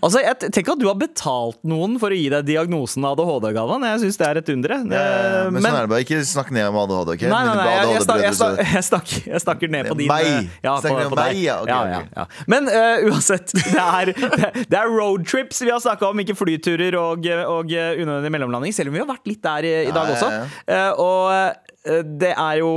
Altså, 0.04 0.22
jeg 0.24 0.52
tenker 0.54 0.76
at 0.76 0.82
du 0.82 0.86
har 0.88 0.98
betalt 1.00 1.58
noen 1.68 1.96
for 2.02 2.14
å 2.14 2.18
gi 2.18 2.28
deg 2.32 2.46
diagnosen 2.48 3.06
ADHD-gaven. 3.10 3.86
Jeg 3.90 4.02
syns 4.04 4.20
det 4.22 4.28
er 4.28 4.40
et 4.42 4.52
under. 4.54 4.74
jeg. 4.76 4.90
ja, 4.94 5.04
Men, 5.50 5.58
Men- 5.58 5.66
sånn 5.66 5.78
er 5.80 5.88
det 5.88 5.92
bare. 5.94 6.06
Ikke 6.06 6.20
snakk 6.30 6.52
ned 6.56 6.68
om 6.70 6.78
ADHD, 6.84 7.14
ok? 7.16 7.26
Nei, 7.26 7.30
nei, 7.32 7.42
nei, 7.46 7.56
nei, 7.56 7.66
jeg, 7.66 7.76
jeg, 7.76 7.90
ADHD 7.90 8.06
snak, 8.06 8.22
jeg, 8.26 8.38
snak, 8.40 8.62
jeg, 8.76 8.86
snakker, 8.90 9.26
jeg 9.34 9.44
snakker 9.46 9.74
ned 9.76 9.90
på 9.92 9.98
din 10.00 10.12
Meg? 10.12 10.30
eh, 10.30 10.50
Ja, 10.68 10.76
om 10.78 10.86
deg. 10.86 11.16
meg? 11.20 11.42
Ja, 11.42 11.58
okay, 11.64 11.74
ja, 11.74 12.00
ja, 12.00 12.02
ja. 12.22 12.26
Men 12.52 12.70
uh, 12.72 13.10
uansett, 13.12 13.54
det 13.76 13.86
er, 13.86 14.14
det, 14.14 14.66
det 14.72 14.80
er 14.82 14.92
roadtrips 14.92 15.62
vi 15.66 15.74
har 15.74 15.82
snakka 15.84 16.12
om, 16.12 16.24
ikke 16.24 16.38
flyturer 16.38 16.98
og, 17.02 17.26
og 17.26 17.74
eh, 17.76 18.02
unødvendig 18.02 18.34
mellomlanding. 18.38 18.76
Selv 18.76 18.94
om 18.94 18.98
vi 18.98 19.04
har 19.04 19.10
vært 19.10 19.30
litt 19.32 19.44
der 19.46 19.68
i, 19.68 19.76
i 19.90 19.94
dag 19.96 20.14
også. 20.16 20.32
Eh, 20.68 20.92
og 21.02 21.32
uh, 21.34 22.02
det 22.06 22.32
er 22.34 22.62
jo 22.64 22.72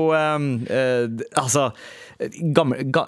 Altså, 1.38 1.71
gammel, 2.55 2.83
ga, 2.93 3.07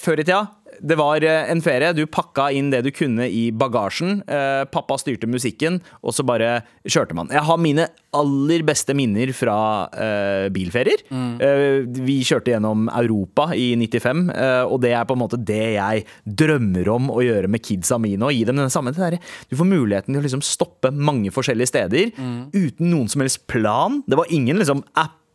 før 0.00 0.20
i 0.20 0.24
tida 0.26 0.44
det 0.80 0.96
var 0.98 1.24
eh, 1.24 1.50
en 1.50 1.62
ferie. 1.64 1.92
Du 1.96 2.04
pakka 2.06 2.48
inn 2.54 2.70
det 2.72 2.82
du 2.86 2.90
kunne 2.94 3.28
i 3.28 3.48
bagasjen. 3.52 4.20
Eh, 4.26 4.64
pappa 4.72 4.98
styrte 5.00 5.28
musikken, 5.30 5.80
og 6.02 6.16
så 6.16 6.24
bare 6.26 6.60
kjørte 6.86 7.16
man. 7.16 7.30
Jeg 7.32 7.44
har 7.46 7.60
mine 7.60 7.88
aller 8.16 8.64
beste 8.66 8.94
minner 8.96 9.32
fra 9.36 9.56
eh, 9.92 10.46
bilferier. 10.54 11.02
Eh, 11.12 11.82
vi 12.06 12.18
kjørte 12.26 12.54
gjennom 12.54 12.86
Europa 12.88 13.50
i 13.56 13.72
95, 13.76 14.24
eh, 14.32 14.62
og 14.64 14.80
det 14.84 14.94
er 14.96 15.08
på 15.08 15.16
en 15.16 15.22
måte 15.24 15.40
det 15.40 15.76
jeg 15.76 16.06
drømmer 16.24 16.92
om 16.94 17.10
å 17.12 17.20
gjøre 17.24 17.50
med 17.52 17.64
kidsa 17.64 18.00
mine. 18.02 18.24
Og 18.24 18.36
gi 18.36 18.46
dem 18.48 18.60
den 18.60 18.72
samme 18.72 18.94
der. 18.96 19.18
Du 19.50 19.56
får 19.58 19.68
muligheten 19.68 20.14
til 20.14 20.22
å 20.22 20.26
liksom 20.26 20.44
stoppe 20.44 20.92
mange 20.94 21.32
forskjellige 21.34 21.72
steder 21.72 22.12
uten 22.54 22.90
noen 22.90 23.08
som 23.10 23.22
helst 23.24 23.44
plan. 23.50 24.00
Det 24.08 24.18
var 24.18 24.30
ingen 24.32 24.60
liksom 24.60 24.84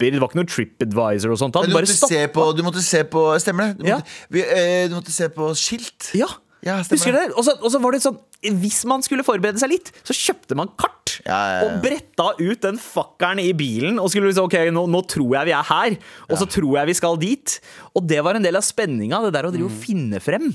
apper, 0.01 0.15
det 0.15 0.21
var 0.21 0.31
ikke 0.31 0.41
noe 0.41 0.49
TripAdvisor 0.49 1.33
og 1.33 1.41
sånt. 1.41 1.57
Du 1.61 1.73
måtte, 1.73 1.97
se 1.97 2.21
på, 2.33 2.47
du 2.57 2.63
måtte 2.65 2.83
se 2.85 3.03
på 3.05 3.25
Stemmer 3.41 3.71
det? 3.71 3.81
Du 3.81 3.89
Ja. 3.89 3.99
måtte, 3.99 4.09
vi, 4.29 4.41
eh, 4.41 4.87
du 4.89 4.95
måtte 4.95 5.11
se 5.11 5.29
på 5.29 5.51
skilt. 5.55 6.13
Ja, 6.17 6.27
Ja, 6.61 6.77
husker 6.77 7.11
du 7.11 7.17
det. 7.17 7.33
Og 7.33 7.43
så, 7.43 7.79
var 7.81 7.91
det 7.91 8.03
sånn 8.03 8.19
Hvis 8.61 8.85
man 8.85 9.01
skulle 9.01 9.23
forberede 9.25 9.57
seg 9.57 9.71
litt, 9.71 9.91
så 10.05 10.13
kjøpte 10.13 10.55
man 10.55 10.69
kart. 10.77 11.21
Ja, 11.25 11.33
ja, 11.33 11.55
ja. 11.57 11.61
Og 11.65 11.81
bretta 11.81 12.35
ut 12.37 12.61
den 12.61 12.77
fakkeren 12.77 13.39
i 13.41 13.51
bilen 13.53 13.97
og 13.99 14.09
skulle 14.09 14.29
liksom 14.29 14.45
Ok, 14.45 14.57
nå, 14.69 14.85
nå 14.87 15.01
tror 15.09 15.39
jeg 15.39 15.49
vi 15.49 15.55
er 15.57 15.63
her, 15.63 15.97
og 16.29 16.37
så 16.37 16.45
tror 16.45 16.77
jeg 16.77 16.87
vi 16.87 16.93
skal 16.93 17.17
dit. 17.17 17.59
Og 17.95 18.05
det 18.05 18.21
var 18.23 18.35
en 18.35 18.43
del 18.43 18.55
av 18.55 18.61
spenninga, 18.61 19.23
det 19.25 19.33
der 19.33 19.49
å 19.49 19.51
drive 19.53 19.69
og 19.69 19.81
finne 19.83 20.21
frem. 20.21 20.53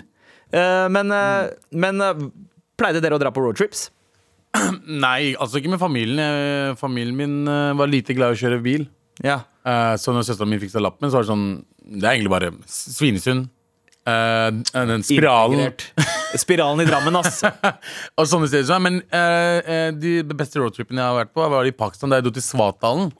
Uh, 0.54 0.86
men 0.94 1.10
eh, 1.10 1.50
men 1.74 1.98
uh, 1.98 2.14
pleide 2.78 3.02
dere 3.02 3.18
å 3.18 3.18
dra 3.18 3.32
på 3.34 3.42
roadtrips? 3.42 3.90
Nei, 4.86 5.34
altså 5.34 5.58
ikke 5.58 5.74
med 5.74 5.82
familien. 5.82 6.76
Familien 6.78 7.16
min 7.18 7.50
var 7.76 7.90
lite 7.90 8.14
glad 8.14 8.32
i 8.32 8.38
å 8.38 8.40
kjøre 8.46 8.62
bil. 8.62 8.86
Ja. 9.24 9.40
Eh, 9.66 9.94
Så 9.96 10.12
når 10.12 10.26
søsteren 10.28 10.48
min 10.52 10.60
fikk 10.60 10.72
seg 10.74 10.82
lappen, 10.84 11.08
så 11.10 11.16
var 11.18 11.24
det 11.24 11.30
sånn 11.32 11.46
Det 11.86 12.04
er 12.04 12.16
egentlig 12.16 12.30
bare 12.34 12.50
Svinesund. 12.68 13.48
eh, 14.06 14.50
den 14.74 15.02
spiralen 15.02 15.60
Integrert. 15.64 15.86
Spiralen 16.38 16.80
i 16.82 16.86
Drammen, 16.88 17.16
ass. 17.16 17.40
og 18.18 18.26
sånne 18.28 18.48
steder. 18.50 18.66
som 18.68 18.76
er. 18.78 18.90
Men 18.90 19.00
eh, 19.10 19.70
eh, 19.76 19.90
de 19.96 20.22
beste 20.36 20.60
roadtripene 20.60 21.00
jeg 21.00 21.06
har 21.10 21.20
vært 21.24 21.32
på, 21.34 21.46
var 21.50 21.64
i 21.66 21.72
Pakistan, 21.74 22.10
da 22.12 22.16
jeg 22.20 22.26
dro 22.28 22.34
til 22.36 22.44
Svatdalen. 22.44 23.12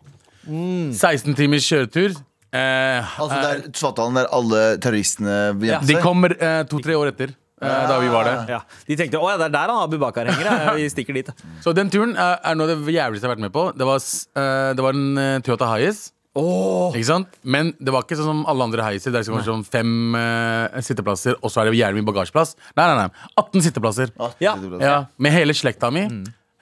16 0.46 1.34
timers 1.34 1.66
kjøretur. 1.66 2.14
Eh, 2.54 3.02
Altså 3.18 3.40
der, 3.42 3.64
Svartdalen 3.74 4.14
der 4.20 4.28
alle 4.32 4.60
terroristene 4.78 5.34
gjemte 5.58 5.86
de 5.88 5.96
seg. 5.96 6.02
kommer 6.04 6.36
eh, 6.38 6.62
to-tre 6.70 6.94
år 6.98 7.10
etter. 7.14 7.34
Eh, 7.62 7.86
Da 7.90 8.00
vi 8.02 8.10
var 8.12 8.28
der. 8.28 8.56
Ja. 8.56 8.60
De 8.88 8.98
tenkte 8.98 9.20
å 9.20 9.30
ja, 9.30 9.38
det 9.40 9.50
er 9.50 9.54
der 9.58 9.72
han 9.74 9.84
Abu 9.84 9.98
Bakar 10.02 10.28
henger. 10.30 10.74
Vi 10.78 10.88
stikker 10.92 11.16
dit. 11.16 11.30
Så 11.64 11.74
den 11.76 11.92
turen 11.92 12.16
er, 12.16 12.38
er 12.42 12.58
noe 12.58 12.68
av 12.70 12.84
det 12.84 12.96
jævligste 12.98 13.24
jeg 13.24 13.30
har 13.30 13.36
vært 13.36 13.46
med 13.46 13.54
på. 13.54 13.70
Det 13.76 13.88
var, 13.88 14.04
eh, 14.42 14.68
det 14.76 14.86
var 14.86 15.00
en 15.00 15.42
Toyota 15.46 15.72
Toyota 15.74 16.12
Oh. 16.36 16.92
Ikke 16.92 17.08
sant? 17.08 17.36
Men 17.48 17.70
det 17.80 17.92
var 17.94 18.04
ikke 18.04 18.18
sånn 18.18 18.28
som 18.28 18.42
alle 18.50 18.66
andre 18.68 18.84
heiser. 18.84 19.12
Der 19.14 19.24
det 19.24 19.32
kanskje 19.32 19.48
sånn 19.48 19.64
fem 19.64 19.92
uh, 20.12 20.80
sitteplasser, 20.84 21.38
og 21.40 21.52
så 21.52 21.62
er 21.62 21.70
det 21.70 21.78
jævlig 21.80 22.02
mye 22.02 22.10
bagasjeplass. 22.10 22.52
Nei, 22.76 22.84
nei, 22.90 23.06
nei. 23.06 23.28
18 23.40 23.64
sitteplasser. 23.64 24.12
Ja. 24.42 24.56
Ja, 24.82 24.98
Med 25.16 25.32
hele 25.32 25.56
slekta 25.56 25.88
mi. 25.94 26.04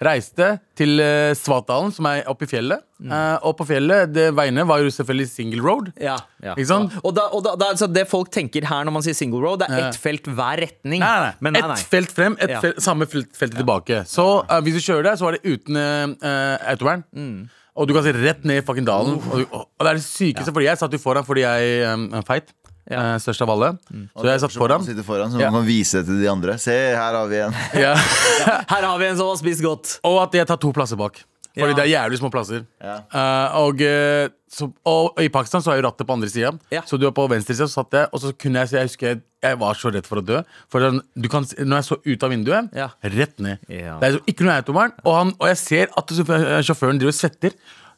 Reiste 0.02 0.46
til 0.76 0.98
uh, 0.98 1.30
Svatdalen, 1.38 1.92
som 1.94 2.06
er 2.10 2.24
oppe 2.30 2.48
i 2.48 2.50
fjellet. 2.50 2.82
Eh, 3.04 3.36
og 3.44 3.52
på 3.58 3.66
fjellet, 3.68 4.08
det 4.14 4.24
veiene 4.34 4.62
var 4.66 4.80
jo 4.80 4.88
selvfølgelig 4.94 5.26
single 5.28 5.60
road. 5.62 5.90
Ja, 6.00 6.14
ja. 6.42 6.54
Ikke 6.56 6.66
sant? 6.70 6.94
Og, 7.04 7.12
da, 7.14 7.26
og 7.36 7.42
da, 7.44 7.52
da, 7.60 7.68
så 7.78 7.86
det 7.92 8.06
folk 8.10 8.30
tenker 8.32 8.64
her 8.66 8.86
når 8.88 8.94
man 8.96 9.04
sier 9.04 9.14
single 9.18 9.42
road, 9.44 9.60
det 9.62 9.68
er 9.70 9.90
ett 9.90 9.98
felt 10.00 10.26
hver 10.30 10.62
retning. 10.64 11.02
Nei, 11.04 11.12
nei, 11.26 11.32
Men 11.44 11.54
nei, 11.58 11.62
nei. 11.68 11.76
Ett 11.76 11.92
felt 11.92 12.14
frem, 12.16 12.36
et 12.42 12.54
Ja. 12.56 12.62
felt, 12.64 12.80
samme 12.82 13.06
felt, 13.10 13.30
feltet 13.36 13.60
tilbake. 13.60 14.00
Så 14.08 14.24
uh, 14.48 14.56
hvis 14.64 14.78
du 14.80 14.82
kjører 14.86 15.10
der, 15.10 15.20
så 15.20 15.28
var 15.28 15.36
det 15.38 15.44
uten 15.44 15.78
uh, 15.78 16.56
autovern. 16.72 17.04
Mm. 17.14 17.44
Og 17.74 17.88
du 17.90 17.94
kan 17.96 18.06
se 18.06 18.12
rett 18.16 18.44
ned 18.46 18.62
i 18.62 18.66
fucking 18.66 18.86
dalen. 18.88 19.20
Og, 19.30 19.44
du- 19.44 19.54
og 19.58 19.66
det 19.84 19.92
er 19.92 20.00
det 20.00 20.06
sykeste, 20.08 20.52
fordi 20.54 20.70
jeg 20.70 20.80
satt 20.80 20.92
jo 20.96 21.02
foran 21.02 21.26
fordi 21.28 21.44
jeg 21.44 21.86
um, 21.92 22.08
er 22.18 22.26
feit. 22.26 22.50
Eh, 22.90 23.16
størst 23.22 23.42
av 23.42 23.50
alle. 23.50 23.72
Så 24.16 24.24
jeg 24.28 24.40
satt 24.40 24.52
Så 24.52 24.58
foran. 24.60 24.84
man 24.86 25.04
foran, 25.04 25.30
så 25.32 25.40
Ja. 25.40 25.50
man 25.50 25.62
kan 25.62 25.66
vise 25.68 25.98
det 26.02 26.06
til 26.06 26.20
de 26.20 26.28
andre. 26.30 26.58
Se, 26.58 26.70
her 26.94 27.12
har 27.14 27.26
vi 27.28 27.36
en. 27.40 27.52
Ja. 27.74 27.94
Her 28.74 28.82
har 28.82 28.98
vi 28.98 29.06
en 29.06 29.16
som 29.16 29.26
har 29.28 29.36
spist 29.36 29.62
godt. 29.62 29.98
Og 30.04 30.22
at 30.22 30.32
jeg 30.34 30.46
tar 30.46 30.56
to 30.56 30.72
plasser 30.72 30.96
bak. 30.96 31.22
Fordi 31.54 31.70
Ja. 31.70 31.74
det 31.78 31.84
er 31.84 31.92
jævlig 31.94 32.18
små 32.18 32.30
plasser. 32.34 32.64
Ja. 32.82 32.96
Eh, 33.14 33.56
og, 33.62 33.80
eh, 33.80 34.28
så, 34.50 34.72
og 34.84 35.14
i 35.22 35.28
Pakistan 35.28 35.62
så 35.62 35.70
er 35.70 35.76
jo 35.80 35.84
rattet 35.88 36.04
på 36.06 36.12
andre 36.12 36.26
sida. 36.28 36.50
Ja. 36.72 36.80
Så 36.82 36.98
du 36.98 37.06
er 37.06 37.12
på 37.14 37.28
venstre 37.30 37.54
side, 37.54 37.68
så 37.70 37.78
satt 37.84 37.92
jeg, 37.94 38.08
og 38.12 38.20
så 38.20 38.32
kunne 38.36 38.58
jeg 38.58 38.68
se 38.68 38.76
Jeg 38.76 38.88
husker 38.88 39.06
jeg, 39.06 39.20
jeg 39.42 39.58
var 39.60 39.74
så 39.74 39.92
redd 39.94 40.04
for 40.06 40.18
å 40.18 40.24
dø. 40.26 40.42
For 40.68 40.80
du 40.80 41.28
kan, 41.28 41.44
når 41.44 41.76
jeg 41.78 41.84
så 41.84 41.96
ut 42.04 42.22
av 42.24 42.30
vinduet, 42.30 42.70
Ja. 42.74 42.88
rett 43.04 43.38
ned. 43.38 43.58
Ja. 43.68 43.98
Det 44.00 44.08
er 44.08 44.12
så, 44.18 44.20
ikke 44.26 44.44
noe 44.44 44.56
autovern. 44.62 44.92
Og, 45.04 45.14
han, 45.14 45.32
og 45.38 45.46
jeg 45.46 45.56
ser 45.58 45.86
at 45.96 46.06
sjåføren 46.08 46.98
driver 46.98 47.14
og 47.14 47.20
svetter. 47.22 47.52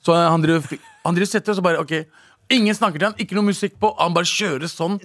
Så 0.04 0.12
han 0.14 0.42
driver, 0.42 0.78
han 1.06 1.14
driver 1.14 1.26
og 1.26 1.32
svetter, 1.32 1.50
og 1.50 1.56
så 1.56 1.62
bare 1.62 1.80
OK. 1.80 2.04
Ingen 2.52 2.76
snakker 2.78 3.00
til 3.00 3.08
han, 3.08 3.16
ikke 3.18 3.34
noe 3.34 3.48
musikk 3.48 3.74
på. 3.82 3.90
Han 3.98 4.14
bare 4.14 4.28
kjører 4.30 4.70
sånn 4.70 5.00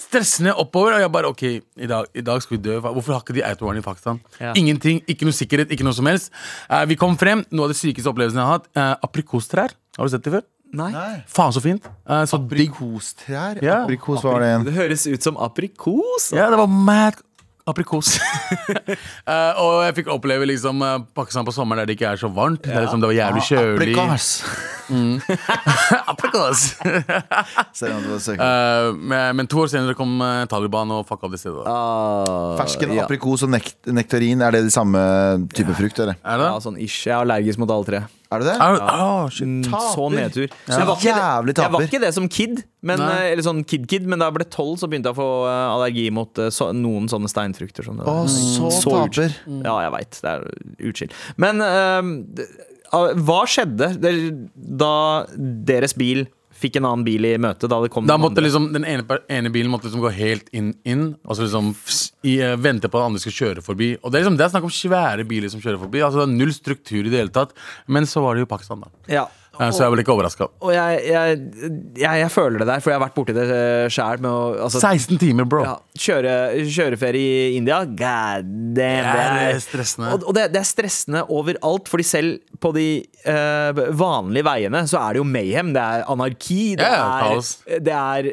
stressende 0.00 0.54
oppover. 0.56 0.96
Og 0.96 1.04
jeg 1.04 1.12
bare 1.12 1.30
OK, 1.32 1.44
i 1.46 1.90
dag, 1.90 2.08
i 2.16 2.24
dag 2.24 2.40
skal 2.44 2.56
vi 2.56 2.62
dø. 2.64 2.78
Hvorfor 2.80 3.18
har 3.18 3.24
ikke 3.24 3.36
de 3.36 3.44
autovern 3.44 3.80
i 3.80 3.84
Pakistan? 3.84 4.20
Ja. 4.40 4.54
Ingenting, 4.56 5.02
ikke 5.04 5.28
noe 5.28 5.36
sikkerhet, 5.36 5.72
ikke 5.74 5.84
noe 5.84 5.96
som 5.96 6.08
helst. 6.08 6.32
Uh, 6.70 6.84
vi 6.88 6.96
kom 7.00 7.18
frem, 7.20 7.44
noe 7.52 7.68
av 7.68 7.74
det 7.74 7.80
sykeste 7.82 8.08
opplevelsene 8.12 8.40
jeg 8.40 8.48
har 8.48 8.60
hatt. 8.60 8.70
Uh, 8.72 9.08
aprikostrær. 9.10 9.76
Har 9.98 10.08
du 10.08 10.14
sett 10.14 10.24
det 10.24 10.34
før? 10.38 10.46
Nei. 10.76 10.88
Nei. 10.96 11.12
Faen, 11.30 11.52
så 11.54 11.62
fint. 11.64 11.84
Uh, 12.08 12.24
så. 12.24 12.40
Aprikostrær? 12.40 13.60
Ja. 13.64 13.82
Aprikos, 13.84 14.24
var 14.24 14.40
det 14.40 14.52
en. 14.54 14.66
Det 14.66 14.76
høres 14.76 15.04
ut 15.10 15.28
som 15.28 15.36
aprikos. 15.36 16.30
Ja, 16.32 16.48
det 16.52 16.60
var 16.62 16.72
mad 16.72 17.20
aprikos. 17.66 18.16
uh, 19.26 19.52
og 19.62 19.72
jeg 19.86 19.96
fikk 20.00 20.10
oppleve 20.14 20.46
liksom 20.48 20.82
uh, 20.84 21.00
Pakistan 21.16 21.46
på 21.46 21.54
sommeren 21.54 21.82
der 21.82 21.90
det 21.90 21.98
ikke 21.98 22.12
er 22.12 22.20
så 22.20 22.30
varmt. 22.32 22.62
Det, 22.64 22.72
er 22.74 22.86
liksom, 22.86 23.02
det 23.02 23.10
var 23.10 23.18
jævlig 23.18 23.46
kjølig. 23.50 23.92
Aprikos. 23.96 24.30
Aprikos. 26.12 26.60
Det 27.80 27.90
var 27.90 28.18
søker. 28.22 28.42
Eh, 28.42 28.94
men, 28.94 29.36
men 29.36 29.48
to 29.50 29.64
år 29.64 29.70
senere 29.72 29.96
kom 29.98 30.14
eh, 30.22 30.44
Taliban 30.50 30.92
og 30.94 31.06
fucka 31.08 31.26
opp 31.26 31.34
det 31.34 31.40
stedet. 31.42 31.64
da. 31.64 31.72
Ah, 31.72 32.52
Fersken, 32.60 32.94
ja. 32.94 33.04
aprikos 33.06 33.44
og 33.46 33.50
nekt 33.52 33.90
nektarin, 33.90 34.44
er 34.46 34.54
det 34.54 34.62
de 34.68 34.72
samme 34.72 35.00
type 35.54 35.74
frukt? 35.78 35.98
Eller? 36.04 36.18
Er 36.22 36.40
det? 36.40 36.48
Ja, 36.52 36.62
sånn 36.62 36.78
ish. 36.78 37.02
Jeg 37.08 37.16
er 37.16 37.24
allergisk 37.24 37.62
mot 37.62 37.72
alle 37.74 37.88
tre. 37.88 38.02
Er 38.26 38.42
du 38.42 38.46
det? 38.48 38.54
Er, 38.58 38.76
oh. 38.82 39.28
Mm, 39.30 39.60
Taper. 39.62 39.90
Så 39.94 40.06
nedtur. 40.10 40.46
Så 40.66 40.78
Jeg, 40.80 40.86
var 40.88 40.96
ikke 40.98 41.12
jævlig 41.12 41.54
taper. 41.54 41.66
jeg 41.68 41.72
var 41.76 41.84
ikke 41.86 42.00
det 42.02 42.12
som 42.16 42.28
kid, 42.28 42.62
men, 42.82 42.98
Nei. 42.98 43.10
eh, 43.22 43.32
eller 43.34 43.46
sånn 43.46 43.60
kid-kid, 43.70 44.06
men 44.10 44.18
da 44.22 44.28
jeg 44.30 44.36
ble 44.40 44.46
tolv, 44.50 44.76
så 44.82 44.88
begynte 44.90 45.12
jeg 45.12 45.14
å 45.14 45.20
få 45.20 45.28
eh, 45.46 45.64
allergi 45.76 46.06
mot 46.14 46.42
eh, 46.42 46.50
så, 46.54 46.72
noen 46.74 47.06
sånne 47.12 47.30
steinfrukter. 47.30 47.86
Som 47.86 48.00
det 48.00 48.06
Å, 48.10 48.16
så, 48.30 48.70
så 48.74 48.96
utskilt. 49.04 49.38
taper. 49.44 49.60
Ja, 49.68 49.76
jeg 49.86 49.94
veit. 49.94 50.18
Det 50.24 50.32
er 50.32 50.48
utskilt. 50.90 51.14
Men 51.38 51.62
eh, 51.62 52.42
ah, 52.90 53.12
hva 53.28 53.40
skjedde 53.50 53.92
da 54.56 54.94
deres 55.70 55.94
bil 55.98 56.26
fikk 56.56 56.78
en 56.80 56.88
annen 56.88 57.04
bil 57.06 57.24
i 57.28 57.34
møte? 57.42 57.68
Da 57.70 57.78
det 57.82 57.90
kom 57.94 58.06
Da 58.08 58.16
måtte 58.20 58.38
andre? 58.40 58.46
liksom, 58.48 58.72
Den 58.74 58.84
ene, 58.88 59.18
ene 59.28 59.52
bilen 59.54 59.70
måtte 59.72 59.88
liksom 59.88 60.02
gå 60.04 60.12
helt 60.16 60.48
inn, 60.56 60.74
inn 60.84 61.06
og 61.24 61.36
så 61.36 61.46
liksom 61.46 61.72
fss, 61.76 62.12
i, 62.26 62.38
eh, 62.42 62.56
vente 62.56 62.88
på 62.90 62.98
at 63.00 63.06
andre 63.10 63.20
skal 63.22 63.36
kjøre 63.38 63.62
forbi. 63.64 63.92
Og 64.02 64.10
Det 64.10 64.18
er 64.20 64.24
liksom, 64.24 64.36
det 64.38 64.46
er 64.46 64.54
snakk 64.54 64.68
om 64.68 64.74
svære 64.74 65.26
biler 65.28 65.52
som 65.52 65.60
kjører 65.60 65.78
forbi. 65.84 66.02
Altså 66.02 66.22
det 66.22 66.28
er 66.28 66.36
Null 66.38 66.52
struktur 66.56 67.02
i 67.04 67.10
det 67.12 67.20
hele 67.22 67.34
tatt. 67.34 67.52
Men 67.86 68.04
så 68.08 68.22
var 68.24 68.34
det 68.34 68.46
jo 68.46 68.52
Pakistan, 68.56 68.80
da. 68.80 68.88
ja. 69.08 69.26
Eh, 69.60 69.70
Så 69.74 69.84
jeg 69.84 69.94
ble 69.94 70.04
ikke 70.04 70.14
overraska. 70.14 70.48
Og 70.60 70.72
jeg, 70.74 71.00
jeg, 71.08 71.40
jeg, 72.00 72.20
jeg 72.22 72.32
føler 72.32 72.62
det 72.62 72.68
der, 72.68 72.82
for 72.84 72.92
jeg 72.92 72.98
har 72.98 73.04
vært 73.06 73.16
borti 73.16 73.36
det 73.36 73.46
sjæl. 73.94 74.24
Altså, 74.26 74.82
16 74.82 75.20
timer, 75.22 75.48
bro. 75.48 75.64
ja, 75.66 75.74
kjøre, 76.06 76.34
kjøreferie 76.68 77.50
i 77.50 77.58
India, 77.60 77.82
god 77.84 78.48
damn. 78.76 78.76
Det 78.76 78.88
er 79.56 79.60
stressende. 79.64 80.14
Og, 80.14 80.26
og 80.30 80.36
det, 80.38 80.48
det 80.54 80.62
er 80.62 80.68
stressende 80.68 81.24
overalt, 81.32 81.90
fordi 81.92 82.06
selv 82.06 82.58
på 82.62 82.72
de 82.76 82.88
uh, 83.28 83.84
vanlige 83.96 84.46
veiene 84.46 84.84
så 84.90 85.00
er 85.02 85.16
det 85.16 85.22
jo 85.24 85.28
mayhem. 85.28 85.72
Det 85.76 85.84
er 85.84 86.04
anarki. 86.12 86.60
Det, 86.78 86.90
ja, 86.90 87.06
er, 87.30 87.80
det 87.86 87.96
er 87.96 88.32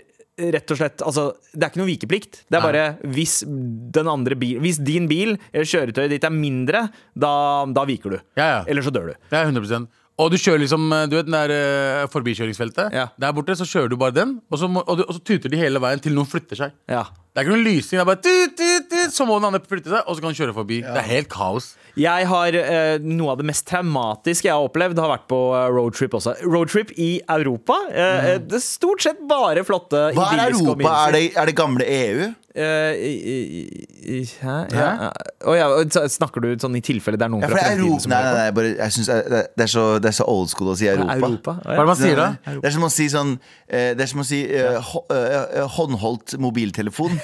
rett 0.53 0.71
og 0.73 0.79
slett 0.79 1.01
Altså, 1.05 1.27
det 1.53 1.61
er 1.61 1.71
ikke 1.71 1.81
noe 1.83 1.89
vikeplikt. 1.91 2.39
Det 2.49 2.57
er 2.57 2.63
bare 2.65 2.85
hvis 3.13 3.43
bil 3.45 4.55
Hvis 4.63 4.79
din 4.81 5.05
bil 5.09 5.35
eller 5.51 5.67
kjøretøyet 5.69 6.15
ditt 6.15 6.25
er 6.25 6.33
mindre, 6.33 6.87
da, 7.13 7.33
da 7.69 7.83
viker 7.85 8.15
du. 8.15 8.19
Ja, 8.39 8.47
ja. 8.47 8.61
Eller 8.67 8.85
så 8.85 8.93
dør 8.93 9.11
du. 9.11 9.19
Det 9.29 9.37
er 9.37 9.51
100 9.51 9.85
Og 10.21 10.29
du 10.29 10.37
kjører 10.37 10.61
liksom 10.61 10.83
eh, 10.93 11.07
Du 11.09 11.15
vet 11.17 11.25
den 11.29 11.35
der 11.35 11.53
eh, 11.55 12.03
forbikjøringsfeltet? 12.13 12.93
Ja. 12.93 13.07
Der 13.19 13.33
borte 13.33 13.55
så 13.57 13.65
kjører 13.65 13.89
du 13.89 13.97
bare 13.97 14.13
den, 14.15 14.35
og 14.51 14.61
så, 14.61 14.69
må, 14.69 14.83
og, 14.85 14.99
du, 14.99 15.05
og 15.07 15.17
så 15.17 15.21
tuter 15.25 15.49
de 15.49 15.59
hele 15.59 15.81
veien 15.81 16.01
til 16.03 16.13
noen 16.13 16.29
flytter 16.29 16.59
seg. 16.59 16.75
Ja. 16.91 17.07
Det 17.33 17.41
er 17.41 17.47
ikke 17.47 17.55
noen 17.55 17.65
lysing. 17.65 17.97
Det 17.97 18.01
er 18.03 18.09
bare 18.11 18.21
tut, 18.21 18.51
tut, 18.59 18.91
tut, 18.91 19.13
Så 19.15 19.25
må 19.25 19.39
den 19.39 19.47
andre 19.49 19.63
flytte 19.65 19.89
seg, 19.89 20.03
og 20.05 20.13
så 20.13 20.21
kan 20.21 20.29
den 20.29 20.37
kjøre 20.37 20.53
forbi. 20.53 20.77
Det 20.85 20.99
er 21.01 21.07
helt 21.09 21.31
kaos. 21.33 21.71
Jeg 21.97 22.27
har 22.29 22.55
eh, 22.57 23.01
Noe 23.01 23.33
av 23.33 23.41
det 23.41 23.45
mest 23.49 23.65
traumatiske 23.69 24.49
jeg 24.49 24.53
har 24.53 24.67
opplevd, 24.67 25.01
har 25.01 25.11
vært 25.15 25.25
på 25.33 25.39
eh, 25.57 25.65
roadtrip 25.73 26.13
også. 26.19 26.35
Roadtrip 26.45 26.93
i 27.01 27.09
Europa. 27.25 27.79
Eh, 27.89 28.29
Det 28.43 28.59
er 28.59 28.63
stort 28.65 29.01
sett 29.05 29.21
bare 29.29 29.65
flotte 29.65 30.11
Hva 30.13 30.29
er 30.29 30.43
idylliske 30.43 30.67
Europa? 30.75 30.93
Er 31.07 31.17
det, 31.17 31.23
er 31.41 31.49
det 31.49 31.57
gamle 31.57 31.89
EU? 31.89 32.29
Eh, 32.53 34.29
Hæ? 34.43 34.55
Ja. 34.73 35.09
Å 35.49 35.53
ja, 35.57 35.67
snakker 36.11 36.43
du 36.43 36.51
sånn 36.61 36.75
i 36.77 36.81
tilfelle 36.85 37.17
det 37.17 37.25
er 37.25 37.31
noen 37.33 37.41
Ja, 37.41 37.49
fra 37.49 37.63
fremtiden 37.63 38.01
som 38.03 38.11
Nei, 38.13 38.19
nei, 38.25 38.33
nei 38.37 38.51
bare, 38.55 38.73
jeg 38.77 38.93
synes, 38.93 39.09
det, 39.31 39.39
det, 39.57 39.63
er 39.65 39.71
så, 39.71 39.85
det 40.03 40.09
er 40.11 40.15
så 40.19 40.27
old 40.29 40.51
school 40.51 40.69
å 40.73 40.75
si 40.77 40.85
Europa. 40.91 41.15
Europa? 41.17 41.55
Hva 41.63 41.73
er 41.73 41.81
det 41.81 41.87
man 41.89 41.99
sier 41.99 42.19
da? 42.19 42.27
Det 42.45 42.69
er 42.69 42.75
som 42.75 42.85
å 42.85 42.91
si 42.93 43.07
sånn 43.09 43.31
eh, 43.65 43.89
Det 43.97 44.05
er 44.05 44.11
som 44.11 44.21
å 44.21 44.25
si 44.27 44.41
eh, 44.45 44.91
eh, 45.17 45.63
håndholdt 45.77 46.35
mobiltelefon. 46.43 47.17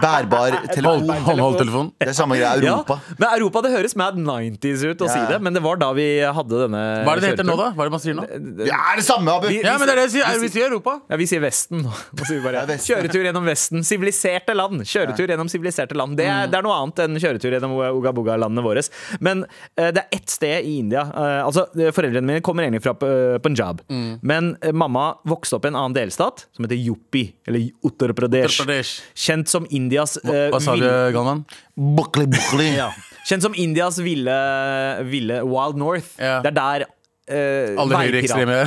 Bærbar 0.00 0.60
telefon. 0.76 1.02
Håndholdt 1.08 1.26
Håndholdtelefon. 1.30 1.90
Det 1.98 2.10
er 2.12 2.16
samme 2.20 2.38
greia. 2.38 2.52
Europa. 2.60 3.00
Ja, 3.10 3.16
men 3.24 3.28
Europa, 3.40 3.64
det 3.66 3.72
høres 3.74 3.96
mad 3.98 4.20
90s 4.22 4.86
ut 4.86 5.02
å 5.02 5.10
Ja. 5.10 5.16
si 5.16 5.24
det, 5.32 5.40
men 5.42 5.56
det 5.56 5.64
var 5.66 5.80
da 5.82 5.90
vi 5.96 6.06
hadde 6.22 6.62
denne 6.66 6.84
Hva 7.02 7.16
er 7.16 7.20
det 7.20 7.26
det 7.26 7.32
heter 7.34 7.48
nå, 7.50 7.58
da? 7.58 7.70
Hva 7.74 7.86
er 7.86 7.90
det 7.90 7.96
man 7.96 8.04
sier 8.06 8.18
nå? 8.20 8.28
Det 8.60 8.70
er 8.70 9.00
det 9.02 9.06
samme, 9.08 9.34
Abu? 9.34 9.48
Vi- 9.50 9.60
Ja, 9.64 9.74
men 9.82 9.88
det 9.90 9.96
er 9.96 10.02
det 10.04 10.06
jeg 10.12 10.14
sier. 10.20 10.40
Vi 10.46 10.52
sier 10.54 10.68
Europa. 10.70 11.00
Ja, 11.10 11.18
vi 11.18 11.26
sier 11.26 11.42
Vesten 11.42 11.82
nå. 11.82 11.92
Vi 12.22 12.78
Kjøretur 12.86 13.26
gjennom 13.26 13.46
Vesten. 13.50 13.82
Siviliserte 13.86 14.54
land. 14.60 14.84
Kjøretur 14.86 15.32
gjennom 15.32 15.48
siviliserte 15.50 15.96
land. 15.98 16.16
Det 16.20 16.28
Mm. 16.28 16.36
er, 16.36 16.50
det 16.52 16.58
er 16.60 16.64
noe 16.68 16.76
annet 16.82 17.00
enn 17.06 17.16
kjøretur 17.20 17.56
gjennom 17.56 17.74
Ugabuga-landene 17.98 18.62
våre. 18.64 18.84
Men 19.24 19.42
uh, 19.48 19.90
det 19.90 20.04
er 20.04 20.08
ett 20.20 20.30
sted 20.30 20.64
i 20.68 20.76
India 20.84 21.02
uh, 21.08 21.40
Altså, 21.46 21.64
eh, 21.80 21.90
Foreldrene 21.96 22.26
mine 22.28 22.42
kommer 22.44 22.66
egentlig 22.68 22.82
fra 22.84 22.94
Punjab. 23.42 23.80
Mm. 23.90 24.18
Men 24.22 24.52
mamma 24.76 25.08
vokste 25.28 25.56
opp 25.58 25.64
i 25.66 25.70
en 25.72 25.78
annen 25.80 25.96
delstat 25.96 26.44
som 26.54 26.64
heter 26.66 26.78
Yupi, 26.80 27.24
eller 27.48 27.66
Uttar 27.86 28.12
Pradesh. 28.18 28.60
Uttar 28.60 28.68
Pradesh. 28.68 28.92
Kjent 29.16 29.48
som 29.50 29.66
Indias 29.70 30.16
eh, 30.22 30.48
Hva 30.52 30.60
sa 30.62 30.76
du, 30.78 30.86
Galvan? 31.14 31.44
Bukli, 31.76 32.26
bukli. 32.30 32.70
ja. 32.82 32.90
Kjent 33.28 33.44
som 33.44 33.54
Indias 33.60 33.98
ville, 34.02 34.36
ville 35.10 35.42
Wild 35.46 35.76
North. 35.80 36.14
Ja. 36.20 36.38
Det 36.44 36.52
er 36.52 36.58
der 36.60 36.84
uh, 36.86 37.80
Alle 37.80 37.94
veipirat- 37.94 38.04
høyreekstreme. 38.10 38.58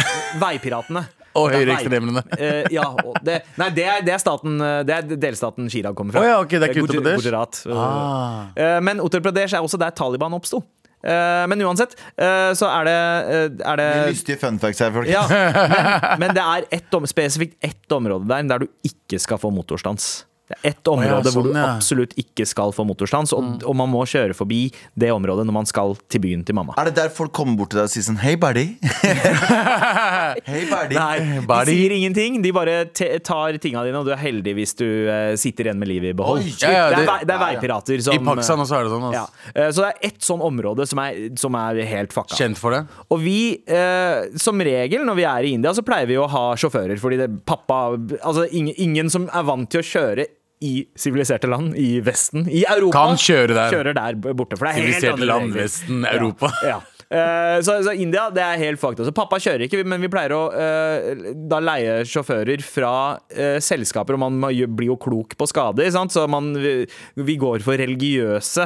Veipiratene. 0.42 1.06
Og 1.36 1.50
Det 1.50 1.56
er 1.56 1.64
høyreekstremene. 1.64 2.22
eh, 2.38 2.68
ja, 2.74 2.84
det, 3.26 3.40
nei, 3.58 3.70
det 3.74 3.86
er, 3.90 4.04
det 4.06 4.14
er 4.14 4.22
staten 4.22 4.60
eh, 4.62 4.84
Det 4.86 4.94
er 5.00 5.16
delstaten 5.18 5.70
Chirag 5.74 5.96
kommer 5.98 6.14
fra. 6.14 6.22
Oh, 6.22 6.28
ja, 6.30 6.36
okay, 6.44 6.60
det 6.62 6.70
er 6.70 6.74
ikke 6.76 6.84
Eh, 6.84 6.88
Uttar 6.88 7.00
Gujar- 7.00 7.18
Pradesh? 7.18 7.26
Gujarat. 7.26 7.62
Ah. 7.74 8.52
Uh, 8.58 8.80
Men 8.86 9.02
Uttar 9.02 9.24
Pradesh 9.26 9.56
er 9.58 9.66
også 9.66 9.80
der 9.82 9.96
Taliban 9.98 10.34
oppsto. 10.38 10.62
Uh, 11.04 11.44
Men 11.52 11.60
uansett, 11.66 11.98
uh, 12.16 12.54
så 12.56 12.70
er 12.70 12.86
det, 12.88 13.00
uh, 13.28 13.72
er 13.74 13.82
det 13.82 13.88
Lystige 14.14 14.38
fun 14.40 14.60
facts 14.62 14.80
her, 14.80 14.94
folk. 14.96 15.10
ja, 15.12 15.24
men, 15.32 16.22
men 16.22 16.36
det 16.38 16.44
er 16.46 16.68
ett 16.80 16.94
om, 16.96 17.04
spesifikt 17.10 17.58
ett 17.66 17.92
område 17.98 18.30
der 18.30 18.46
der 18.54 18.64
du 18.64 18.70
ikke 18.88 19.20
skal 19.20 19.42
få 19.42 19.52
motorstans. 19.52 20.24
Det 20.44 20.58
er 20.60 20.70
ett 20.74 20.88
område 20.92 21.32
hvor 21.32 21.46
sånn, 21.46 21.54
du 21.54 21.58
ja. 21.58 21.68
absolutt 21.78 22.14
ikke 22.20 22.44
skal 22.46 22.74
få 22.76 22.84
motorstans, 22.86 23.32
og, 23.34 23.62
og 23.64 23.76
man 23.80 23.88
må 23.90 24.02
kjøre 24.10 24.36
forbi 24.36 24.66
det 25.00 25.08
området 25.16 25.46
når 25.48 25.56
man 25.56 25.70
skal 25.70 25.96
til 26.12 26.20
byen 26.26 26.44
til 26.46 26.58
mamma. 26.58 26.76
Er 26.82 26.90
det 26.90 26.98
der 27.00 27.14
folk 27.16 27.32
kommer 27.34 27.56
bort 27.62 27.72
til 27.72 27.80
deg 27.80 27.88
og 27.88 27.94
sier 27.94 28.04
sånn 28.10 28.20
Hei, 28.20 28.34
buddy. 28.38 28.66
Hei, 30.50 30.64
buddy. 30.70 30.98
Nei, 30.98 31.40
de 31.48 31.60
sier 31.72 31.96
ingenting. 31.96 32.42
De 32.44 32.52
bare 32.56 32.76
te 32.96 33.08
tar 33.24 33.58
tinga 33.64 33.84
dine, 33.88 34.02
og 34.02 34.08
du 34.08 34.12
er 34.14 34.20
heldig 34.22 34.54
hvis 34.60 34.76
du 34.80 34.86
uh, 35.08 35.32
sitter 35.40 35.70
igjen 35.70 35.80
med 35.82 35.90
livet 35.90 36.12
i 36.14 36.18
behold. 36.20 36.44
Oi, 36.44 36.54
Ja, 36.64 36.72
ja, 36.74 36.84
det, 36.92 37.02
er, 37.02 37.08
det- 37.08 37.30
det 37.32 37.36
er 37.38 37.42
veipirater 37.46 38.04
som 38.06 38.18
I 38.20 38.22
Pakistan 38.28 38.64
også 38.64 38.78
er 38.82 38.88
det 38.88 38.94
sånn. 38.94 39.08
ja. 39.16 39.24
ass. 39.24 39.50
Eh, 39.56 39.72
Så 39.74 39.86
det 39.86 39.90
er 39.94 40.12
ett 40.12 40.22
sånn 40.28 40.44
område 40.44 40.88
som 40.90 41.02
er, 41.04 41.24
som 41.40 41.56
er 41.60 41.82
helt 41.90 42.14
fucka. 42.16 42.36
Kjent 42.40 42.60
for 42.60 42.76
det. 42.76 42.84
Og 43.10 43.24
vi, 43.24 43.40
uh, 43.72 44.28
som 44.40 44.60
regel 44.64 45.08
når 45.08 45.20
vi 45.24 45.28
er 45.30 45.50
i 45.50 45.56
India, 45.58 45.74
så 45.76 45.86
pleier 45.88 46.10
vi 46.10 46.20
å 46.20 46.28
ha 46.30 46.46
sjåfører. 46.60 47.00
Fordi 47.02 47.20
det, 47.24 47.32
pappa 47.48 47.82
Altså 48.24 48.46
ingen, 48.52 48.76
ingen 48.80 49.10
som 49.12 49.26
er 49.34 49.44
vant 49.48 49.70
til 49.72 49.82
å 49.82 49.86
kjøre 49.86 50.26
i 50.64 50.74
siviliserte 50.96 51.50
land 51.52 51.78
i 51.80 51.98
Vesten, 52.06 52.48
i 52.48 52.64
Europa, 52.64 52.96
Kan 52.96 53.20
kjøre 53.20 53.54
der. 53.54 53.74
kjører 53.74 54.00
der 54.00 54.34
borte. 54.34 54.58
For 54.58 54.70
det 54.70 54.74
er 54.74 54.94
helt 54.94 55.12
andre 55.14 55.30
land, 55.30 55.52
regler. 55.52 55.64
Vesten, 55.64 56.08
Europa. 56.10 56.52
Ja. 56.64 56.78
ja. 56.78 56.82
Eh, 57.14 57.62
så, 57.62 57.76
så 57.86 57.94
India, 57.94 58.28
det 58.34 58.42
er 58.42 58.62
helt 58.62 58.82
fakta. 58.82 59.06
Så 59.06 59.14
pappa 59.16 59.38
kjører 59.42 59.68
ikke, 59.68 59.84
men 59.86 60.02
vi 60.02 60.10
pleier 60.12 60.34
å 60.34 60.42
uh, 60.50 61.34
da 61.50 61.60
leie 61.62 62.00
sjåfører 62.10 62.64
fra 62.66 62.94
uh, 63.20 63.60
selskaper, 63.62 64.18
og 64.18 64.24
man 64.24 64.40
blir 64.74 64.90
jo 64.90 64.98
klok 65.02 65.36
på 65.38 65.48
skade, 65.50 65.86
sant? 65.94 66.14
så 66.14 66.26
man, 66.30 66.54
vi, 66.58 67.36
går 67.44 67.64
for 67.66 67.78
religiøse 67.80 68.66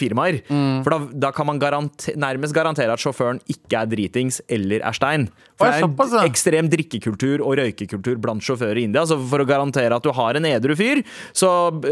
firmaer. 0.00 0.40
Mm. 0.48 0.82
For 0.84 0.94
da, 0.94 1.00
da 1.28 1.32
kan 1.34 1.48
man 1.48 1.60
garante, 1.62 2.14
nærmest 2.18 2.56
garantere 2.56 2.92
at 2.94 3.02
sjåføren 3.02 3.40
ikke 3.52 3.80
er 3.80 3.90
dritings 3.92 4.40
eller 4.52 4.84
er 4.84 4.96
stein. 4.96 5.28
Det 5.62 5.72
er 5.78 5.84
såpass, 5.86 6.14
ja. 6.16 6.24
ekstrem 6.28 6.70
drikkekultur 6.72 7.44
og 7.44 7.56
røykekultur 7.60 8.18
blant 8.22 8.44
sjåfører 8.44 8.80
i 8.82 8.86
India. 8.88 9.04
Så 9.08 9.18
for 9.30 9.42
å 9.42 9.48
garantere 9.48 9.98
at 9.98 10.06
du 10.06 10.12
har 10.16 10.38
en 10.38 10.48
edru 10.48 10.74
fyr, 10.78 11.02
så, 11.36 11.50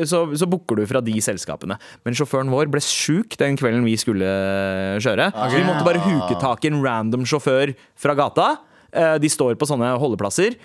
så, 0.08 0.24
så 0.36 0.48
booker 0.50 0.80
du 0.80 0.86
fra 0.90 1.02
de 1.04 1.14
selskapene. 1.24 1.78
Men 2.06 2.18
sjåføren 2.18 2.52
vår 2.52 2.70
ble 2.72 2.82
sjuk 2.84 3.38
den 3.40 3.58
kvelden 3.60 3.86
vi 3.86 3.96
skulle 4.00 4.32
kjøre. 5.02 5.30
Så 5.36 5.54
vi 5.56 5.64
måtte 5.68 5.86
bare 5.86 6.02
huke 6.04 6.40
tak 6.42 6.66
i 6.66 6.72
en 6.72 6.82
random 6.84 7.26
sjåfør 7.28 7.74
fra 8.00 8.16
gata. 8.18 8.50
Eh, 8.92 9.16
De 9.22 9.30
står 9.30 9.56
på 9.60 9.68
sånne 9.70 9.94
holdeplasser. 10.00 10.58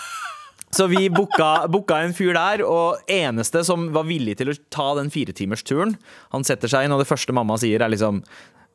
Så 0.79 0.85
vi 0.87 1.09
booka, 1.09 1.67
booka 1.73 2.03
en 2.05 2.13
fyr 2.17 2.35
der, 2.37 2.63
og 2.67 3.01
eneste 3.11 3.63
som 3.65 3.87
var 3.95 4.05
villig 4.09 4.37
til 4.39 4.53
å 4.53 4.57
ta 4.73 4.91
den 4.99 5.09
firetimersturen, 5.13 5.95
han 6.35 6.45
setter 6.45 6.69
seg 6.69 6.85
inn, 6.85 6.93
og 6.93 7.01
det 7.01 7.09
første 7.09 7.33
mamma 7.33 7.57
sier, 7.61 7.81
er 7.81 7.93
liksom 7.93 8.21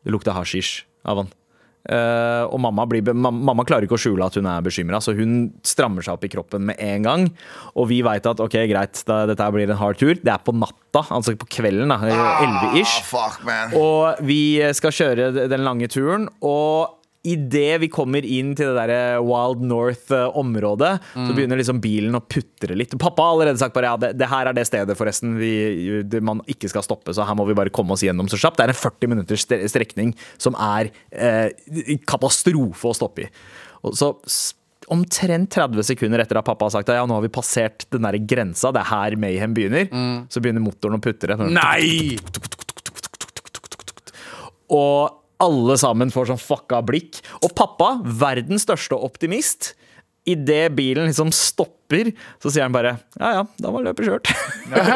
Det 0.03 0.13
lukter 0.13 0.35
hasjisj 0.35 0.83
av 1.09 1.23
han. 1.23 1.33
Uh, 1.83 2.47
og 2.47 2.61
mamma, 2.63 2.85
blir, 2.87 3.09
mamma 3.11 3.65
klarer 3.67 3.83
ikke 3.83 3.97
å 3.97 3.99
skjule 3.99 4.23
at 4.23 4.37
hun 4.39 4.45
er 4.47 4.63
bekymra, 4.63 5.01
så 5.03 5.11
hun 5.17 5.49
strammer 5.67 6.05
seg 6.05 6.15
opp 6.15 6.23
i 6.23 6.31
kroppen 6.31 6.63
med 6.69 6.79
en 6.79 7.03
gang. 7.03 7.25
Og 7.75 7.89
vi 7.89 7.99
veit 8.05 8.23
at 8.29 8.39
ok, 8.39 8.55
greit, 8.71 9.01
da, 9.09 9.23
dette 9.27 9.49
blir 9.51 9.67
en 9.67 9.81
hard 9.81 9.99
tur. 9.99 10.15
Det 10.15 10.31
er 10.31 10.39
på 10.45 10.55
natta, 10.55 11.03
altså 11.11 11.35
på 11.35 11.49
kvelden. 11.57 11.91
da, 11.91 11.99
11-ish. 11.99 13.01
Ah. 13.19 13.75
Og 13.75 14.23
vi 14.23 14.61
skal 14.77 14.95
kjøre 14.95 15.31
den 15.51 15.67
lange 15.67 15.91
turen, 15.91 16.29
og 16.39 17.02
idet 17.23 17.77
vi 17.79 17.87
kommer 17.91 18.25
inn 18.27 18.51
til 18.57 18.73
det 18.73 18.83
der 18.89 19.21
Wild 19.23 19.61
North-området, 19.63 20.91
så 21.13 21.35
begynner 21.35 21.59
liksom 21.59 21.79
bilen 21.83 22.17
å 22.17 22.21
putre 22.23 22.75
litt. 22.75 22.95
Pappa 22.99 23.23
har 23.23 23.37
allerede 23.37 23.61
sagt 23.61 23.75
bare 23.75 23.93
ja, 23.93 23.99
det, 24.01 24.09
det 24.19 24.27
her 24.31 24.49
er 24.49 24.57
det 24.57 24.65
stedet 24.67 24.97
forresten 24.99 25.37
vi, 25.39 25.53
det, 26.03 26.19
man 26.25 26.41
ikke 26.51 26.71
skal 26.71 26.83
stoppe, 26.83 27.15
så 27.15 27.23
her 27.27 27.37
må 27.39 27.47
vi 27.47 27.55
bare 27.57 27.71
komme 27.73 27.95
oss 27.95 28.03
gjennom 28.03 28.27
så 28.31 28.39
kjapt. 28.41 28.59
Det 28.59 28.65
er 28.67 28.73
en 28.75 28.81
40 28.81 29.13
minutters 29.13 29.47
strekning 29.71 30.11
som 30.35 30.57
er 30.59 30.91
eh, 31.15 31.95
katastrofe 32.09 32.91
å 32.91 32.97
stoppe 32.97 33.27
i. 33.27 33.31
Og 33.87 33.95
så 33.99 34.13
Omtrent 34.91 35.47
30 35.55 35.79
sekunder 35.87 36.19
etter 36.19 36.35
at 36.35 36.43
pappa 36.43 36.67
har 36.67 36.73
sagt 36.73 36.89
at 36.91 36.97
ja, 36.99 37.05
nå 37.07 37.15
har 37.15 37.23
vi 37.23 37.29
passert 37.31 37.85
den 37.95 38.03
der 38.03 38.17
grensa, 38.19 38.67
det 38.75 38.81
er 38.81 38.89
her 38.89 39.15
Mayhem 39.15 39.53
begynner, 39.55 39.87
så 40.27 40.43
begynner 40.43 40.59
motoren 40.59 40.99
å 40.99 41.01
putre. 41.01 41.37
Nei! 41.39 42.17
og 44.73 45.22
alle 45.43 45.77
sammen 45.79 46.11
får 46.13 46.31
sånn 46.31 46.41
fucka 46.41 46.81
blikk. 46.85 47.21
Og 47.43 47.53
pappa, 47.57 47.97
verdens 48.03 48.65
største 48.67 48.97
optimist, 48.97 49.73
idet 50.29 50.69
bilen 50.77 51.09
liksom 51.09 51.33
stopper, 51.35 51.81
så 52.41 52.51
sier 52.51 52.65
han 52.65 52.73
bare 52.75 52.95
Ja 53.19 53.31
ja, 53.37 53.43
da 53.61 53.71
var 53.73 53.85
løpet 53.85 54.07
kjørt. 54.07 54.31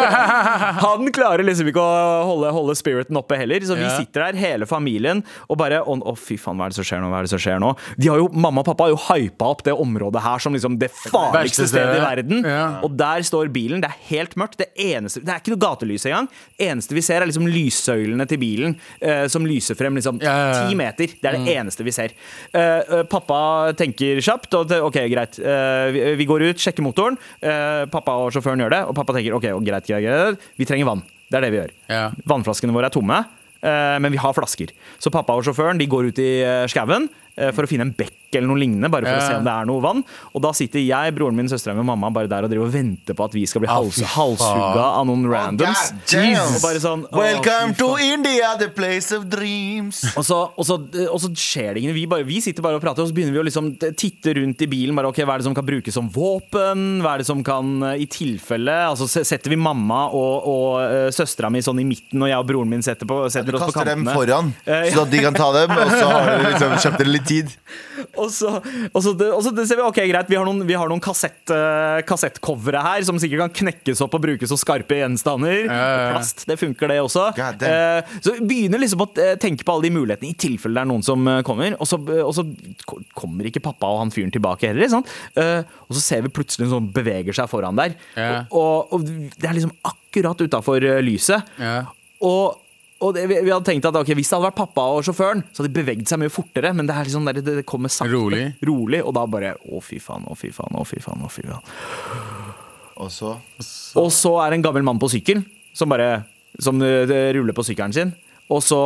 han 0.86 1.12
klarer 1.16 1.46
liksom 1.46 1.70
ikke 1.72 1.84
å 1.84 2.24
holde, 2.28 2.52
holde 2.56 2.78
spiriten 2.80 3.20
oppe 3.20 3.40
heller, 3.40 3.64
så 3.68 3.78
vi 3.78 3.88
sitter 3.96 4.28
der, 4.28 4.40
hele 4.42 4.68
familien, 4.70 5.24
og 5.48 5.60
bare 5.60 5.84
Å, 5.84 5.96
oh, 5.96 6.18
fy 6.18 6.38
faen, 6.42 6.58
hva 6.60 6.68
er 6.68 6.74
det 6.74 6.80
som 6.80 6.88
skjer 6.88 7.02
nå? 7.04 7.12
Hva 7.12 7.22
er 7.22 7.28
det 7.28 7.34
som 7.34 7.42
skjer 7.42 7.62
nå? 7.62 7.72
De 7.98 8.10
har 8.12 8.22
jo, 8.22 8.28
Mamma 8.34 8.64
og 8.64 8.70
pappa 8.70 8.88
har 8.88 8.94
jo 8.94 9.00
hypa 9.08 9.52
opp 9.54 9.64
det 9.66 9.76
området 9.78 10.24
her 10.24 10.44
som 10.44 10.56
liksom 10.56 10.78
det 10.82 10.90
farligste 10.94 11.68
stedet 11.70 11.98
i 12.00 12.04
verden. 12.04 12.46
Og 12.86 12.94
der 12.98 13.26
står 13.28 13.52
bilen. 13.54 13.82
Det 13.84 13.90
er 13.90 14.00
helt 14.10 14.36
mørkt. 14.40 14.60
Det 14.62 14.70
eneste, 14.88 15.24
det 15.26 15.34
er 15.34 15.42
ikke 15.42 15.54
noe 15.54 15.64
gatelys 15.64 16.08
engang. 16.10 16.30
eneste 16.68 16.98
vi 16.98 17.04
ser, 17.06 17.22
er 17.22 17.30
liksom 17.30 17.48
lyssøylene 17.50 18.28
til 18.30 18.42
bilen 18.42 18.76
eh, 19.02 19.26
som 19.32 19.46
lyser 19.48 19.78
frem 19.80 19.98
liksom 19.98 20.20
ti 20.22 20.78
meter. 20.78 21.16
Det 21.22 21.32
er 21.32 21.38
det 21.38 21.56
eneste 21.58 21.86
vi 21.88 21.94
ser. 21.96 22.16
Eh, 22.52 22.62
eh, 22.62 23.04
pappa 23.10 23.74
tenker 23.78 24.22
kjapt. 24.24 24.58
Og 24.60 24.76
ok, 24.90 25.00
greit. 25.12 25.40
Eh, 25.40 25.88
vi, 25.96 26.04
vi 26.22 26.30
går 26.30 26.48
ut, 26.50 26.62
sjekker 26.62 26.86
motoren. 26.88 27.18
Eh, 27.42 27.86
pappa 27.94 28.18
og 28.24 28.32
sjåføren 28.36 28.64
gjør 28.64 28.74
det. 28.74 28.82
Og 28.90 28.96
pappa 28.98 29.14
tenker 29.18 29.36
ok, 29.38 29.50
greit, 29.68 29.88
greit, 29.88 30.04
greit. 30.08 30.48
Vi 30.58 30.66
trenger 30.70 30.90
vann. 30.90 31.04
Det 31.28 31.38
er 31.42 31.44
det 31.48 31.52
vi 31.54 31.60
gjør. 31.62 31.72
Ja. 31.92 32.06
Vannflaskene 32.32 32.74
våre 32.76 32.88
er 32.90 32.96
tomme. 32.96 33.18
eh, 33.62 33.98
Men 34.00 34.12
vi 34.14 34.18
har 34.22 34.34
flasker. 34.38 34.72
Så 35.00 35.12
pappa 35.12 35.36
og 35.36 35.44
sjåføren 35.44 35.78
de 35.80 35.88
går 35.92 36.10
ut 36.12 36.20
i 36.24 36.30
eh, 36.44 36.66
skauen 36.72 37.10
eh, 37.38 37.52
for 37.52 37.64
å 37.66 37.68
finne 37.70 37.88
en 37.90 37.94
bekk 37.98 38.27
eller 38.36 38.50
noe 38.50 38.60
lignende. 38.60 38.90
Bare 38.92 39.08
for 39.08 39.18
å 39.18 39.24
se 39.24 39.38
om 39.40 39.46
det 39.48 39.54
er 39.54 39.68
noe 39.70 39.84
vann. 39.84 40.04
Og 40.34 40.44
da 40.44 40.52
sitter 40.58 40.84
jeg, 40.84 41.14
broren 41.16 41.38
min, 41.38 41.50
søstera 41.52 41.76
mi 41.76 41.84
og 41.84 41.90
mamma 41.92 42.12
bare 42.14 42.30
der 42.32 42.48
og 42.48 42.52
driver 42.52 42.68
og 42.68 42.74
venter 42.76 43.18
på 43.18 43.28
at 43.28 43.38
vi 43.38 43.46
skal 43.50 43.64
bli 43.64 43.72
hals, 43.72 44.02
halshugga 44.16 44.86
av 45.00 45.08
noen 45.10 45.26
randoms. 45.32 45.94
Og 46.18 46.60
bare 46.64 46.82
sånn, 46.84 47.06
Welcome 47.16 47.78
to. 47.80 47.94
India, 48.08 48.54
the 48.60 48.70
place 48.74 49.16
of 49.16 49.26
dreams. 49.32 50.04
Og 50.18 50.26
så, 50.28 50.42
og, 50.52 50.68
så, 50.68 50.78
og 51.08 51.20
så 51.24 51.32
skjer 51.32 51.76
det 51.76 51.84
ingen. 51.84 51.96
Vi, 51.98 52.06
bare, 52.10 52.28
vi 52.28 52.42
sitter 52.44 52.66
bare 52.66 52.80
og 52.80 52.84
prater, 52.84 53.06
og 53.06 53.12
så 53.12 53.16
begynner 53.16 53.36
vi 53.36 53.42
å 53.42 53.48
liksom 53.48 53.72
titte 53.98 54.36
rundt 54.38 54.62
i 54.64 54.70
bilen. 54.70 54.96
Bare, 54.98 55.12
ok, 55.12 55.24
Hva 55.24 55.38
er 55.38 55.44
det 55.44 55.48
som 55.50 55.58
kan 55.58 55.68
brukes 55.68 55.98
som 55.98 56.12
våpen? 56.14 56.86
Hva 57.04 57.16
er 57.16 57.24
det 57.24 57.30
som 57.30 57.44
kan, 57.46 57.74
eh, 57.92 58.04
i 58.04 58.10
tilfelle 58.12 58.76
altså 58.88 59.08
Setter 59.08 59.52
vi 59.52 59.58
mamma 59.60 60.06
og, 60.16 60.48
og 60.48 60.68
uh, 60.82 61.08
søstera 61.14 61.50
mi 61.54 61.62
sånn 61.64 61.82
i 61.82 61.88
midten, 61.88 62.22
og 62.22 62.30
jeg 62.30 62.38
og 62.38 62.48
broren 62.50 62.70
min 62.72 62.84
setter, 62.86 63.08
på, 63.10 63.20
setter 63.34 63.56
ja, 63.56 63.60
oss 63.60 63.66
på 63.66 63.74
kaster 63.74 63.90
dem 63.92 64.06
kantene? 64.06 64.18
foran, 64.18 64.54
Eh, 64.68 64.94
så 64.94 65.06
de 65.06 65.20
kan 65.24 65.34
ta 65.34 65.48
dem, 65.56 65.72
og 65.72 65.92
så 65.92 66.08
har 66.12 66.28
du 66.28 66.46
liksom 66.50 66.74
kjøpt 66.84 67.00
dere 67.02 67.14
litt 67.14 67.28
tid. 67.28 67.54
Og 68.18 68.32
så, 68.34 68.52
og 68.92 69.02
så, 69.04 69.14
og 69.14 69.42
så 69.46 69.52
ser 69.62 69.80
vi, 69.80 69.86
ok, 69.86 70.00
greit, 70.10 70.30
vi 70.32 70.38
har 70.40 70.46
noen, 70.48 70.64
vi 70.68 70.76
har 70.78 70.90
noen 70.90 71.02
kassett, 71.04 71.40
eh, 71.54 72.02
kassettcovere 72.08 72.82
her 72.84 73.06
som 73.08 73.20
sikkert 73.22 73.46
kan 73.46 73.56
knekkes 73.62 74.02
opp 74.06 74.18
og 74.18 74.24
brukes 74.26 74.52
som 74.52 74.60
skarpe 74.60 75.00
gjenstander. 75.00 75.66
ja. 75.68 76.12
Plast, 76.12 76.46
det 76.50 76.60
funker 76.60 76.92
det 76.92 77.00
også. 77.04 77.30
Uh. 77.38 78.18
Så 78.24 78.36
begynner 78.48 78.82
liksom 78.82 79.04
å 79.06 79.10
eh, 79.22 79.36
tenke 79.42 79.66
på 79.68 79.76
alle 79.76 79.88
de 79.88 79.94
mulighetene 79.98 80.32
i 80.32 80.38
tilfelle 80.38 80.78
det 80.78 80.84
er 80.84 80.90
noen 80.90 81.06
som 81.06 81.30
kommer. 81.48 81.74
Og 81.82 81.90
så, 81.90 82.00
og 82.02 82.34
så 82.36 82.46
kommer 83.18 83.50
ikke 83.50 83.64
pappa 83.66 83.90
og 83.94 84.04
han 84.04 84.14
fyren 84.14 84.34
tilbake 84.34 84.72
heller. 84.72 84.90
Sant? 84.92 85.10
Og 85.38 85.98
så 85.98 86.04
ser 86.04 86.26
vi 86.26 86.34
plutselig 86.34 86.68
noen 86.68 86.76
som 86.76 86.90
beveger 86.94 87.36
seg 87.36 87.50
foran 87.52 87.80
der. 87.80 87.96
Og, 88.52 88.94
og 88.94 89.08
det 89.08 89.48
er 89.48 89.58
liksom 89.58 89.74
akkurat 89.88 90.44
utafor 90.46 90.86
lyset. 91.06 91.58
Og, 92.26 92.58
og 92.98 93.14
det, 93.14 93.28
vi, 93.30 93.38
vi 93.46 93.52
hadde 93.54 93.68
tenkt 93.68 93.86
at 93.86 93.98
okay, 94.00 94.16
hvis 94.18 94.30
det 94.30 94.38
hadde 94.38 94.48
vært 94.48 94.58
pappa 94.58 94.86
og 94.96 95.04
sjåføren, 95.06 95.44
så 95.52 95.62
hadde 95.62 95.70
de 95.70 95.78
beveget 95.78 96.10
seg 96.10 96.22
mye 96.22 96.34
fortere. 96.34 96.72
Men 96.74 96.90
det, 96.90 96.96
er 96.96 97.10
liksom, 97.10 97.28
der, 97.30 97.42
det, 97.42 97.58
det 97.60 97.66
kommer 97.70 97.94
sakte. 97.94 98.14
Rolig. 98.16 98.46
Rolig. 98.66 99.04
Og 99.06 99.14
da 99.18 99.26
bare 99.30 99.54
å, 99.70 99.82
fy 99.86 100.00
faen, 100.02 100.26
å, 100.26 100.38
fy 100.38 100.50
faen, 100.56 100.78
å, 100.78 100.86
fy 100.88 101.02
faen. 101.04 101.22
å, 101.22 101.30
fy 101.32 101.46
faen. 101.46 102.56
Og 102.98 103.12
så 103.14 103.36
Og 104.02 104.10
så 104.14 104.32
er 104.42 104.50
det 104.50 104.58
en 104.58 104.66
gammel 104.66 104.86
mann 104.88 104.98
på 104.98 105.10
sykkel 105.14 105.44
som 105.78 105.92
bare 105.92 106.24
Som 106.58 106.82
eh, 106.82 107.12
ruller 107.38 107.54
på 107.54 107.66
sykkelen 107.68 107.94
sin. 107.94 108.16
Og 108.50 108.64
så, 108.66 108.80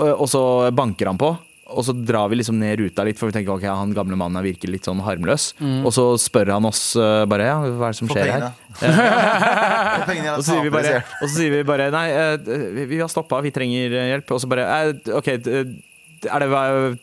eh, 0.00 0.14
og 0.14 0.24
så 0.32 0.40
banker 0.72 1.10
han 1.10 1.20
på. 1.20 1.34
Og 1.68 1.84
så 1.84 1.92
drar 1.92 2.30
vi 2.32 2.38
liksom 2.38 2.56
ned 2.56 2.78
ruta 2.80 3.04
litt, 3.04 3.18
for 3.20 3.28
vi 3.28 3.36
tenker 3.36 3.52
ok, 3.52 3.66
han 3.68 3.90
gamle 3.96 4.16
mannen 4.16 4.40
virker 4.44 4.70
litt 4.72 4.86
sånn 4.88 5.02
harmløs. 5.04 5.50
Og 5.84 5.90
så 5.92 6.04
spør 6.20 6.54
han 6.54 6.68
oss 6.68 6.80
uh, 6.96 7.26
bare 7.28 7.50
ja, 7.50 7.58
hva 7.60 7.90
er 7.90 7.96
det 7.96 7.98
som 8.00 8.08
skjer 8.08 8.24
pengene. 8.24 8.48
her? 8.78 10.30
Og 10.32 10.38
Og 10.38 10.40
så 10.40 10.46
sier 10.48 10.64
vi 10.64 10.72
bare, 10.72 10.94
og 11.18 11.26
så 11.26 11.32
sier 11.34 11.52
vi 11.52 11.60
bare 11.68 11.90
Nei, 11.92 12.06
uh, 12.16 12.72
vi, 12.78 12.88
vi 12.94 13.02
har 13.02 13.12
stoppa, 13.12 13.42
vi 13.44 13.52
trenger 13.52 13.98
eh, 14.00 14.08
hjelp. 14.14 14.32
Og 14.32 14.40
så 14.40 14.48
bare 14.50 14.64
uh, 14.64 15.12
OK, 15.20 15.28
er 15.36 16.44
det, 16.46 16.48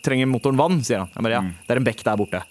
trenger 0.03 0.27
motoren 0.33 0.57
vann? 0.59 0.81
sier 0.83 1.03
han. 1.03 1.13
Jeg 1.13 1.27
bare, 1.27 1.37
ja, 1.37 1.65
det 1.67 1.75
er 1.75 1.83
en 1.83 1.89
bekk 1.91 2.01
der 2.07 2.19
borte. 2.19 2.41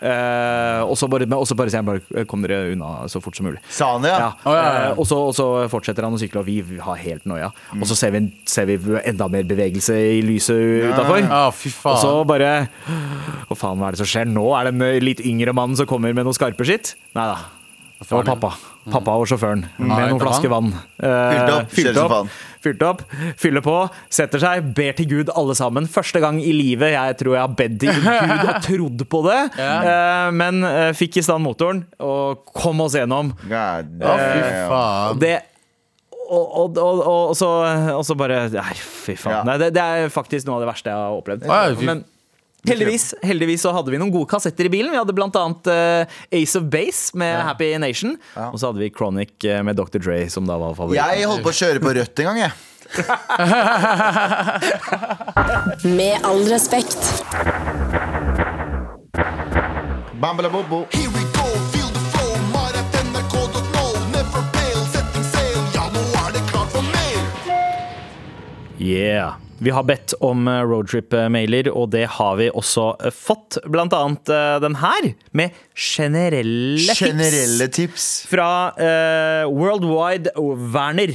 Eh, 0.00 0.80
og 0.84 0.96
så 0.98 1.08
bare, 1.10 1.26
bare 1.28 1.70
sier 1.70 1.80
han 1.80 1.88
bare 1.88 2.24
kom 2.28 2.42
dere 2.44 2.72
unna 2.74 3.06
så 3.10 3.22
fort 3.24 3.38
som 3.38 3.48
mulig. 3.48 3.62
Sa 3.72 3.92
han 3.94 4.04
det, 4.04 4.12
ja? 4.12 4.18
Ja. 4.26 4.30
Oh, 4.44 4.56
ja, 4.56 4.64
ja. 4.64 4.82
Eh, 4.90 4.98
og, 4.98 5.06
så, 5.08 5.20
og 5.30 5.34
så 5.36 5.46
fortsetter 5.72 6.06
han 6.06 6.16
å 6.16 6.20
sykle, 6.20 6.42
og 6.42 6.48
vi 6.48 6.80
har 6.82 7.00
helt 7.04 7.28
noia. 7.30 7.50
Og 7.78 7.86
så 7.90 7.96
ser 7.98 8.14
vi, 8.16 8.24
ser 8.50 8.68
vi 8.70 8.78
enda 9.04 9.28
mer 9.32 9.46
bevegelse 9.48 9.96
i 10.18 10.20
lyset 10.26 10.90
utafor. 10.90 11.22
Å, 11.24 11.42
fy 11.56 11.72
faen. 11.72 11.94
Og 11.94 12.02
så 12.02 12.14
bare 12.28 12.52
Hva 13.48 13.58
faen, 13.58 13.80
hva 13.80 13.90
er 13.90 13.96
det 13.96 14.02
som 14.02 14.10
skjer 14.10 14.30
nå? 14.30 14.46
Er 14.58 14.68
det 14.68 14.74
en 14.76 14.86
eh, 14.88 15.00
litt 15.02 15.22
yngre 15.24 15.54
mann 15.56 15.76
som 15.78 15.88
kommer 15.90 16.14
med 16.16 16.26
noe 16.26 16.36
skarpe 16.36 16.66
skitt? 16.68 16.94
Nei 17.16 17.28
da. 17.30 17.38
Det 18.08 18.16
var 18.18 18.26
pappa. 18.34 18.50
Pappa 18.92 19.14
og 19.16 19.24
sjåføren 19.30 19.62
med 19.80 20.10
noen 20.10 20.20
flasker 20.20 20.50
vann. 20.52 20.72
Fylt 21.72 21.96
opp, 22.04 22.34
fylt 22.64 22.82
opp, 22.84 23.00
fyller 23.40 23.64
på, 23.64 23.76
setter 24.12 24.42
seg, 24.42 24.66
ber 24.76 24.92
til 24.98 25.08
Gud 25.10 25.32
alle 25.34 25.56
sammen. 25.56 25.88
Første 25.90 26.20
gang 26.20 26.38
i 26.44 26.52
livet 26.56 26.92
jeg 26.94 27.16
tror 27.22 27.36
jeg 27.38 27.44
har 27.46 27.56
bedt 27.58 27.78
til 27.80 27.96
Gud 27.96 28.44
og 28.44 28.60
trodd 28.68 29.06
på 29.14 29.22
det. 29.28 29.40
Eh, 29.64 30.28
men 30.36 30.60
eh, 30.68 30.90
fikk 30.96 31.20
i 31.20 31.24
stand 31.24 31.44
motoren 31.46 31.84
og 32.04 32.44
kom 32.52 32.84
oss 32.84 32.96
gjennom. 32.98 33.32
God 33.48 33.96
faen. 34.70 35.20
Det 35.24 35.34
og, 36.24 36.44
og, 36.56 36.78
og, 36.80 37.00
og, 37.04 37.08
og, 37.28 37.34
så, 37.36 37.48
og 37.92 38.00
så 38.08 38.14
bare 38.16 38.46
Nei, 38.52 38.72
fy 38.80 39.12
faen. 39.20 39.34
Ja. 39.36 39.42
Nei, 39.44 39.58
det, 39.60 39.72
det 39.76 39.82
er 39.84 40.12
faktisk 40.12 40.48
noe 40.48 40.56
av 40.56 40.64
det 40.64 40.70
verste 40.72 40.92
jeg 40.92 40.96
har 41.02 41.18
opplevd. 41.18 41.44
Ja, 41.48 41.58
fy- 41.76 41.88
Men 41.88 42.00
heldigvis, 42.68 43.14
heldigvis 43.24 43.64
så 43.66 43.72
hadde 43.76 43.90
vi 43.94 43.98
noen 44.00 44.12
gode 44.14 44.28
kassetter 44.30 44.68
i 44.68 44.72
bilen. 44.72 44.92
Vi 44.94 45.00
hadde 45.00 45.16
blant 45.16 45.36
annet 45.40 45.66
eh, 45.72 46.06
Ace 46.40 46.58
of 46.58 46.64
Base 46.72 47.16
med 47.18 47.36
Happy 47.44 47.72
Nation. 47.82 48.16
Og 48.50 48.58
så 48.60 48.66
hadde 48.70 48.82
vi 48.82 48.90
Chronic 48.94 49.44
eh, 49.44 49.62
med 49.66 49.76
Dr. 49.80 49.98
Dre, 50.00 50.20
som 50.32 50.46
da 50.48 50.56
var 50.60 50.76
favoritten. 50.78 51.18
Jeg 51.18 51.28
holdt 51.30 51.44
på 51.46 51.52
å 51.52 51.58
kjøre 51.62 51.80
på 51.84 51.94
rødt 51.98 52.24
en 52.24 52.30
gang, 52.32 52.38
jeg. 52.46 52.52
Med 55.98 56.20
all 56.22 56.44
respekt. 56.46 57.00
Here 60.92 61.10
we 61.10 61.24
go. 61.34 61.44
Ja. 68.84 69.00
Yeah. 69.00 69.43
Vi 69.58 69.70
har 69.70 69.84
bedt 69.86 70.14
om 70.24 70.48
eh, 70.50 70.62
roadtrip-mailer, 70.66 71.70
og 71.72 71.92
det 71.94 72.06
har 72.16 72.38
vi 72.40 72.50
også 72.50 72.88
eh, 72.98 73.14
fått. 73.14 73.58
Blant 73.70 73.94
annet 73.96 74.30
eh, 74.32 74.56
den 74.64 74.78
her, 74.80 75.10
med 75.32 75.54
generelle, 75.74 76.94
Generelle 76.98 77.68
tips 77.68 77.94
tips. 77.94 78.08
fra 78.30 78.48
uh, 78.78 79.50
Worldwide 79.50 80.32
Werner. 80.74 81.14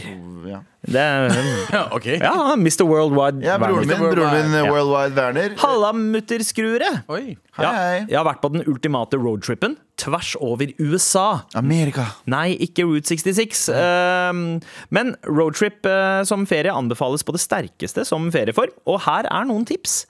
Ja, 0.49 0.63
Det 0.89 1.01
er, 1.01 1.29
Ja, 1.75 1.81
ok. 1.93 2.05
ja, 2.17 2.55
Mr. 2.57 2.83
Worldwide 2.89 3.43
ja 3.45 3.57
broren 3.61 3.85
min, 3.85 3.91
Werner. 3.93 4.15
broren 4.15 4.49
min 4.51 4.63
Ja. 4.65 4.71
Worldwide 4.73 5.15
Werner. 5.19 5.53
Halla, 5.61 5.91
mutterskruere! 5.93 6.89
Oi. 7.13 7.35
Hei, 7.59 7.63
Ja, 7.65 7.71
hei. 7.75 7.99
jeg 8.09 8.17
har 8.17 8.25
vært 8.25 8.41
på 8.41 8.51
den 8.53 8.63
ultimate 8.67 9.19
roadtrippen 9.21 9.75
tvers 9.99 10.31
over 10.39 10.71
USA. 10.79 11.43
Amerika. 11.59 12.05
Nei, 12.31 12.53
ikke 12.63 12.85
Route 12.87 13.05
66. 13.11 13.67
Ehm, 13.75 14.61
men 14.95 15.13
roadtrip 15.27 15.85
eh, 15.85 16.23
som 16.25 16.45
ferie 16.49 16.71
anbefales 16.73 17.21
på 17.27 17.35
det 17.35 17.41
sterkeste 17.43 18.05
som 18.07 18.29
ferieform. 18.31 18.71
Og 18.87 19.01
her 19.05 19.27
er 19.29 19.45
noen 19.49 19.67
tips. 19.69 20.05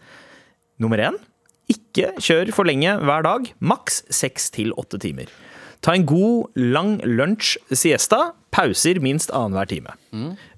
Nummer 0.80 1.02
én 1.10 1.18
ikke 1.70 2.14
kjør 2.22 2.50
for 2.56 2.66
lenge 2.70 2.96
hver 3.04 3.26
dag. 3.26 3.50
Maks 3.62 4.04
seks 4.14 4.48
til 4.56 4.72
åtte 4.80 4.98
timer. 5.02 5.28
Ta 5.86 5.94
en 5.96 6.06
god, 6.10 6.50
lang 6.58 6.98
lunsj 7.06 7.58
siesta. 7.72 8.32
Pauser 8.52 9.00
minst 9.04 9.34
annenhver 9.36 9.70
time. 9.70 9.98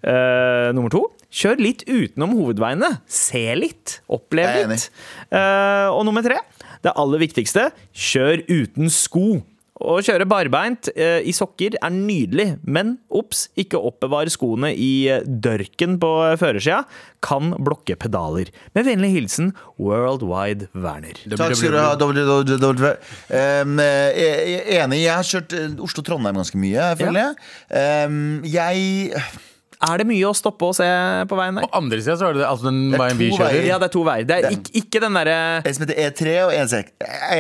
Eh, 0.02 0.70
nummer 0.76 0.94
to 0.94 1.08
kjør 1.32 1.62
litt 1.64 1.86
utenom 1.88 2.36
hovedveiene. 2.38 2.98
Se 3.10 3.44
litt. 3.58 4.00
Opplev 4.12 4.68
litt. 4.70 4.90
Uh, 5.32 5.88
og 5.96 6.04
nummer 6.08 6.26
tre, 6.26 6.42
det 6.84 6.94
aller 7.00 7.24
viktigste, 7.24 7.70
kjør 7.96 8.44
uten 8.52 8.92
sko. 8.92 9.42
Å 9.82 9.98
kjøre 10.06 10.28
barbeint 10.30 10.90
eh, 10.94 11.20
i 11.26 11.34
sokker 11.36 11.78
er 11.82 11.94
nydelig, 11.94 12.48
men 12.64 12.96
obs, 13.10 13.48
ikke 13.60 13.80
oppbevar 13.82 14.30
skoene 14.32 14.72
i 14.76 15.08
eh, 15.10 15.24
dørken 15.26 15.98
på 16.02 16.12
eh, 16.28 16.38
førersida. 16.40 16.84
Kan 17.22 17.54
blokke 17.62 17.98
pedaler. 18.02 18.52
Med 18.78 18.88
vennlig 18.88 19.12
hilsen 19.16 19.52
Worldwide 19.82 20.70
Werner. 20.74 21.18
Takk 21.36 21.58
skal 21.58 21.76
du 21.76 21.80
ha. 21.82 21.94
WWW. 22.00 22.94
Um, 23.30 23.78
er 23.82 24.82
enig. 24.82 25.04
Jeg 25.04 25.14
har 25.14 25.28
kjørt 25.28 25.56
Oslo-Trondheim 25.86 26.42
ganske 26.42 26.62
mye, 26.62 26.92
føler 27.00 27.22
jeg. 27.22 27.40
Um, 28.10 28.42
jeg 28.50 29.22
Er 29.82 30.02
det 30.02 30.06
mye 30.10 30.28
å 30.30 30.34
stoppe 30.38 30.68
og 30.70 30.76
se 30.78 30.86
på 31.30 31.38
veien 31.40 31.58
der? 31.58 31.66
På 31.66 31.80
andre 31.80 31.98
sida 32.02 32.18
så 32.20 32.28
er 32.30 32.38
det 32.38 32.46
altså 32.46 32.68
den 32.70 32.80
det 32.92 32.98
er 33.00 33.02
veien 33.04 33.20
vi 33.22 33.30
kjører. 33.32 33.56
veier. 33.56 33.68
Ja, 33.72 33.80
det 33.82 33.88
er 33.90 33.94
to 33.96 34.04
veier. 34.06 34.28
Det 34.30 34.38
er 34.38 34.56
ikke, 34.56 34.74
ikke 34.82 35.02
den 35.02 35.18
derre 35.18 35.38
En 35.66 35.78
som 35.78 35.86
heter 35.86 36.02
E3 36.06 36.36
og 36.46 36.54
E6. 36.58 36.92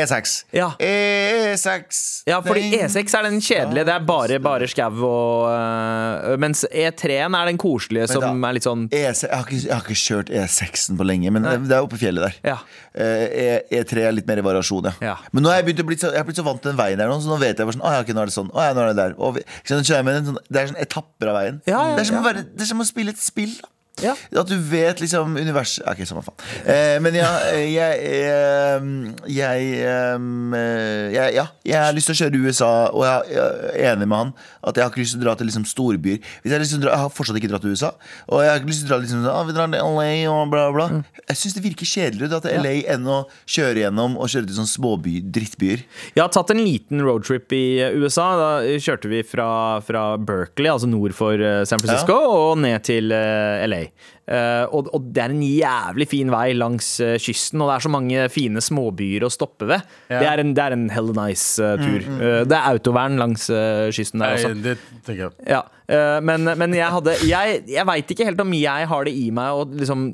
E6. 0.01 0.33
Ja. 0.57 0.69
E6. 0.81 2.01
Ja, 2.31 2.39
fordi 2.45 2.63
E6 2.79 3.17
er 3.19 3.27
den 3.27 3.39
kjedelige. 3.43 3.85
Det 3.89 3.93
er 3.95 4.05
bare, 4.07 4.39
bare 4.43 4.69
skau 4.71 4.89
og 5.07 5.51
øh, 5.51 6.37
Mens 6.41 6.63
E3-en 6.69 7.37
er 7.37 7.51
den 7.51 7.59
koselige 7.61 8.09
som 8.11 8.23
da- 8.25 8.49
er 8.49 8.57
litt 8.57 8.65
sånn 8.67 8.87
E6, 8.89 9.23
jeg, 9.27 9.35
har 9.37 9.45
ikke, 9.45 9.61
jeg 9.67 9.75
har 9.75 9.85
ikke 9.85 9.99
kjørt 10.01 10.31
E6-en 10.41 10.97
på 10.99 11.07
lenge, 11.07 11.31
men 11.33 11.45
det 11.45 11.75
er 11.77 11.85
oppe 11.85 11.97
i 11.99 12.01
fjellet 12.01 12.25
der. 12.27 12.39
Ja. 12.53 12.57
Eh, 12.91 13.27
E, 13.31 13.45
E3 13.81 14.05
er 14.07 14.15
litt 14.15 14.27
mer 14.27 14.41
i 14.41 14.45
variasjon, 14.45 14.89
ja. 14.89 14.93
Ja. 15.11 15.15
Men 15.31 15.45
nå 15.45 15.51
har 15.51 15.61
jeg 15.61 15.69
begynt 15.69 15.83
å 15.83 15.87
bli 15.87 15.97
så, 15.99 16.11
jeg 16.11 16.21
har 16.21 16.27
blitt 16.27 16.39
så 16.39 16.45
vant 16.45 16.61
til 16.61 16.71
den 16.73 16.79
veien 16.79 16.99
der 16.99 17.09
nå, 17.11 17.17
så 17.23 17.31
nå 17.31 17.37
vet 17.41 17.59
jeg 17.59 17.67
bare 17.67 17.75
sånn 17.77 17.85
Å 17.85 17.93
ja, 17.95 18.01
okay, 18.03 18.15
nå 18.17 18.23
er 18.23 18.31
det 18.31 18.35
sånn. 18.35 18.51
Å 18.51 18.65
ja, 18.65 18.73
nå 18.75 18.83
er 18.83 18.91
det 18.91 18.97
der. 18.99 19.15
Og, 19.21 19.39
så 19.63 19.79
sånn, 19.79 20.39
det 20.51 20.61
er 20.61 20.71
sånn 20.71 20.81
etapper 20.81 21.31
av 21.31 21.37
veien. 21.39 21.61
Ja, 21.69 21.81
ja, 21.91 21.95
det, 21.95 22.03
er 22.03 22.09
som 22.09 22.19
å 22.21 22.25
være, 22.31 22.47
det 22.53 22.65
er 22.65 22.71
som 22.71 22.83
å 22.83 22.87
spille 22.87 23.13
et 23.15 23.21
spill. 23.21 23.53
da. 23.61 23.69
Ja. 24.01 24.15
At 24.41 24.49
du 24.49 24.57
vet 24.57 25.01
liksom 25.03 25.35
universet 25.37 25.85
Ok, 25.87 26.03
samme 26.09 26.23
faen. 26.25 26.37
Eh, 26.65 26.97
men 27.03 27.15
ja, 27.17 27.31
jeg 27.61 27.81
jeg 27.81 28.05
eh, 28.27 28.87
Jeg, 29.29 29.67
eh, 29.81 31.05
jeg 31.15 31.35
Ja, 31.37 31.47
jeg 31.65 31.77
har 31.77 31.95
lyst 31.95 32.09
til 32.11 32.17
å 32.17 32.21
kjøre 32.23 32.37
i 32.39 32.47
USA, 32.47 32.71
og 32.91 33.05
jeg, 33.05 33.35
jeg 33.35 33.85
er 33.85 33.93
enig 33.95 34.09
med 34.09 34.17
han 34.25 34.33
at 34.61 34.77
jeg 34.77 34.85
har 34.85 34.91
ikke 34.91 35.01
lyst 35.01 35.15
til 35.15 35.23
å 35.23 35.25
dra 35.25 35.33
til 35.37 35.47
liksom 35.49 35.63
storbyer. 35.65 36.19
Hvis 36.43 36.53
jeg, 36.53 36.81
dra, 36.83 36.91
jeg 36.93 37.01
har 37.01 37.13
fortsatt 37.13 37.37
ikke 37.39 37.49
dratt 37.49 37.63
til 37.65 37.73
USA, 37.73 37.91
og 38.29 38.43
jeg 38.43 38.51
har 38.51 38.59
ikke 38.59 38.69
lyst 38.69 38.83
til 38.83 38.89
å 38.89 38.91
dra 38.91 38.99
liksom, 39.01 39.23
ah, 39.31 39.41
vi 39.47 39.55
drar 39.55 39.71
til 39.71 39.81
LA 39.81 40.09
og 40.29 40.51
bla, 40.51 40.65
bla. 40.75 40.87
Jeg 41.23 41.39
syns 41.39 41.55
det 41.57 41.63
virker 41.65 41.89
kjedeligere 41.89 42.29
å 42.29 42.33
dra 42.35 42.41
til 42.45 42.61
LA 42.61 42.73
enn 42.93 43.07
å 43.09 43.17
kjøre 43.49 43.85
gjennom 43.85 44.17
og 44.19 44.29
kjøre 44.31 44.49
til 44.49 44.59
sånne 44.59 44.73
småby, 44.73 45.15
drittbyer. 45.33 45.85
Jeg 46.13 46.21
har 46.21 46.31
tatt 46.33 46.53
en 46.53 46.61
liten 46.61 47.01
roadtrip 47.05 47.53
i 47.57 47.63
USA. 47.97 48.27
Da 48.37 48.51
kjørte 48.85 49.11
vi 49.11 49.23
fra, 49.27 49.49
fra 49.85 50.05
Berkeley, 50.21 50.69
altså 50.71 50.89
nord 50.89 51.15
for 51.17 51.41
eh, 51.41 51.63
San 51.69 51.81
Francisco, 51.81 52.17
og 52.51 52.61
ned 52.61 52.85
til 52.85 53.13
eh, 53.15 53.65
LA. 53.65 53.83
Eh, 54.31 54.63
og, 54.71 54.87
og 54.95 55.07
det 55.11 55.23
er 55.23 55.33
en 55.33 55.41
jævlig 55.43 56.07
fin 56.11 56.29
vei 56.31 56.51
langs 56.55 56.87
uh, 57.03 57.15
kysten, 57.19 57.61
og 57.61 57.69
det 57.69 57.75
er 57.75 57.85
så 57.85 57.91
mange 57.91 58.27
fine 58.31 58.61
småbyer 58.63 59.25
å 59.27 59.31
stoppe 59.33 59.67
ved. 59.69 59.87
Det, 60.11 60.21
er 60.23 60.43
en, 60.43 60.53
det 60.55 60.63
er 60.63 60.75
en 60.75 60.85
hell 60.93 61.11
nice 61.17 61.57
uh, 61.61 61.73
tur. 61.81 62.05
Eh, 62.05 62.37
det 62.47 62.57
er 62.57 62.69
autovern 62.69 63.17
langs 63.21 63.49
kysten 63.95 64.23
der 64.23 64.35
Nei, 64.35 64.37
også. 64.39 64.53
det 64.63 64.77
tenker 65.07 65.23
jeg. 65.25 65.49
Ja, 65.49 65.63
eh, 65.91 66.19
men, 66.23 66.47
men 66.59 66.77
jeg 66.77 66.93
hadde 66.93 67.17
Jeg, 67.27 67.63
jeg 67.71 67.87
veit 67.89 68.13
ikke 68.13 68.29
helt 68.29 68.41
om 68.43 68.53
jeg 68.55 68.87
har 68.93 69.09
det 69.09 69.13
i 69.17 69.27
meg 69.35 69.57
å 69.57 69.65
liksom 69.67 70.07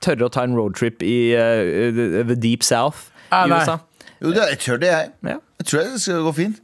tørre 0.00 0.26
å 0.26 0.32
ta 0.32 0.46
en 0.48 0.56
roadtrip 0.56 1.04
i 1.04 1.16
the, 1.36 2.24
the 2.32 2.36
deep 2.38 2.64
south 2.66 3.08
Ah, 3.30 3.44
i 3.46 3.52
nei. 3.52 3.60
USA. 3.62 3.78
Jo, 4.20 4.32
det, 4.34 4.46
jeg 4.50 4.58
tør 4.64 4.80
det, 4.82 4.88
jeg. 4.90 5.10
Ja. 5.30 5.36
Jeg 5.60 5.68
tror 5.70 5.84
det 5.86 6.00
skal 6.02 6.24
gå 6.26 6.32
fint. 6.36 6.56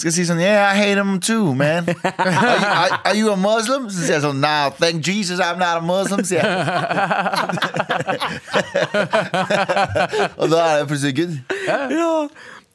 Jeg 0.00 0.12
si 0.16 0.24
sånn 0.24 0.40
Yeah, 0.40 0.64
I 0.72 0.74
hate 0.74 0.96
them 0.96 1.20
too, 1.20 1.54
man. 1.54 1.84
Are 2.04 2.30
you, 2.32 2.66
are, 2.66 3.00
are 3.04 3.14
you 3.14 3.32
a 3.32 3.36
Muslim? 3.36 3.90
Sier 3.92 4.16
jeg 4.16 4.22
sånn 4.24 4.40
Nah, 4.40 4.70
thank 4.70 5.04
Jesus 5.04 5.38
I'm 5.38 5.58
not 5.60 5.82
a 5.82 5.84
Muslim. 5.84 6.24
Og 10.40 10.48
da 10.48 10.62
er 10.64 10.80
det 10.80 10.88
plutselig 10.88 11.14
good. 11.20 11.36
Ja, 11.68 11.78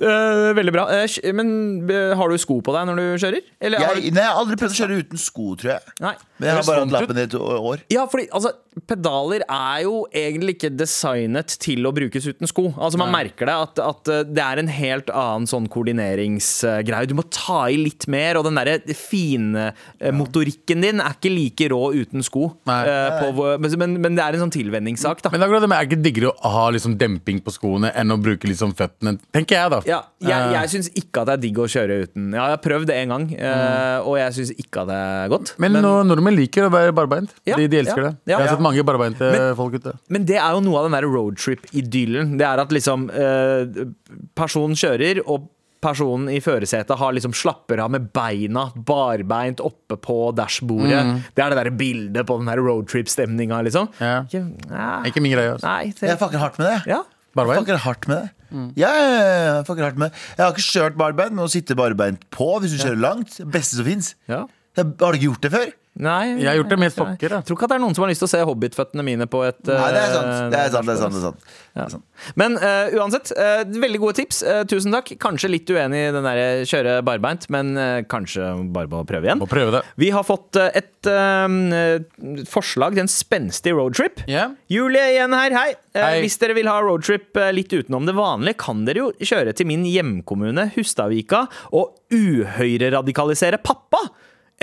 eh, 0.02 0.52
veldig 0.58 0.74
bra. 0.76 0.86
Uh, 0.92 1.32
men 1.38 1.50
uh, 1.90 2.14
har 2.20 2.32
du 2.32 2.38
sko 2.42 2.60
på 2.66 2.76
deg 2.76 2.88
når 2.90 3.00
du 3.00 3.06
kjører? 3.24 3.50
Eller, 3.58 3.84
Jeg, 3.84 4.04
du, 4.08 4.08
nei, 4.16 4.24
jeg 4.24 4.30
har 4.30 4.40
aldri 4.42 4.60
prøvd 4.62 4.76
å 4.76 4.80
kjøre 4.82 5.00
uten 5.02 5.22
sko, 5.22 5.50
tror 5.60 5.74
jeg. 5.76 5.98
nei. 6.04 6.16
Men 6.38 6.52
jeg 6.52 6.58
har 6.60 6.66
bare 6.68 6.82
hatt 6.84 6.94
lappen 6.94 7.18
i 7.18 7.26
et 7.26 7.36
år. 7.40 7.84
Ja, 7.90 8.04
fordi 8.12 8.28
altså, 8.38 8.52
pedaler 8.86 9.42
er 9.42 9.80
jo 9.88 9.94
egentlig 10.14 10.54
ikke 10.58 10.70
designet 10.78 11.56
til 11.64 11.88
å 11.90 11.94
brukes 11.98 12.28
uten 12.30 12.50
sko. 12.50 12.68
Altså 12.76 13.00
Man 13.02 13.10
merker 13.16 13.50
det 13.50 13.56
at, 13.58 13.82
at 13.82 14.12
det 14.30 14.44
er 14.44 14.62
en 14.62 14.70
helt 14.70 15.10
annen 15.10 15.48
sånn 15.50 15.66
koordineringsgreie. 15.74 17.10
Du 17.10 17.16
må 17.18 17.26
ta 17.34 17.64
i 17.74 17.80
litt 17.82 18.06
mer, 18.12 18.38
og 18.38 18.46
den 18.46 18.60
derre 18.60 18.78
fine 18.94 19.72
motorikken 20.14 20.86
din 20.86 21.02
er 21.02 21.18
ikke 21.18 21.34
like 21.34 21.72
rå 21.74 21.82
uten 21.98 22.22
sko. 22.26 22.52
Nei. 22.70 22.80
På, 23.18 23.50
men, 23.58 23.78
men, 23.82 23.98
men 24.06 24.20
det 24.20 24.28
er 24.28 24.38
en 24.38 24.46
sånn 24.46 24.54
tilvenningssak, 24.54 25.26
da. 25.26 25.34
Men 25.34 25.48
akkurat 25.48 25.66
det 25.66 25.72
med 25.74 25.82
er 25.82 25.90
ikke 25.90 26.02
diggere 26.06 26.36
å 26.36 26.54
ha 26.54 26.68
liksom 26.76 27.00
demping 27.02 27.42
på 27.42 27.54
skoene 27.58 27.92
enn 27.98 28.14
å 28.14 28.20
bruke 28.22 28.50
liksom 28.50 28.78
føttene, 28.78 29.18
tenker 29.34 29.58
jeg, 29.58 29.74
da. 29.74 29.82
Ja, 29.88 30.02
jeg, 30.20 30.36
Eh, 30.36 30.52
jeg 30.58 30.70
syns 30.74 30.90
ikke 31.00 31.22
at 31.24 31.30
det 31.30 31.34
er 31.38 31.42
digg 31.46 31.60
å 31.64 31.68
kjøre 31.72 31.98
uten. 32.04 32.26
Ja, 32.36 32.50
jeg 32.50 32.56
har 32.58 32.62
prøvd 32.66 32.88
det 32.92 32.96
en 33.00 33.14
gang, 33.14 33.26
eh, 33.40 33.98
og 34.04 34.18
jeg 34.20 34.36
syns 34.36 34.52
ikke 34.60 34.82
at 34.84 34.88
det 34.92 34.98
er 35.00 35.30
godt. 35.32 35.54
men, 35.58 35.78
nå- 35.80 36.04
nordmenn 36.06 36.36
liker 36.36 36.68
å 36.68 36.72
være 36.74 36.92
barbeint. 36.98 37.32
Ja, 37.48 37.56
de, 37.56 37.68
de 37.72 37.80
elsker 37.82 38.04
ja, 38.04 38.10
det. 38.12 38.18
ja. 38.28 38.38
Jeg 38.38 38.48
har 38.50 38.56
sett 38.58 38.66
mange 38.68 38.84
barbeinte 38.84 39.32
folk 39.56 39.80
ute. 39.80 39.96
Men 40.12 40.26
det 40.28 40.36
er 40.44 40.52
jo 40.58 40.60
noe 40.68 40.82
av 40.84 40.90
den 40.90 40.98
der 41.00 41.08
roadtrip-idyllen. 41.08 42.38
Det 42.38 42.46
er 42.48 42.60
at 42.66 42.74
liksom 42.76 43.10
eh, 43.10 43.86
Personen 44.38 44.76
kjører, 44.78 45.24
og 45.26 45.48
personen 45.82 46.28
i 46.34 46.40
førersetet 46.42 46.98
har 46.98 47.14
liksom 47.14 47.34
slapper 47.38 47.80
av 47.84 47.92
med 47.94 48.08
beina 48.12 48.68
barbeint 48.76 49.60
oppe 49.62 49.96
på 50.02 50.32
dashbordet. 50.36 51.04
Det 51.38 51.44
er 51.44 51.54
det 51.54 51.60
der 51.60 51.70
bildet 51.78 52.26
på 52.28 52.38
den 52.42 52.50
der 52.50 52.58
roadtrip-stemninga, 52.66 53.60
liksom. 53.68 53.88
Ja. 54.02 54.24
Ikke, 54.26 54.42
ja, 54.72 54.88
Ikke 55.06 55.22
min 55.22 55.36
greie. 55.38 55.54
Altså. 55.54 55.68
Nei, 55.70 55.84
Jeg 55.94 56.00
det, 56.02 56.18
fucker 56.20 56.42
hardt 56.42 56.58
med 56.60 56.68
det. 56.74 56.80
ja. 56.96 57.04
Jeg 57.38 57.66
fucker 57.66 57.78
hardt 57.86 58.08
med 58.08 58.18
det. 58.24 58.30
Mm. 58.48 58.68
ja, 58.80 58.90
jeg 58.96 59.66
fucker 59.68 59.84
hardt 59.84 59.98
med 60.00 60.10
det. 60.10 60.22
Jeg 60.38 60.46
har 60.46 60.54
ikke 60.56 60.68
kjørt 60.72 60.98
barbein, 60.98 61.36
men 61.36 61.44
å 61.46 61.50
sitte 61.52 61.76
barbeint 61.76 62.22
på 62.34 62.48
hvis 62.64 62.74
du 62.78 62.80
kjører 62.82 63.02
langt, 63.04 63.36
det 63.38 63.50
beste 63.52 63.76
som 63.80 63.86
fins. 63.86 64.16
ja. 64.32 64.46
Har 64.78 64.86
du 65.12 65.18
ikke 65.18 65.26
gjort 65.32 65.42
det 65.42 65.50
før? 65.52 65.70
Nei, 65.98 66.38
Jeg 66.38 66.46
har 66.52 66.58
gjort 66.60 66.70
det 66.70 66.78
med 66.78 66.92
sokker. 66.94 67.34
Jeg 67.40 67.46
tror 67.48 67.58
ikke 67.58 67.66
at 67.66 67.72
det 67.72 67.78
er 67.80 67.82
noen 67.82 67.96
som 67.98 68.04
har 68.06 68.12
lyst 68.12 68.22
til 68.22 68.28
å 68.28 68.32
se 68.36 68.42
hobbitføttene 68.46 69.04
mine 69.08 69.26
på 69.26 69.40
et 69.48 69.58
Nei, 69.66 69.88
det 69.96 70.02
er 70.04 70.12
sant. 70.14 70.28
eh, 70.30 70.50
Det 70.54 70.60
er 70.62 70.70
sant, 70.76 70.86
det 70.86 70.94
er 70.94 71.00
sant, 71.02 71.16
det 71.18 71.22
er 71.24 71.26
sant. 71.26 71.48
Ja. 71.98 72.34
Men 72.38 72.58
eh, 72.58 72.94
uansett, 73.00 73.32
eh, 73.34 73.64
veldig 73.82 74.00
gode 74.04 74.18
tips. 74.20 74.44
Uh, 74.46 74.62
tusen 74.70 74.94
takk. 74.94 75.10
Kanskje 75.22 75.50
litt 75.50 75.70
uenig 75.74 76.04
i 76.08 76.12
den 76.14 76.26
der 76.28 76.64
kjøre 76.70 77.00
barbeint, 77.06 77.48
men 77.54 77.74
kanskje 78.10 78.46
bare 78.74 78.90
må 78.92 79.02
prøve 79.10 79.26
igjen. 79.30 79.42
Må 79.42 79.50
prøve 79.50 79.74
det. 79.78 79.82
Vi 79.98 80.12
har 80.14 80.26
fått 80.28 80.58
et 80.62 81.10
forslag 82.50 82.94
til 82.98 83.04
en 83.06 83.12
spenstig 83.12 83.74
roadtrip. 83.78 84.22
Yeah. 84.30 84.54
Julie 84.72 85.04
igjen 85.16 85.34
her, 85.38 85.56
hei. 85.58 85.70
Eh, 85.98 86.04
Hei. 86.04 86.22
Hvis 86.22 86.38
dere 86.42 86.54
vil 86.58 86.70
ha 86.70 86.78
roadtrip 86.84 87.38
litt 87.56 87.74
utenom 87.74 88.06
det 88.06 88.14
vanlige, 88.18 88.58
kan 88.62 88.84
dere 88.86 89.06
jo 89.06 89.12
kjøre 89.18 89.54
til 89.58 89.66
min 89.70 89.86
hjemkommune 89.90 90.68
Hustadvika 90.76 91.46
og 91.74 91.98
uhøyreradikalisere 92.14 93.60
pappa. 93.64 94.04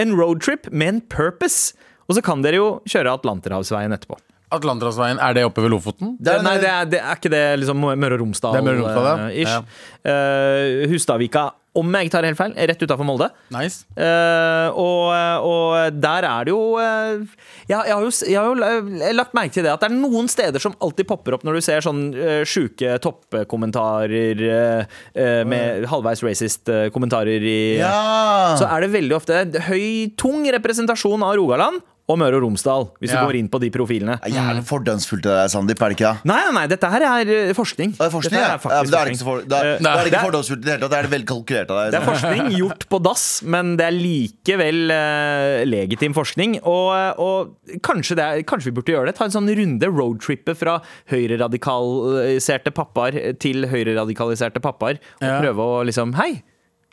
En 0.01 0.15
roadtrip 0.19 0.71
med 0.73 0.89
en 0.95 1.01
purpose. 1.13 1.75
Og 2.09 2.17
så 2.19 2.23
kan 2.25 2.43
dere 2.45 2.59
jo 2.61 2.69
kjøre 2.91 3.15
Atlanterhavsveien 3.19 3.95
etterpå. 3.97 4.19
Atlanterhavsveien, 4.55 5.19
er 5.19 5.35
det 5.35 5.45
oppe 5.49 5.65
ved 5.65 5.73
Lofoten? 5.73 6.15
Det 6.23 6.35
er, 6.35 6.43
Nei, 6.45 6.57
det 6.63 6.69
er, 6.71 6.89
det 6.93 7.01
er 7.01 7.19
ikke 7.19 7.31
det 7.33 7.43
liksom 7.63 7.81
Møre 7.81 8.19
og 8.19 8.23
Romsdal? 8.23 8.55
Det 8.55 8.61
er 8.61 8.67
Møre 8.69 8.83
og 8.83 8.85
Romsdal, 8.85 9.25
ja. 9.41 9.57
eh. 9.57 10.13
Eh, 10.13 10.85
Hustadvika, 10.93 11.49
om 11.75 11.99
jeg 11.99 12.09
ikke 12.09 12.17
tar 12.17 12.29
helt 12.29 12.41
feil, 12.41 12.57
rett 12.71 12.85
utafor 12.85 13.09
Molde. 13.09 13.31
Nice. 13.55 13.85
Uh, 13.99 14.69
og, 14.79 15.11
og 15.45 16.01
der 16.01 16.29
er 16.29 16.49
det 16.49 16.55
jo 16.55 16.63
uh, 16.79 17.23
jeg, 17.69 17.77
jeg 17.77 17.95
har 17.95 18.05
jo, 18.05 18.13
jeg 18.31 18.39
har 18.39 18.51
jo 18.51 19.15
lagt 19.19 19.37
merke 19.37 19.55
til 19.57 19.67
det 19.67 19.73
at 19.75 19.85
det 19.85 19.91
er 19.91 19.97
noen 19.99 20.31
steder 20.31 20.63
som 20.63 20.77
alltid 20.85 21.09
popper 21.11 21.37
opp 21.37 21.47
når 21.47 21.59
du 21.59 21.65
ser 21.65 21.85
sånn 21.85 22.07
uh, 22.17 22.43
sjuke 22.49 22.95
toppkommentarer 23.03 24.43
eh, 24.49 24.99
eh, 25.15 25.43
med 25.49 25.87
halvveis 25.91 26.23
racist 26.25 26.71
eh, 26.73 26.89
kommentarer 26.95 27.43
i 27.45 27.59
ja. 27.81 28.55
Så 28.59 28.69
er 28.69 28.85
det 28.85 28.93
veldig 28.95 29.17
ofte 29.17 29.43
høy, 29.69 30.15
tung 30.21 30.47
representasjon 30.55 31.25
av 31.27 31.37
Rogaland 31.39 31.83
og 32.07 32.19
Møre 32.21 32.37
og 32.37 32.43
Romsdal, 32.45 32.85
hvis 33.01 33.13
Ja. 33.15 33.21
du 33.23 33.27
går 33.33 33.37
inn 33.39 33.49
på 33.49 33.59
de 33.63 33.71
profilene. 33.73 34.19
Det 34.21 34.29
er 34.33 34.37
Jævlig 34.37 34.65
fordomsfullt 34.69 35.23
det 35.25 35.33
deg, 35.33 35.51
Sandeep. 35.51 35.81
Er 35.81 35.89
det 35.89 35.97
ikke 35.97 36.11
det? 36.13 36.25
Nei, 36.29 36.37
nei, 36.45 36.53
nei, 36.53 36.67
dette 36.69 36.91
her 36.93 37.01
er 37.09 37.31
eh, 37.33 37.53
forskning. 37.57 37.95
Det 37.97 38.05
er 38.05 38.11
forskning, 38.13 38.37
ja. 38.41 38.51
er 38.55 38.61
ja 38.61 38.83
da 38.85 38.99
er 39.01 39.05
det 39.09 39.15
ikke 39.15 39.23
så 39.23 39.29
for, 39.31 39.41
det 39.41 39.53
Eh, 39.57 39.71
er 39.71 39.79
det 39.79 39.89
er 39.89 40.11
ikke 40.11 40.19
er- 40.21 40.27
fordomsfullt 40.29 40.61
i 40.61 40.65
det 40.69 40.73
hele 40.75 40.83
tatt. 40.85 40.91
Det 40.91 40.99
er 40.99 41.09
det 41.09 41.27
kalkulert 41.31 41.71
av 41.71 41.77
deg. 41.81 41.93
Det 41.95 42.01
er 42.03 42.09
forskning 42.13 42.59
gjort 42.59 42.85
på 42.93 43.03
dass, 43.03 43.25
men 43.43 43.77
det 43.81 43.87
er 43.89 43.97
likevel 43.97 44.93
uh, 44.93 45.65
legitim 45.65 46.13
forskning. 46.15 46.59
Og, 46.63 46.93
og 47.25 47.81
kanskje, 47.81 48.17
det 48.21 48.25
er, 48.29 48.43
kanskje 48.45 48.69
vi 48.69 48.77
burde 48.77 48.93
gjøre 48.93 49.07
det. 49.09 49.17
Ta 49.17 49.25
en 49.25 49.31
sånn 49.35 49.49
runde 49.57 49.89
roadtrippe 49.89 50.55
fra 50.61 50.81
høyreradikaliserte 51.09 52.73
pappaer 52.75 53.33
til 53.41 53.65
høyreradikaliserte 53.71 54.61
pappaer. 54.61 55.01
Og 55.21 55.25
Ja. 55.29 55.41
prøve 55.41 55.57
å 55.65 55.85
liksom 55.89 56.13
Hei, 56.15 56.43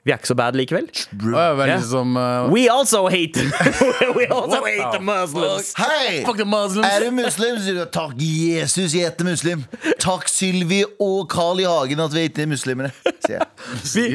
vi 0.02 0.10
er 0.10 0.18
ikke 0.18 0.32
så 0.32 0.36
bad 0.40 0.56
likevel. 0.58 0.88
Veldig 1.22 1.84
som 1.86 2.16
uh, 2.18 2.48
We 2.50 2.64
also 2.74 3.04
hate 3.14 3.44
We 4.18 4.26
also 4.34 4.64
hate 4.66 4.88
the 4.96 5.02
Muslims. 5.06 5.76
Hei! 5.78 6.24
Fuck 6.26 6.40
the 6.42 6.48
Muslims. 6.50 6.88
Er 6.90 7.06
du 7.06 7.12
muslim? 7.14 7.60
Sier 7.62 7.78
du 7.78 7.84
takk 7.94 8.16
Jesus, 8.18 8.96
jeg 8.98 9.06
heter 9.12 9.28
muslim. 9.30 9.62
Takk 10.02 10.26
Sylvi 10.32 10.80
og 10.98 11.28
Carl 11.30 11.62
I. 11.62 11.68
Hagen 11.70 12.02
at 12.02 12.16
vi 12.16 12.26
heter 12.26 12.50
muslimene. 12.50 12.90
Sier 13.22 13.38
jeg. 13.38 13.48
Vi, 13.94 14.06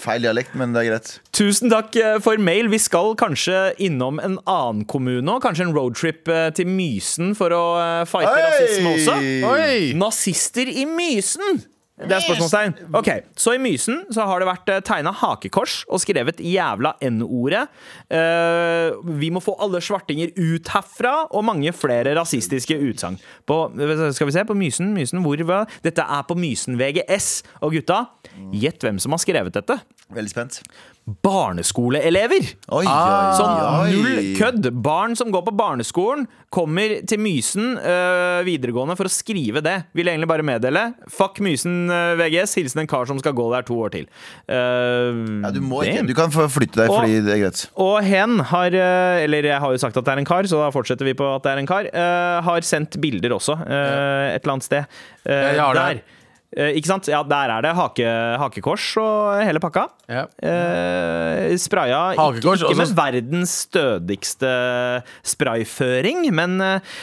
Feil 0.00 0.24
dialekt, 0.24 0.54
men 0.56 0.72
det 0.72 0.80
er 0.80 0.88
greit. 0.94 1.10
tusen 1.36 1.68
takk 1.72 1.94
eh, 2.00 2.16
for 2.24 2.40
mail. 2.40 2.70
Vi 2.72 2.80
skal 2.80 3.12
kanskje 3.20 3.74
innom 3.84 4.22
en 4.24 4.38
annen 4.48 4.86
kommune 4.88 5.28
òg. 5.36 5.42
Kanskje 5.44 5.68
en 5.68 5.76
roadtrip 5.76 6.30
eh, 6.32 6.48
til 6.56 6.70
Mysen 6.72 7.36
for 7.36 7.52
å 7.52 7.62
fighte 8.08 8.32
Oi! 8.32 8.48
rasisme 8.48 8.96
også. 8.96 9.20
Oi! 9.52 9.78
Nazister 10.00 10.72
i 10.72 10.88
Mysen! 10.88 11.62
Det 11.94 12.10
er 12.10 12.24
spørsmålstegn. 12.24 12.72
Ok, 12.98 13.08
Så 13.38 13.52
i 13.54 13.58
Mysen 13.62 14.00
så 14.10 14.24
har 14.26 14.42
det 14.42 14.48
vært 14.48 14.70
tegna 14.84 15.12
hakekors 15.14 15.84
og 15.88 16.00
skrevet 16.02 16.40
'jævla 16.42 16.96
N-ordet'. 17.06 17.68
Uh, 18.10 18.98
vi 19.20 19.30
må 19.30 19.38
få 19.40 19.54
alle 19.62 19.78
svartinger 19.78 20.32
ut 20.34 20.66
herfra, 20.74 21.28
og 21.30 21.44
mange 21.46 21.70
flere 21.72 22.16
rasistiske 22.18 22.74
utsagn. 22.90 23.20
Skal 23.46 24.26
vi 24.26 24.32
se, 24.34 24.44
på 24.44 24.56
Mysen, 24.58 24.90
Mysen, 24.94 25.22
hvor 25.22 25.38
hva? 25.46 25.62
Dette 25.86 26.02
er 26.02 26.22
på 26.26 26.34
Mysen 26.34 26.74
VGS. 26.80 27.44
Og 27.62 27.72
gutta, 27.78 28.08
gjett 28.50 28.82
hvem 28.82 28.98
som 28.98 29.14
har 29.14 29.22
skrevet 29.22 29.54
dette? 29.54 29.78
Veldig 30.14 30.30
spent. 30.34 30.60
Barneskoleelever! 31.22 32.46
Oi, 32.72 32.84
Ah. 32.88 33.30
oi, 33.30 33.36
Sånn 33.36 34.02
null 34.02 34.36
kødd. 34.38 34.68
Barn 34.82 35.14
som 35.16 35.30
går 35.30 35.44
på 35.44 35.54
barneskolen, 35.56 36.26
kommer 36.50 37.06
til 37.06 37.18
Mysen 37.20 37.76
øh, 37.76 38.44
videregående 38.46 38.96
for 38.96 39.04
å 39.04 39.12
skrive 39.12 39.60
det. 39.64 39.84
Vil 39.94 40.06
egentlig 40.08 40.28
bare 40.30 40.42
meddele. 40.46 40.94
Fuck 41.10 41.40
Mysen 41.44 41.83
øh, 41.90 42.18
VGS. 42.20 42.54
Hilsen 42.54 42.80
en 42.84 42.86
kar 42.90 43.04
som 43.10 43.18
skal 43.18 43.32
gå 43.36 43.46
der 43.54 43.60
to 43.66 43.78
år 43.80 43.88
til. 43.94 44.06
Uh, 44.48 44.54
Ja, 45.44 45.50
du 45.54 45.60
må 45.60 45.82
ikke. 45.82 46.06
Du 46.08 46.14
kan 46.16 46.30
få 46.34 46.46
flytte 46.48 46.80
deg 46.80 46.90
Og- 46.90 47.00
fordi 47.02 47.20
det 47.24 47.32
er 47.34 47.42
greit. 47.44 47.64
og 47.76 48.02
hen 48.04 48.38
har 48.40 48.66
øh, 48.72 49.22
Eller 49.24 49.44
jeg 49.44 49.58
har 49.60 49.70
jo 49.70 49.78
sagt 49.78 49.96
at 49.96 50.04
det 50.04 50.12
er 50.14 50.18
en 50.22 50.24
kar, 50.28 50.42
så 50.46 50.64
da 50.64 50.70
fortsetter 50.74 51.04
vi 51.04 51.14
på 51.14 51.34
at 51.34 51.42
det 51.44 51.52
er 51.52 51.56
en 51.62 51.66
kar. 51.66 51.84
Uh, 51.92 52.44
har 52.44 52.60
sendt 52.60 53.00
bilder 53.00 53.34
også, 53.34 53.52
uh, 53.52 53.58
et 54.34 54.40
eller 54.42 54.52
annet 54.52 54.64
sted. 54.64 54.84
Uh, 55.26 55.32
jeg 55.32 55.60
har 55.60 55.74
det. 55.74 55.82
der. 55.82 56.13
Eh, 56.54 56.76
ikke 56.78 56.86
sant? 56.86 57.08
Ja, 57.10 57.22
der 57.26 57.50
er 57.50 57.64
det 57.66 57.72
hake, 57.74 58.10
hakekors 58.38 58.86
og 59.02 59.40
hele 59.42 59.60
pakka. 59.62 59.88
Ja. 60.06 60.24
Eh, 60.38 61.54
spraya 61.58 62.00
ikke, 62.14 62.26
Hakekors, 62.28 62.62
ikke 62.68 62.78
med 62.78 62.92
verdens 62.98 63.54
stødigste 63.66 64.52
sprayføring, 65.26 66.28
men 66.34 66.60
eh, 66.62 66.94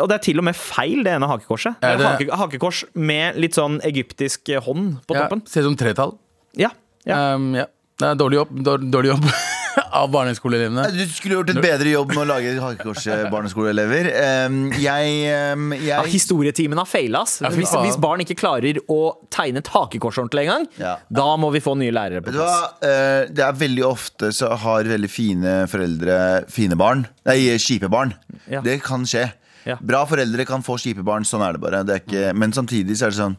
Og 0.00 0.08
det 0.10 0.16
er 0.16 0.24
til 0.24 0.42
og 0.42 0.48
med 0.48 0.58
feil, 0.58 1.04
det 1.06 1.14
ene 1.14 1.30
hakekorset. 1.30 1.78
Det 1.82 1.92
er 1.94 2.02
hake, 2.08 2.30
hakekors 2.42 2.82
med 2.94 3.38
litt 3.38 3.58
sånn 3.58 3.78
egyptisk 3.86 4.50
hånd 4.66 4.98
på 5.06 5.14
Ja, 5.14 5.26
toppen. 5.26 5.44
Ser 5.46 5.66
ut 5.66 5.72
som 5.72 5.78
tretall. 5.78 6.16
Ja. 6.58 6.72
ja. 7.06 7.36
Um, 7.36 7.52
ja. 7.54 7.68
Det 8.00 8.08
er 8.08 8.18
dårlig 8.18 8.40
jobb, 8.40 8.60
dårlig 8.64 9.14
jobb 9.14 9.30
av 10.00 10.10
barneskoleelevene. 10.12 10.84
Du 10.94 11.02
skulle 11.12 11.36
gjort 11.38 11.50
et 11.52 11.60
bedre 11.62 11.92
jobb 11.92 12.12
med 12.14 12.22
å 12.24 12.26
lage 12.32 12.54
hakekors-barneskoleelever. 12.62 14.10
Um, 14.20 14.70
jeg, 14.80 15.30
um, 15.54 15.70
Ja, 15.84 16.00
Historietimen 16.08 16.78
har 16.80 16.86
feila. 16.88 17.22
Hvis, 17.54 17.72
hvis 17.84 17.98
barn 18.00 18.22
ikke 18.24 18.36
klarer 18.38 18.78
å 18.90 18.98
tegne 19.32 19.62
et 19.62 19.70
hakekors 19.72 20.18
ordentlig 20.20 20.46
engang, 20.46 20.66
Ja. 20.80 20.96
da 21.12 21.26
må 21.40 21.50
vi 21.54 21.62
få 21.64 21.74
nye 21.78 21.92
lærere 21.94 22.22
på 22.24 22.34
plass. 22.34 22.74
Eh, 22.84 23.26
Det 23.30 23.44
er 23.44 23.58
veldig 23.60 23.84
ofte 23.86 24.30
så 24.36 24.52
har 24.60 24.88
veldig 24.88 25.10
fine 25.10 25.54
foreldre 25.70 26.16
fine 26.52 26.76
barn. 26.78 27.06
Nei, 27.28 27.38
kjipe 27.60 27.90
barn. 27.92 28.14
Ja. 28.50 28.60
Det 28.64 28.80
kan 28.84 29.04
skje. 29.08 29.28
Ja. 29.68 29.76
Bra 29.80 30.04
foreldre 30.08 30.46
kan 30.48 30.62
få 30.64 30.78
kjipe 30.80 31.04
barn, 31.04 31.26
sånn 31.28 31.44
er 31.46 31.56
det 31.56 31.60
bare. 31.62 31.82
Det 31.86 31.96
er 31.96 32.04
ikke, 32.04 32.36
men 32.36 32.54
samtidig 32.56 32.96
så 32.96 33.08
er 33.08 33.14
det 33.14 33.20
sånn 33.20 33.36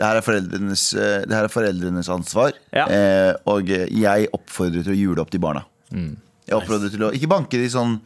det 0.00 0.06
her 0.08 0.16
er 0.16 0.24
foreldrenes, 0.24 0.84
eh, 0.96 1.26
det 1.28 1.36
her 1.36 1.44
er 1.44 1.52
foreldrenes 1.52 2.08
ansvar, 2.08 2.54
Ja. 2.72 2.86
eh, 2.88 3.34
og 3.52 3.68
jeg 3.68 4.30
oppfordrer 4.32 4.82
til 4.86 4.94
å 4.94 4.96
jule 4.96 5.20
opp 5.20 5.30
de 5.34 5.38
barna. 5.42 5.66
Mm. 5.92 6.14
Jeg 6.48 6.56
oppfordrer 6.56 6.90
til 6.90 7.04
å 7.04 7.12
Ikke 7.12 7.28
banke 7.28 7.58
de 7.60 7.68
sånn 7.68 7.98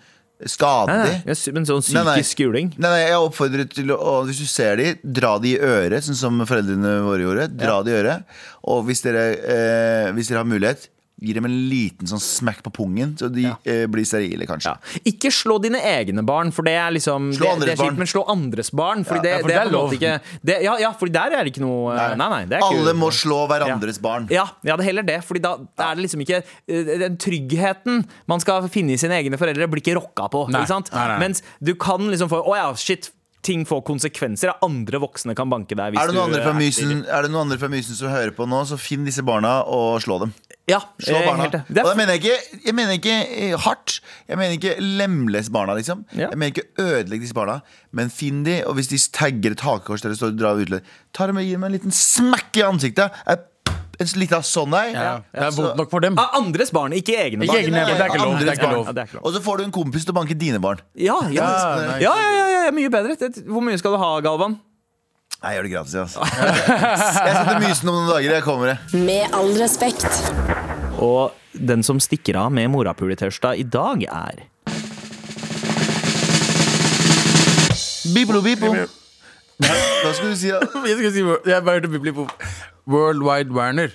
skadelig. 0.45 1.23
Nei, 1.25 1.31
nei, 1.31 1.53
men 1.55 1.65
sånn 1.69 1.85
Nei, 1.95 2.03
nei. 2.03 2.15
psykisk 2.19 2.35
skuling. 2.35 2.73
Nei, 2.77 2.91
nei, 2.91 3.03
jeg 3.07 3.21
oppfordrer 3.23 3.69
til 3.71 3.93
å 3.95 3.99
å 4.03 4.15
Hvis 4.27 4.41
du 4.43 4.47
ser 4.51 4.77
de, 4.81 4.89
dra 5.05 5.37
de 5.39 5.55
i 5.55 5.61
øret, 5.63 6.03
sånn 6.05 6.19
som 6.19 6.43
foreldrene 6.49 6.97
våre 7.07 7.23
gjorde. 7.23 7.47
Dra 7.57 7.79
de 7.87 7.93
i 7.95 7.99
øret. 8.03 8.25
Og 8.65 8.85
hvis 8.89 9.03
dere, 9.07 9.25
eh, 9.39 10.11
hvis 10.17 10.29
dere 10.29 10.43
har 10.43 10.51
mulighet, 10.51 10.89
gi 11.23 11.33
dem 11.37 11.47
en 11.47 11.55
liten 11.71 12.09
sånn 12.11 12.21
smekk 12.21 12.63
på 12.67 12.73
pungen, 12.75 13.13
så 13.17 13.29
de 13.33 13.45
eh, 13.47 13.85
blir 13.89 14.05
sterile, 14.05 14.47
kanskje. 14.51 14.73
Ja. 14.75 15.01
Ikke 15.07 15.31
slå 15.33 15.61
dine 15.63 15.79
egne 15.79 16.25
barn, 16.27 16.51
for 16.53 16.67
det 16.67 16.75
er 16.75 16.91
liksom 16.97 17.29
Slå 17.37 17.47
det, 17.47 17.53
andres 17.55 17.71
det 17.71 17.75
er 17.77 17.83
kjipt, 17.87 18.01
men 18.03 18.11
slå 18.11 18.25
andres 18.35 18.71
barn. 18.75 19.05
Fordi 19.07 19.23
det, 19.23 19.31
Ja, 19.31 19.39
for 19.39 19.49
det 19.49 19.55
det 19.55 19.61
er 19.61 19.71
på 19.71 19.71
en 19.71 19.79
måte 19.79 19.99
ikke 20.01 20.43
det, 20.51 20.59
ja, 20.67 20.75
ja, 20.83 20.91
for 20.99 21.15
der 21.15 21.37
er 21.39 21.47
det 21.47 21.55
ikke 21.55 21.63
noe 21.65 21.95
Nei, 21.95 22.09
nei, 22.19 22.43
det 22.51 22.59
er 22.59 22.67
ikke 22.67 22.83
Alle 22.83 22.97
må 22.99 23.13
slå 23.15 23.41
hverandres 23.51 24.01
barn. 24.03 24.27
ja, 24.35 24.45
ja, 24.67 24.75
det 24.77 24.83
er 24.83 24.91
heller 24.91 25.07
det. 25.07 25.21
Fordi 25.25 25.45
da, 25.47 25.55
er 25.87 25.95
det 25.95 26.07
liksom 26.09 26.25
ikke 26.27 26.43
eh, 26.43 26.95
Den 27.07 27.17
tryggheten 27.23 28.05
man 28.31 28.43
skal 28.43 28.67
finne 28.69 28.97
i 28.97 29.01
sine 29.01 29.15
egne 29.23 29.39
foreldre, 29.41 29.71
blir 29.71 29.85
ikke 29.85 29.97
rocka 30.01 30.27
på. 30.33 30.49
Nei, 30.51 30.65
Ikke 30.65 30.75
sant? 30.75 30.91
nei, 30.93 31.09
nei. 31.15 31.21
Mens 31.29 31.45
du 31.63 31.77
kan 31.79 32.03
liksom 32.11 32.29
få 32.33 32.43
Å 32.43 32.57
ja, 32.59 32.73
shit. 32.75 33.13
Ting 33.45 33.67
får 33.69 33.83
konsekvenser. 33.85 34.55
Andre 34.65 34.97
voksne 35.03 35.35
kan 35.37 35.51
banke 35.53 35.77
deg. 35.77 35.93
Det, 35.93 36.01
eh, 36.01 36.01
er 36.01 36.09
det 36.09 36.15
noen 36.17 37.43
andre 37.45 37.59
fra 37.61 37.69
Mysen 37.69 37.93
som 37.99 38.09
hører 38.09 38.33
på 38.33 38.47
nå, 38.49 38.63
så 38.65 38.79
finn 38.81 39.05
disse 39.05 39.21
barna 39.21 39.59
og 39.69 39.99
slå 40.01 40.17
dem. 40.23 40.33
Ja, 40.67 40.79
Slå 40.97 41.19
barna. 41.27 41.43
helt. 41.45 41.55
Og 41.61 41.75
da 41.77 41.83
er, 41.91 41.97
mener 41.99 42.15
jeg 42.17 42.23
ikke, 42.25 42.61
jeg 42.65 42.75
mener 42.75 42.93
ikke 42.97 43.17
eh, 43.37 43.57
hardt. 43.67 43.99
Jeg 44.29 44.39
mener 44.41 44.55
ikke 44.57 44.77
lemles 44.81 45.51
barna, 45.53 45.75
liksom. 45.77 46.07
Ja. 46.17 46.31
Jeg 46.33 46.39
mener 46.41 46.55
ikke 46.55 46.69
ødelegg 46.81 47.21
disse 47.21 47.37
barna. 47.37 47.59
Men 47.93 48.09
finn 48.11 48.45
de, 48.47 48.63
og 48.65 48.79
hvis 48.79 48.89
de 48.89 48.97
tagger 49.13 49.53
et 49.53 49.61
hakekors 49.61 50.01
der 50.01 50.15
det 50.15 50.17
står 50.19 50.33
'dra 50.39 50.55
ut', 50.57 50.81
ta 51.13 51.27
dem 51.27 51.37
og 51.37 51.45
gi 51.45 51.51
dem 51.53 51.65
en 51.65 51.73
liten 51.73 51.93
smekk 51.93 52.57
i 52.57 52.65
ansiktet. 52.65 53.11
Eh, 53.29 53.37
En 54.01 54.07
liten 54.19 54.43
sånn 54.43 54.73
ei. 54.75 54.91
Ja, 54.93 55.21
det 55.33 55.41
er 55.41 55.51
Så- 55.53 55.63
vondt 55.63 55.77
nok 55.77 55.91
for 55.91 56.01
dem. 56.01 56.19
Ah, 56.19 56.31
andres 56.35 56.73
barn, 56.73 56.91
ikke 56.93 57.15
egne 57.15 57.47
barn. 57.47 57.59
egne 57.63 57.71
det 57.87 58.01
er 58.01 58.09
ikke 58.11 58.19
lov. 58.25 58.39
Det 58.41 58.49
er 58.49 58.53
ikke 58.59 58.73
lov. 58.75 58.87
Det 58.91 58.99
er 58.99 59.07
ikke 59.07 59.15
lov. 59.15 59.23
Og 59.27 59.33
så 59.35 59.41
får 59.41 59.57
du 59.59 59.65
en 59.65 59.71
kompis 59.71 60.05
til 60.05 60.13
å 60.13 60.17
banke 60.19 60.35
dine 60.37 60.59
barn. 60.59 60.81
Ja, 60.97 61.15
ja, 61.31 61.31
Ja, 61.31 61.99
ja, 62.01 62.15
ja, 62.17 62.47
ja, 62.49 62.65
ja, 62.65 62.71
mye 62.73 62.91
bedre. 62.91 63.15
Hvor 63.47 63.63
mye 63.63 63.79
skal 63.79 63.93
du 63.93 63.99
ha, 63.99 64.21
Galvan? 64.21 64.59
Nei, 65.45 65.51
jeg 65.53 65.59
gjør 65.59 65.67
det 65.67 65.73
gratis, 65.75 65.95
altså. 66.01 66.25
Jeg 67.29 67.35
setter 67.37 67.59
Mysen 67.61 67.91
om 67.93 67.97
noen 67.99 68.09
dager. 68.15 68.31
Jeg 68.39 68.45
kommer. 68.47 68.71
jeg. 68.73 69.01
Med 69.05 69.35
all 69.37 69.51
respekt. 69.61 70.07
Og 71.05 71.35
den 71.53 71.85
som 71.85 72.01
stikker 72.01 72.39
av 72.41 72.53
med 72.55 72.71
morapuletørsta 72.73 73.53
i 73.61 73.67
dag, 73.69 74.07
er 74.09 74.45
Biplo, 78.15 78.41
biplo. 78.45 78.71
Hva 79.65 80.13
skal 80.17 80.31
du 80.33 80.37
si? 80.37 80.51
da? 80.53 80.61
Jeg 80.89 80.97
skal 80.99 81.13
si 81.15 81.23
Jeg 81.51 81.65
bare 81.65 81.79
hørte 81.79 81.89
Bibli 81.93 82.13
på 82.17 82.27
World 82.87 83.23
Wide 83.25 83.51
Werner. 83.57 83.93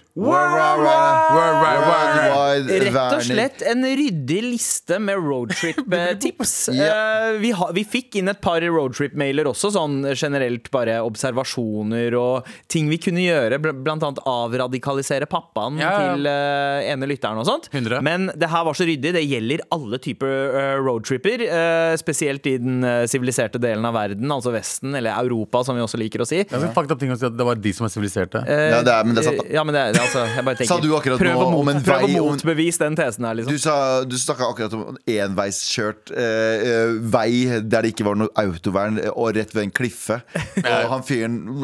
Rett 2.70 3.14
og 3.14 3.22
slett 3.24 3.62
en 3.70 3.84
ryddig 3.86 4.40
liste 4.44 4.98
med 5.02 5.20
roadtrip-tips. 5.22 6.54
yeah. 6.74 7.38
vi, 7.44 7.52
vi 7.78 7.84
fikk 7.88 8.18
inn 8.22 8.32
et 8.32 8.42
par 8.44 8.64
roadtrip-mailer 8.66 9.50
også, 9.52 9.72
sånn 9.76 10.02
generelt 10.16 10.70
bare 10.74 11.00
observasjoner 11.06 12.16
og 12.18 12.50
ting 12.72 12.90
vi 12.92 12.98
kunne 13.02 13.24
gjøre. 13.26 13.60
bl- 13.62 13.78
Blant 13.80 14.04
annet 14.06 14.20
avradikalisere 14.28 15.28
pappaen 15.30 15.78
Ja, 15.80 15.92
til 16.02 16.28
uh, 16.28 16.82
ene 16.90 17.08
lytteren 17.10 17.40
og 17.42 17.48
sånt. 17.48 17.70
100. 17.72 18.02
Men 18.06 18.28
det 18.36 18.50
her 18.52 18.66
var 18.68 18.78
så 18.78 18.88
ryddig. 18.90 19.14
Det 19.16 19.24
gjelder 19.26 19.64
alle 19.76 20.02
typer 20.04 20.34
uh, 20.56 20.74
roadtripper. 20.84 21.46
Uh, 21.46 21.94
spesielt 22.00 22.46
i 22.50 22.56
den 22.62 22.84
eh, 22.86 23.04
siviliserte 23.10 23.60
delen 23.62 23.84
av 23.86 23.94
verden, 23.96 24.30
altså 24.32 24.52
Vesten, 24.54 24.94
eller 24.98 25.16
Europa, 25.20 25.62
som 25.68 25.76
vi 25.78 25.82
også 25.84 25.98
liker 26.00 26.24
å 26.24 26.28
si. 26.28 26.42
Ja, 26.42 26.60
vi 26.62 26.70
fucked 26.76 26.94
up 26.94 27.00
ting 27.02 27.12
å 27.14 27.18
si 27.20 27.26
at 27.28 27.36
det 27.38 27.46
var 27.48 27.60
de 27.60 27.72
som 27.76 27.86
er 27.88 27.92
siviliserte. 27.94 28.42
Eh, 28.46 28.79
Ja, 28.80 28.84
det 28.88 28.94
er- 28.96 29.04
men 29.10 29.16
det 29.20 29.24
er 29.24 29.28
sant, 29.30 29.42
da. 29.44 29.48
Ja, 29.54 29.64
men 29.68 29.76
det, 29.78 29.84
det, 29.94 30.02
altså, 30.08 30.24
jeg 30.32 30.46
bare 30.48 30.56
tenker, 30.60 30.72
Sa 30.74 30.80
du 30.82 30.90
akkurat 30.98 31.20
prøv 31.22 31.36
nå 31.36 31.44
å, 31.46 31.52
mot, 31.52 31.60
om 31.66 31.72
en 31.76 31.84
prøv 31.84 31.96
å 31.96 32.00
vei- 32.08 32.16
om 32.16 32.16
en- 32.24 32.40
motbevise 32.40 32.80
den 32.86 32.96
tesen 33.00 33.28
her, 33.30 33.38
liksom. 33.40 33.54
Du, 33.54 33.60
sa, 33.62 33.76
du 34.08 34.16
snakka 34.18 34.50
akkurat 34.54 34.74
om 34.80 34.98
enveiskjørt 35.06 36.12
eh, 36.16 36.66
eh, 36.72 36.98
vei 37.14 37.30
der 37.62 37.86
det 37.86 37.94
ikke 37.94 38.08
var 38.10 38.20
noe 38.24 38.32
autovern, 38.40 38.98
eh, 39.04 39.12
og 39.14 39.36
rett 39.38 39.54
ved 39.56 39.68
en 39.68 39.72
kliffe. 39.76 40.22
Og 40.64 40.90
han 40.96 41.04
fyren. 41.08 41.40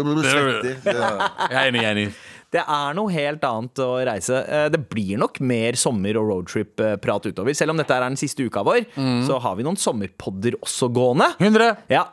Jeg 0.86 0.96
er 0.96 1.68
enig, 1.70 1.82
jeg 1.82 1.90
er 1.90 1.92
enig. 1.96 2.08
Det 2.56 2.62
er 2.62 2.94
noe 2.96 3.12
helt 3.12 3.44
annet 3.44 3.80
å 3.84 3.88
reise. 4.08 4.38
Eh, 4.48 4.68
Det 4.72 4.80
blir 4.90 5.18
nok 5.20 5.40
mer 5.44 5.76
sommer- 5.80 6.16
og 6.22 6.30
roadtrip-prat 6.30 7.26
utover. 7.32 7.54
Selv 7.58 7.74
om 7.74 7.78
dette 7.82 7.92
er 7.98 8.06
den 8.06 8.16
siste 8.20 8.46
uka 8.48 8.64
vår, 8.64 8.86
så 9.28 9.40
har 9.44 9.58
vi 9.60 9.66
noen 9.68 9.76
sommerpodder 9.82 10.56
også 10.64 10.88
gående. 10.96 11.34
100. 11.42 11.76
Ja, 11.92 12.06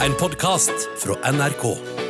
En 0.00 0.14
podkast 0.18 0.88
fra 0.98 1.14
NRK. 1.30 2.09